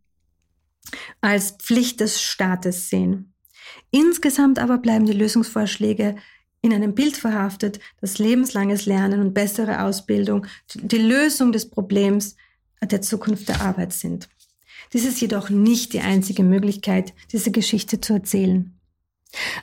als 1.21 1.51
Pflicht 1.51 1.99
des 1.99 2.21
Staates 2.21 2.89
sehen. 2.89 3.33
Insgesamt 3.91 4.59
aber 4.59 4.77
bleiben 4.77 5.05
die 5.05 5.13
Lösungsvorschläge 5.13 6.15
in 6.61 6.73
einem 6.73 6.93
Bild 6.93 7.17
verhaftet, 7.17 7.79
dass 7.99 8.19
lebenslanges 8.19 8.85
Lernen 8.85 9.19
und 9.19 9.33
bessere 9.33 9.83
Ausbildung 9.83 10.45
die 10.75 10.97
Lösung 10.97 11.51
des 11.51 11.69
Problems 11.69 12.35
der 12.81 13.01
Zukunft 13.01 13.49
der 13.49 13.61
Arbeit 13.61 13.93
sind. 13.93 14.29
Dies 14.93 15.05
ist 15.05 15.21
jedoch 15.21 15.49
nicht 15.49 15.93
die 15.93 16.01
einzige 16.01 16.43
Möglichkeit, 16.43 17.13
diese 17.31 17.51
Geschichte 17.51 18.01
zu 18.01 18.13
erzählen. 18.13 18.73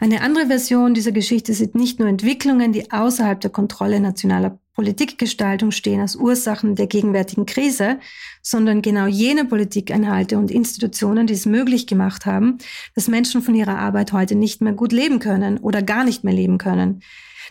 Eine 0.01 0.23
andere 0.23 0.47
Version 0.47 0.95
dieser 0.95 1.13
Geschichte 1.13 1.53
sind 1.55 1.75
nicht 1.75 1.99
nur 1.99 2.09
Entwicklungen, 2.09 2.73
die 2.73 2.91
außerhalb 2.91 3.41
der 3.41 3.51
Kontrolle 3.51 4.01
nationaler 4.01 4.59
Politikgestaltung 4.75 5.73
stehen 5.73 6.01
als 6.01 6.15
Ursachen 6.15 6.77
der 6.77 6.87
gegenwärtigen 6.87 7.47
Krise, 7.47 7.99
sondern 8.43 8.81
genau 8.81 9.07
jene 9.07 9.45
Politikeinhalte 9.45 10.39
und 10.39 10.53
Institutionen, 10.53 11.27
die 11.27 11.35
es 11.35 11.47
möglich 11.47 11.89
gemacht 11.89 12.27
haben, 12.27 12.59
dass 12.95 13.09
Menschen 13.09 13.43
von 13.43 13.57
ihrer 13.57 13.79
Arbeit 13.79 14.13
heute 14.13 14.37
nicht 14.37 14.63
mehr 14.63 14.73
gut 14.73 14.93
leben 14.93 15.19
können 15.19 15.59
oder 15.59 15.83
gar 15.83 16.05
nicht 16.05 16.23
mehr 16.23 16.35
leben 16.35 16.59
können, 16.59 17.03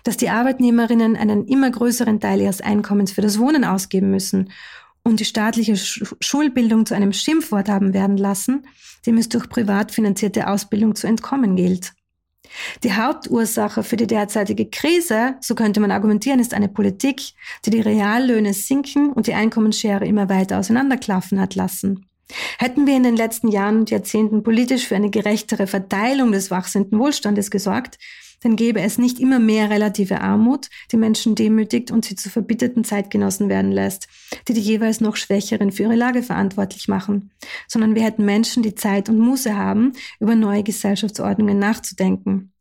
dass 0.03 0.15
die 0.15 0.30
Arbeitnehmerinnen 0.30 1.18
einen 1.18 1.45
immer 1.47 1.70
größeren 1.70 2.22
Teil 2.22 2.39
ihres 2.39 2.61
Einkommens 2.61 3.11
für 3.11 3.22
das 3.22 3.39
Wohnen 3.39 3.65
ausgeben 3.65 4.09
müssen 4.09 4.51
und 5.03 5.20
die 5.20 5.26
staatliche 5.26 5.76
Schulbildung 5.76 6.86
zu 6.86 6.95
einem 6.95 7.11
Schimpfwort 7.11 7.68
haben 7.68 7.93
werden 7.93 8.15
lassen, 8.15 8.65
dem 9.05 9.18
es 9.18 9.28
durch 9.28 9.49
privat 9.49 9.91
finanzierte 9.91 10.47
Ausbildung 10.47 10.95
zu 10.95 11.07
entkommen 11.07 11.57
gilt. 11.57 11.93
Die 12.84 12.93
Hauptursache 12.93 13.84
für 13.84 13.98
die 13.98 14.08
derzeitige 14.08 14.70
Krise, 14.70 15.36
so 15.41 15.56
könnte 15.56 15.80
man 15.80 15.91
argumentieren, 15.91 16.39
ist 16.39 16.54
eine 16.54 16.70
Politik, 16.70 17.22
die 17.66 17.70
die 17.70 17.82
Reallöhne 17.82 18.54
sinken 18.54 19.12
und 19.12 19.28
die 19.28 19.34
Einkommensschere 19.34 20.06
immer 20.06 20.30
weiter 20.30 20.60
auseinanderklaffen 20.60 21.39
hat 21.39 21.56
lassen. 21.56 22.06
Hätten 22.58 22.86
wir 22.88 22.95
in 22.95 23.04
den 23.04 23.16
letzten 23.16 23.48
Jahren 23.48 23.80
und 23.80 23.89
Jahrzehnten 23.89 24.43
politisch 24.43 24.88
für 24.88 24.95
eine 24.95 25.10
gerechtere 25.10 25.66
Verteilung 25.66 26.32
des 26.32 26.52
wachsenden 26.52 27.00
Wohlstandes 27.00 27.52
gesorgt, 27.52 27.98
dann 28.42 28.56
gäbe 28.56 28.82
es 28.82 28.98
nicht 28.98 29.20
immer 29.20 29.40
mehr 29.40 29.70
relative 29.70 30.22
Armut, 30.22 30.70
die 30.92 30.98
Menschen 30.98 31.36
demütigt 31.36 31.92
und 31.92 32.06
sie 32.06 32.16
zu 32.16 32.30
verbitterten 32.30 32.84
Zeitgenossen 32.84 33.50
werden 33.50 33.72
lässt, 33.72 34.08
die 34.48 34.54
die 34.54 34.62
jeweils 34.62 35.02
noch 35.02 35.16
Schwächeren 35.16 35.72
für 35.72 35.84
ihre 35.84 35.96
Lage 35.96 36.24
verantwortlich 36.24 36.88
machen, 36.88 37.32
sondern 37.68 37.96
wir 37.96 38.04
hätten 38.04 38.26
Menschen, 38.26 38.64
die 38.64 38.76
Zeit 38.76 39.10
und 39.10 39.20
Muße 39.20 39.56
haben, 39.56 39.94
über 40.20 40.36
neue 40.36 40.64
Gesellschaftsordnungen 40.64 41.60
nachzudenken. 41.60 42.52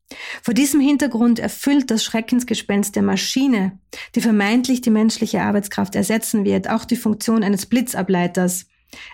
Vor 0.43 0.55
diesem 0.55 0.81
Hintergrund 0.81 1.39
erfüllt 1.39 1.91
das 1.91 2.05
Schreckensgespenst 2.05 2.95
der 2.95 3.03
Maschine, 3.03 3.79
die 4.15 4.21
vermeintlich 4.21 4.81
die 4.81 4.91
menschliche 4.91 5.43
Arbeitskraft 5.43 5.95
ersetzen 5.97 6.45
wird, 6.45 6.71
auch 6.71 6.85
die 6.85 6.97
Funktion 6.97 7.43
eines 7.43 7.67
Blitzableiters. 7.67 8.67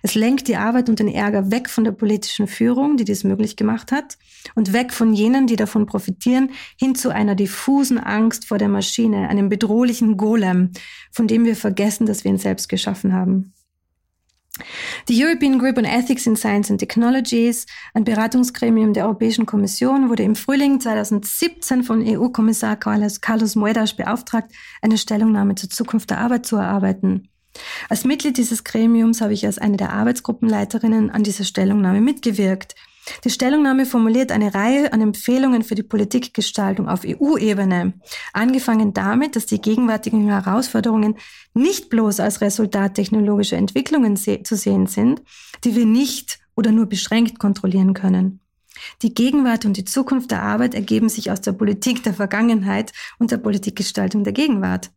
Es 0.02 0.14
lenkt 0.14 0.48
die 0.48 0.56
Arbeit 0.56 0.88
und 0.88 0.98
den 0.98 1.08
Ärger 1.08 1.50
weg 1.50 1.68
von 1.68 1.84
der 1.84 1.92
politischen 1.92 2.46
Führung, 2.46 2.96
die 2.96 3.04
dies 3.04 3.24
möglich 3.24 3.56
gemacht 3.56 3.92
hat, 3.92 4.18
und 4.54 4.72
weg 4.72 4.92
von 4.92 5.12
jenen, 5.14 5.46
die 5.46 5.56
davon 5.56 5.86
profitieren, 5.86 6.50
hin 6.78 6.94
zu 6.94 7.10
einer 7.10 7.34
diffusen 7.34 7.98
Angst 7.98 8.46
vor 8.46 8.58
der 8.58 8.68
Maschine, 8.68 9.28
einem 9.28 9.48
bedrohlichen 9.48 10.16
Golem, 10.16 10.72
von 11.10 11.26
dem 11.26 11.44
wir 11.44 11.56
vergessen, 11.56 12.06
dass 12.06 12.24
wir 12.24 12.30
ihn 12.30 12.38
selbst 12.38 12.68
geschaffen 12.68 13.12
haben. 13.12 13.52
Die 15.08 15.24
European 15.24 15.58
Group 15.58 15.78
on 15.78 15.84
Ethics 15.84 16.26
in 16.26 16.36
Science 16.36 16.70
and 16.70 16.78
Technologies, 16.78 17.66
ein 17.94 18.04
Beratungsgremium 18.04 18.92
der 18.92 19.06
Europäischen 19.06 19.46
Kommission, 19.46 20.10
wurde 20.10 20.24
im 20.24 20.36
Frühling 20.36 20.78
2017 20.78 21.82
von 21.82 22.04
EU-Kommissar 22.06 22.76
Carlos, 22.76 23.22
Carlos 23.22 23.56
Moedas 23.56 23.94
beauftragt, 23.94 24.52
eine 24.82 24.98
Stellungnahme 24.98 25.54
zur 25.54 25.70
Zukunft 25.70 26.10
der 26.10 26.18
Arbeit 26.18 26.44
zu 26.44 26.56
erarbeiten. 26.56 27.31
Als 27.88 28.04
Mitglied 28.04 28.38
dieses 28.38 28.64
Gremiums 28.64 29.20
habe 29.20 29.32
ich 29.32 29.44
als 29.46 29.58
eine 29.58 29.76
der 29.76 29.92
Arbeitsgruppenleiterinnen 29.92 31.10
an 31.10 31.22
dieser 31.22 31.44
Stellungnahme 31.44 32.00
mitgewirkt. 32.00 32.74
Die 33.24 33.30
Stellungnahme 33.30 33.84
formuliert 33.84 34.30
eine 34.30 34.54
Reihe 34.54 34.92
an 34.92 35.00
Empfehlungen 35.00 35.62
für 35.62 35.74
die 35.74 35.82
Politikgestaltung 35.82 36.88
auf 36.88 37.02
EU-Ebene, 37.04 37.94
angefangen 38.32 38.94
damit, 38.94 39.34
dass 39.34 39.46
die 39.46 39.60
gegenwärtigen 39.60 40.28
Herausforderungen 40.28 41.16
nicht 41.52 41.90
bloß 41.90 42.20
als 42.20 42.40
Resultat 42.40 42.94
technologischer 42.94 43.56
Entwicklungen 43.56 44.16
se 44.16 44.42
zu 44.44 44.54
sehen 44.54 44.86
sind, 44.86 45.22
die 45.64 45.74
wir 45.74 45.86
nicht 45.86 46.38
oder 46.54 46.70
nur 46.70 46.86
beschränkt 46.86 47.40
kontrollieren 47.40 47.92
können. 47.92 48.40
Die 49.02 49.12
Gegenwart 49.12 49.64
und 49.64 49.76
die 49.76 49.84
Zukunft 49.84 50.30
der 50.30 50.42
Arbeit 50.42 50.74
ergeben 50.74 51.08
sich 51.08 51.30
aus 51.30 51.40
der 51.40 51.52
Politik 51.52 52.02
der 52.04 52.14
Vergangenheit 52.14 52.92
und 53.18 53.30
der 53.30 53.38
Politikgestaltung 53.38 54.24
der 54.24 54.32
Gegenwart. 54.32 54.90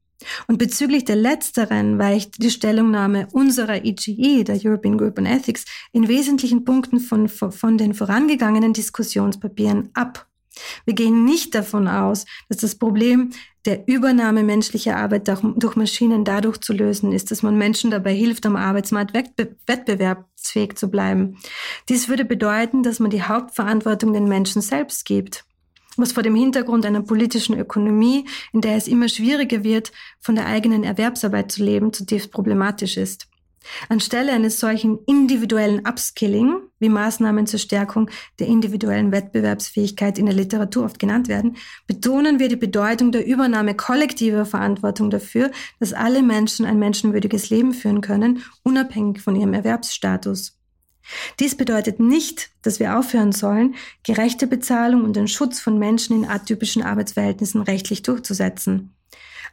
Und 0.48 0.58
bezüglich 0.58 1.06
der 1.06 1.18
letzteren 1.18 2.00
weicht 2.00 2.42
die 2.42 2.50
Stellungnahme 2.50 3.28
unserer 3.32 3.84
EGE, 3.84 4.44
der 4.44 4.60
European 4.64 4.98
Group 4.98 5.20
on 5.20 5.26
Ethics, 5.26 5.66
in 5.92 6.08
wesentlichen 6.08 6.64
Punkten 6.64 7.00
von, 7.00 7.28
von 7.28 7.78
den 7.78 7.94
vorangegangenen 7.94 8.74
Diskussionspapieren 8.74 9.90
ab. 9.94 10.28
Wir 10.86 10.94
gehen 10.94 11.26
nicht 11.26 11.54
davon 11.54 11.88
aus, 11.88 12.26
dass 12.48 12.58
das 12.58 12.76
Problem 12.76 13.32
der 13.66 13.88
Übernahme 13.88 14.44
menschlicher 14.44 14.96
Arbeit 14.96 15.28
durch 15.28 15.76
Maschinen 15.76 16.24
dadurch 16.24 16.60
zu 16.60 16.72
lösen 16.72 17.12
ist, 17.12 17.32
dass 17.32 17.44
man 17.44 17.58
Menschen 17.58 17.92
dabei 17.92 18.14
hilft, 18.14 18.46
am 18.46 18.56
Arbeitsmarkt 18.56 19.14
wettbewerbsfähig 19.16 20.76
zu 20.76 20.90
bleiben. 20.90 21.38
Dies 21.90 22.08
würde 22.08 22.26
bedeuten, 22.26 22.84
dass 22.84 23.00
man 23.00 23.10
die 23.10 23.24
Hauptverantwortung 23.24 24.14
den 24.14 24.28
Menschen 24.28 24.62
selbst 24.62 25.06
gibt 25.06 25.44
was 25.98 26.12
vor 26.12 26.24
dem 26.24 26.36
Hintergrund 26.36 26.86
einer 26.86 27.02
politischen 27.02 27.58
Ökonomie, 27.58 28.26
in 28.54 28.62
der 28.62 28.76
es 28.76 28.88
immer 28.88 29.10
schwieriger 29.10 29.64
wird, 29.64 29.92
von 30.20 30.36
der 30.36 30.48
eigenen 30.48 30.84
Erwerbsarbeit 30.84 31.52
zu 31.52 31.64
leben, 31.64 31.94
zutiefst 31.94 32.32
problematisch 32.32 32.98
ist. 32.98 33.28
Anstelle 33.90 34.32
eines 34.32 34.60
solchen 34.60 35.00
individuellen 35.06 35.88
Upskilling, 35.88 36.62
wie 36.80 36.90
Maßnahmen 36.90 37.48
zur 37.48 37.60
Stärkung 37.60 38.10
der 38.40 38.48
individuellen 38.48 39.12
Wettbewerbsfähigkeit 39.12 40.18
in 40.18 40.26
der 40.26 40.36
Literatur 40.36 40.86
oft 40.86 41.00
genannt 41.00 41.28
werden, 41.28 41.58
betonen 41.88 42.40
wir 42.40 42.48
die 42.48 42.56
Bedeutung 42.56 43.12
der 43.12 43.26
Übernahme 43.26 43.76
kollektiver 43.76 44.46
Verantwortung 44.46 45.10
dafür, 45.10 45.52
dass 45.80 45.94
alle 45.94 46.22
Menschen 46.22 46.66
ein 46.66 46.80
menschenwürdiges 46.80 47.50
Leben 47.50 47.74
führen 47.74 48.02
können, 48.02 48.44
unabhängig 48.64 49.22
von 49.22 49.36
ihrem 49.36 49.54
Erwerbsstatus. 49.54 50.55
Dies 51.40 51.56
bedeutet 51.56 52.00
nicht, 52.00 52.50
dass 52.62 52.80
wir 52.80 52.98
aufhören 52.98 53.32
sollen, 53.32 53.76
gerechte 54.04 54.48
Bezahlung 54.48 55.04
und 55.04 55.16
den 55.16 55.28
Schutz 55.28 55.60
von 55.60 55.78
Menschen 55.78 56.16
in 56.16 56.30
atypischen 56.30 56.84
Arbeitsverhältnissen 56.84 57.62
rechtlich 57.62 58.04
durchzusetzen. 58.04 58.96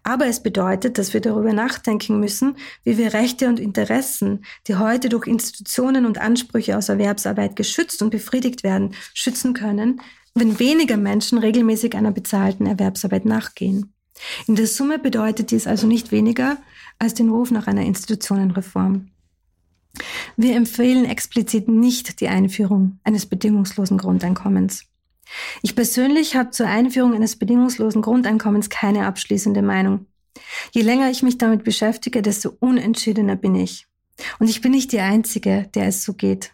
Aber 0.04 0.26
es 0.26 0.42
bedeutet, 0.42 0.98
dass 0.98 1.14
wir 1.14 1.20
darüber 1.20 1.52
nachdenken 1.52 2.18
müssen, 2.18 2.56
wie 2.82 2.98
wir 2.98 3.14
Rechte 3.14 3.48
und 3.48 3.60
Interessen, 3.60 4.44
die 4.66 4.76
heute 4.76 5.08
durch 5.08 5.26
Institutionen 5.26 6.06
und 6.06 6.18
Ansprüche 6.18 6.76
aus 6.76 6.88
Erwerbsarbeit 6.88 7.54
geschützt 7.54 8.02
und 8.02 8.10
befriedigt 8.10 8.64
werden, 8.64 8.94
schützen 9.14 9.54
können, 9.54 10.00
wenn 10.34 10.58
weniger 10.58 10.96
Menschen 10.96 11.38
regelmäßig 11.38 11.94
einer 11.94 12.10
bezahlten 12.10 12.66
Erwerbsarbeit 12.66 13.24
nachgehen. 13.24 13.92
In 14.46 14.56
der 14.56 14.66
Summe 14.66 14.98
bedeutet 14.98 15.50
dies 15.50 15.66
also 15.66 15.86
nicht 15.86 16.10
weniger 16.10 16.58
als 16.98 17.14
den 17.14 17.30
Ruf 17.30 17.50
nach 17.50 17.66
einer 17.66 17.82
Institutionenreform. 17.82 19.08
Wir 20.36 20.56
empfehlen 20.56 21.04
explizit 21.04 21.68
nicht 21.68 22.20
die 22.20 22.28
Einführung 22.28 22.98
eines 23.04 23.26
bedingungslosen 23.26 23.98
Grundeinkommens. 23.98 24.86
Ich 25.62 25.74
persönlich 25.74 26.36
habe 26.36 26.50
zur 26.50 26.66
Einführung 26.66 27.14
eines 27.14 27.36
bedingungslosen 27.36 28.02
Grundeinkommens 28.02 28.70
keine 28.70 29.06
abschließende 29.06 29.62
Meinung. 29.62 30.06
Je 30.72 30.82
länger 30.82 31.10
ich 31.10 31.22
mich 31.22 31.38
damit 31.38 31.64
beschäftige, 31.64 32.22
desto 32.22 32.52
unentschiedener 32.60 33.36
bin 33.36 33.54
ich. 33.54 33.86
Und 34.38 34.48
ich 34.48 34.60
bin 34.60 34.72
nicht 34.72 34.92
die 34.92 35.00
Einzige, 35.00 35.68
der 35.74 35.86
es 35.86 36.04
so 36.04 36.14
geht. 36.14 36.52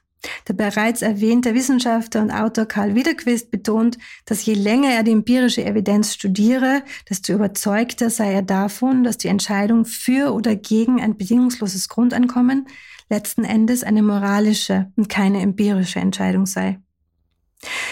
Der 0.49 0.55
bereits 0.55 1.03
erwähnte 1.03 1.55
Wissenschaftler 1.55 2.23
und 2.23 2.33
Autor 2.33 2.67
Karl 2.67 2.97
Wiederquist 2.97 3.53
betont, 3.53 3.99
dass 4.25 4.45
je 4.45 4.55
länger 4.55 4.91
er 4.91 5.05
die 5.05 5.13
empirische 5.13 5.65
Evidenz 5.65 6.15
studiere, 6.15 6.83
desto 7.09 7.33
überzeugter 7.33 8.11
sei 8.11 8.33
er 8.33 8.43
davon, 8.43 9.05
dass 9.05 9.19
die 9.19 9.29
Entscheidung 9.29 9.85
für 9.85 10.33
oder 10.33 10.57
gegen 10.57 11.01
ein 11.01 11.17
bedingungsloses 11.17 11.89
Grundeinkommen 11.89 12.67
letzten 13.09 13.45
Endes 13.45 13.83
eine 13.83 14.03
moralische 14.03 14.91
und 14.97 15.09
keine 15.09 15.41
empirische 15.41 16.01
Entscheidung 16.01 16.47
sei. 16.47 16.79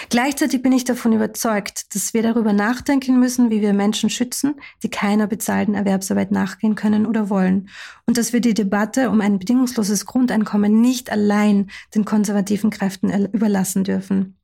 Gleichzeitig 0.09 0.61
bin 0.61 0.71
ich 0.71 0.85
davon 0.85 1.11
überzeugt, 1.11 1.93
dass 1.93 2.13
wir 2.13 2.23
darüber 2.23 2.53
nachdenken 2.53 3.19
müssen, 3.19 3.49
wie 3.49 3.59
wir 3.59 3.73
Menschen 3.73 4.09
schützen, 4.09 4.55
die 4.81 4.89
keiner 4.89 5.27
bezahlten 5.27 5.75
Erwerbsarbeit 5.75 6.31
nachgehen 6.31 6.75
können 6.75 7.05
oder 7.05 7.29
wollen, 7.29 7.67
und 8.05 8.17
dass 8.17 8.31
wir 8.31 8.39
die 8.39 8.53
Debatte 8.53 9.09
um 9.09 9.19
ein 9.19 9.39
bedingungsloses 9.39 10.05
Grundeinkommen 10.05 10.79
nicht 10.79 11.11
allein 11.11 11.69
den 11.93 12.05
konservativen 12.05 12.69
Kräften 12.69 13.09
überlassen 13.33 13.83
dürfen. 13.83 14.37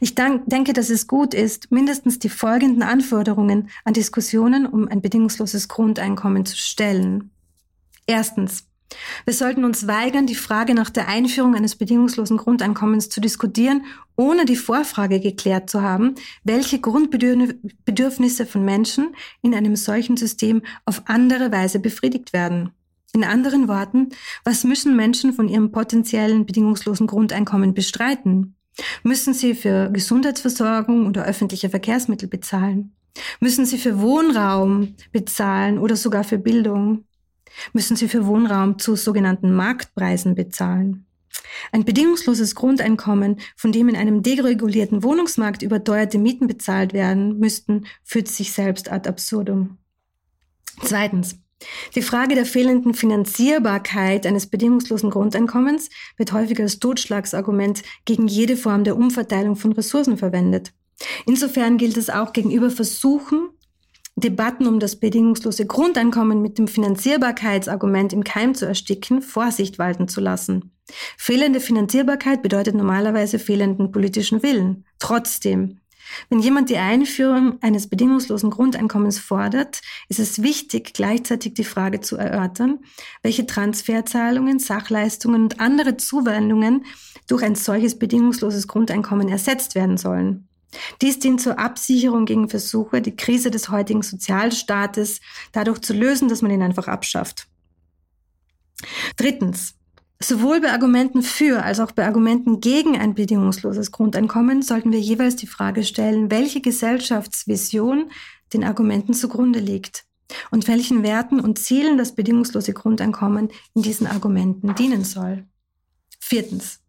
Ich 0.00 0.14
denke, 0.14 0.72
dass 0.72 0.90
es 0.90 1.06
gut 1.06 1.34
ist, 1.34 1.70
mindestens 1.70 2.18
die 2.18 2.28
folgenden 2.28 2.82
Anforderungen 2.82 3.68
an 3.84 3.94
Diskussionen 3.94 4.66
um 4.66 4.88
ein 4.88 5.00
bedingungsloses 5.00 5.68
Grundeinkommen 5.68 6.44
zu 6.44 6.56
stellen. 6.56 7.30
Erstens. 8.06 8.65
Wir 9.24 9.34
sollten 9.34 9.64
uns 9.64 9.86
weigern, 9.86 10.26
die 10.26 10.34
Frage 10.34 10.74
nach 10.74 10.90
der 10.90 11.08
Einführung 11.08 11.54
eines 11.54 11.76
bedingungslosen 11.76 12.36
Grundeinkommens 12.36 13.08
zu 13.08 13.20
diskutieren, 13.20 13.84
ohne 14.16 14.44
die 14.44 14.56
Vorfrage 14.56 15.20
geklärt 15.20 15.68
zu 15.68 15.82
haben, 15.82 16.14
welche 16.44 16.80
Grundbedürfnisse 16.80 18.46
von 18.46 18.64
Menschen 18.64 19.14
in 19.42 19.54
einem 19.54 19.76
solchen 19.76 20.16
System 20.16 20.62
auf 20.84 21.02
andere 21.06 21.50
Weise 21.50 21.80
befriedigt 21.80 22.32
werden. 22.32 22.70
In 23.12 23.24
anderen 23.24 23.66
Worten, 23.66 24.10
was 24.44 24.64
müssen 24.64 24.94
Menschen 24.94 25.32
von 25.32 25.48
ihrem 25.48 25.72
potenziellen 25.72 26.46
bedingungslosen 26.46 27.06
Grundeinkommen 27.06 27.74
bestreiten? 27.74 28.56
Müssen 29.02 29.32
sie 29.32 29.54
für 29.54 29.90
Gesundheitsversorgung 29.90 31.06
oder 31.06 31.24
öffentliche 31.24 31.70
Verkehrsmittel 31.70 32.28
bezahlen? 32.28 32.94
Müssen 33.40 33.64
sie 33.64 33.78
für 33.78 34.00
Wohnraum 34.00 34.94
bezahlen 35.12 35.78
oder 35.78 35.96
sogar 35.96 36.24
für 36.24 36.38
Bildung? 36.38 37.04
Müssen 37.72 37.96
sie 37.96 38.08
für 38.08 38.26
Wohnraum 38.26 38.78
zu 38.78 38.96
sogenannten 38.96 39.54
Marktpreisen 39.54 40.34
bezahlen. 40.34 41.06
Ein 41.72 41.84
bedingungsloses 41.84 42.54
Grundeinkommen, 42.54 43.40
von 43.56 43.72
dem 43.72 43.88
in 43.88 43.96
einem 43.96 44.22
deregulierten 44.22 45.02
Wohnungsmarkt 45.02 45.62
überteuerte 45.62 46.18
Mieten 46.18 46.46
bezahlt 46.46 46.92
werden 46.92 47.38
müssten, 47.38 47.86
führt 48.02 48.28
sich 48.28 48.52
selbst 48.52 48.90
ad 48.90 49.08
absurdum. 49.08 49.78
Zweitens. 50.82 51.36
Die 51.94 52.02
Frage 52.02 52.34
der 52.34 52.44
fehlenden 52.44 52.92
Finanzierbarkeit 52.92 54.26
eines 54.26 54.46
bedingungslosen 54.46 55.08
Grundeinkommens 55.08 55.88
wird 56.18 56.32
häufig 56.32 56.60
als 56.60 56.80
Totschlagsargument 56.80 57.82
gegen 58.04 58.28
jede 58.28 58.58
Form 58.58 58.84
der 58.84 58.94
Umverteilung 58.96 59.56
von 59.56 59.72
Ressourcen 59.72 60.18
verwendet. 60.18 60.74
Insofern 61.24 61.78
gilt 61.78 61.96
es 61.96 62.10
auch 62.10 62.34
gegenüber 62.34 62.70
Versuchen, 62.70 63.48
Debatten 64.16 64.66
um 64.66 64.80
das 64.80 64.96
bedingungslose 64.96 65.66
Grundeinkommen 65.66 66.40
mit 66.40 66.56
dem 66.56 66.68
Finanzierbarkeitsargument 66.68 68.14
im 68.14 68.24
Keim 68.24 68.54
zu 68.54 68.66
ersticken, 68.66 69.20
Vorsicht 69.20 69.78
walten 69.78 70.08
zu 70.08 70.22
lassen. 70.22 70.72
Fehlende 71.18 71.60
Finanzierbarkeit 71.60 72.42
bedeutet 72.42 72.74
normalerweise 72.74 73.38
fehlenden 73.38 73.92
politischen 73.92 74.42
Willen. 74.42 74.86
Trotzdem, 74.98 75.80
wenn 76.30 76.38
jemand 76.38 76.70
die 76.70 76.78
Einführung 76.78 77.58
eines 77.60 77.88
bedingungslosen 77.88 78.50
Grundeinkommens 78.50 79.18
fordert, 79.18 79.82
ist 80.08 80.20
es 80.20 80.42
wichtig, 80.42 80.94
gleichzeitig 80.94 81.52
die 81.54 81.64
Frage 81.64 82.00
zu 82.00 82.16
erörtern, 82.16 82.78
welche 83.22 83.44
Transferzahlungen, 83.44 84.58
Sachleistungen 84.58 85.42
und 85.42 85.60
andere 85.60 85.96
Zuwendungen 85.98 86.86
durch 87.26 87.42
ein 87.42 87.54
solches 87.54 87.98
bedingungsloses 87.98 88.68
Grundeinkommen 88.68 89.28
ersetzt 89.28 89.74
werden 89.74 89.96
sollen. 89.98 90.48
Dies 91.02 91.18
dient 91.18 91.40
zur 91.40 91.58
Absicherung 91.58 92.24
gegen 92.24 92.48
Versuche, 92.48 93.00
die 93.02 93.16
Krise 93.16 93.50
des 93.50 93.68
heutigen 93.68 94.02
Sozialstaates 94.02 95.20
dadurch 95.52 95.80
zu 95.80 95.92
lösen, 95.92 96.28
dass 96.28 96.42
man 96.42 96.50
ihn 96.50 96.62
einfach 96.62 96.88
abschafft. 96.88 97.48
Drittens. 99.16 99.74
Sowohl 100.18 100.62
bei 100.62 100.72
Argumenten 100.72 101.22
für 101.22 101.62
als 101.62 101.78
auch 101.78 101.92
bei 101.92 102.06
Argumenten 102.06 102.60
gegen 102.60 102.98
ein 102.98 103.14
bedingungsloses 103.14 103.92
Grundeinkommen 103.92 104.62
sollten 104.62 104.90
wir 104.90 105.00
jeweils 105.00 105.36
die 105.36 105.46
Frage 105.46 105.84
stellen, 105.84 106.30
welche 106.30 106.62
Gesellschaftsvision 106.62 108.10
den 108.54 108.64
Argumenten 108.64 109.12
zugrunde 109.12 109.58
liegt 109.58 110.06
und 110.50 110.68
welchen 110.68 111.02
Werten 111.02 111.38
und 111.38 111.58
Zielen 111.58 111.98
das 111.98 112.14
bedingungslose 112.14 112.72
Grundeinkommen 112.72 113.50
in 113.74 113.82
diesen 113.82 114.06
Argumenten 114.06 114.74
dienen 114.74 115.04
soll. 115.04 115.44
Viertens. 116.18 116.80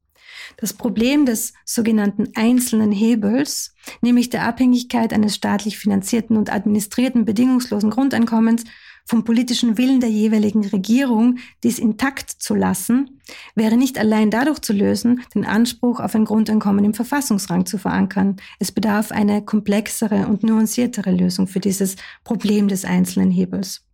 Das 0.57 0.73
Problem 0.73 1.25
des 1.25 1.53
sogenannten 1.65 2.29
einzelnen 2.35 2.91
Hebels, 2.91 3.75
nämlich 4.01 4.31
der 4.31 4.43
Abhängigkeit 4.43 5.13
eines 5.13 5.35
staatlich 5.35 5.77
finanzierten 5.77 6.35
und 6.35 6.51
administrierten 6.51 7.25
bedingungslosen 7.25 7.91
Grundeinkommens 7.91 8.63
vom 9.05 9.23
politischen 9.23 9.77
Willen 9.77 10.01
der 10.01 10.09
jeweiligen 10.09 10.65
Regierung, 10.65 11.37
dies 11.63 11.79
intakt 11.79 12.29
zu 12.29 12.55
lassen, 12.55 13.21
wäre 13.55 13.77
nicht 13.77 13.97
allein 13.97 14.31
dadurch 14.31 14.59
zu 14.59 14.73
lösen, 14.73 15.21
den 15.33 15.45
Anspruch 15.45 16.01
auf 16.01 16.13
ein 16.13 16.25
Grundeinkommen 16.25 16.83
im 16.83 16.93
Verfassungsrang 16.93 17.65
zu 17.65 17.77
verankern. 17.77 18.35
Es 18.59 18.71
bedarf 18.71 19.11
eine 19.11 19.43
komplexere 19.43 20.27
und 20.27 20.43
nuanciertere 20.43 21.11
Lösung 21.11 21.47
für 21.47 21.61
dieses 21.61 21.95
Problem 22.25 22.67
des 22.67 22.83
einzelnen 22.83 23.31
Hebels. 23.31 23.86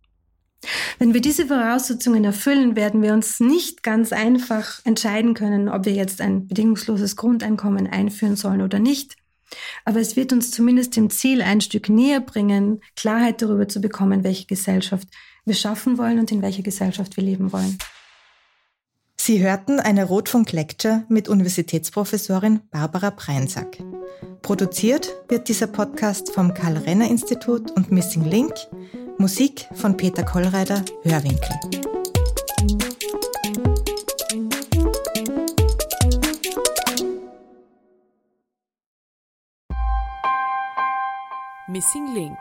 Wenn 0.98 1.14
wir 1.14 1.20
diese 1.20 1.46
Voraussetzungen 1.46 2.24
erfüllen, 2.24 2.76
werden 2.76 3.02
wir 3.02 3.12
uns 3.12 3.40
nicht 3.40 3.82
ganz 3.82 4.12
einfach 4.12 4.80
entscheiden 4.84 5.34
können, 5.34 5.68
ob 5.68 5.84
wir 5.84 5.92
jetzt 5.92 6.20
ein 6.20 6.46
bedingungsloses 6.46 7.16
Grundeinkommen 7.16 7.86
einführen 7.86 8.36
sollen 8.36 8.62
oder 8.62 8.78
nicht. 8.78 9.16
Aber 9.84 10.00
es 10.00 10.16
wird 10.16 10.32
uns 10.32 10.50
zumindest 10.50 10.96
dem 10.96 11.10
Ziel 11.10 11.42
ein 11.42 11.60
Stück 11.60 11.88
näher 11.88 12.20
bringen, 12.20 12.80
Klarheit 12.96 13.42
darüber 13.42 13.68
zu 13.68 13.80
bekommen, 13.80 14.24
welche 14.24 14.46
Gesellschaft 14.46 15.08
wir 15.44 15.54
schaffen 15.54 15.98
wollen 15.98 16.18
und 16.18 16.32
in 16.32 16.42
welcher 16.42 16.62
Gesellschaft 16.62 17.16
wir 17.16 17.24
leben 17.24 17.52
wollen. 17.52 17.78
Sie 19.16 19.42
hörten 19.42 19.80
eine 19.80 20.04
Rotfunk-Lecture 20.04 21.04
mit 21.08 21.28
Universitätsprofessorin 21.28 22.60
Barbara 22.70 23.10
Breinsack. 23.10 23.78
Produziert 24.42 25.14
wird 25.28 25.48
dieser 25.48 25.66
Podcast 25.66 26.30
vom 26.32 26.52
Karl-Renner-Institut 26.52 27.70
und 27.70 27.90
Missing 27.90 28.24
Link 28.24 28.52
Musik 29.18 29.68
von 29.74 29.96
Peter 29.96 30.24
Kollreider, 30.24 30.84
Hörwinkel. 31.02 31.54
Missing 41.68 42.14
Link 42.14 42.38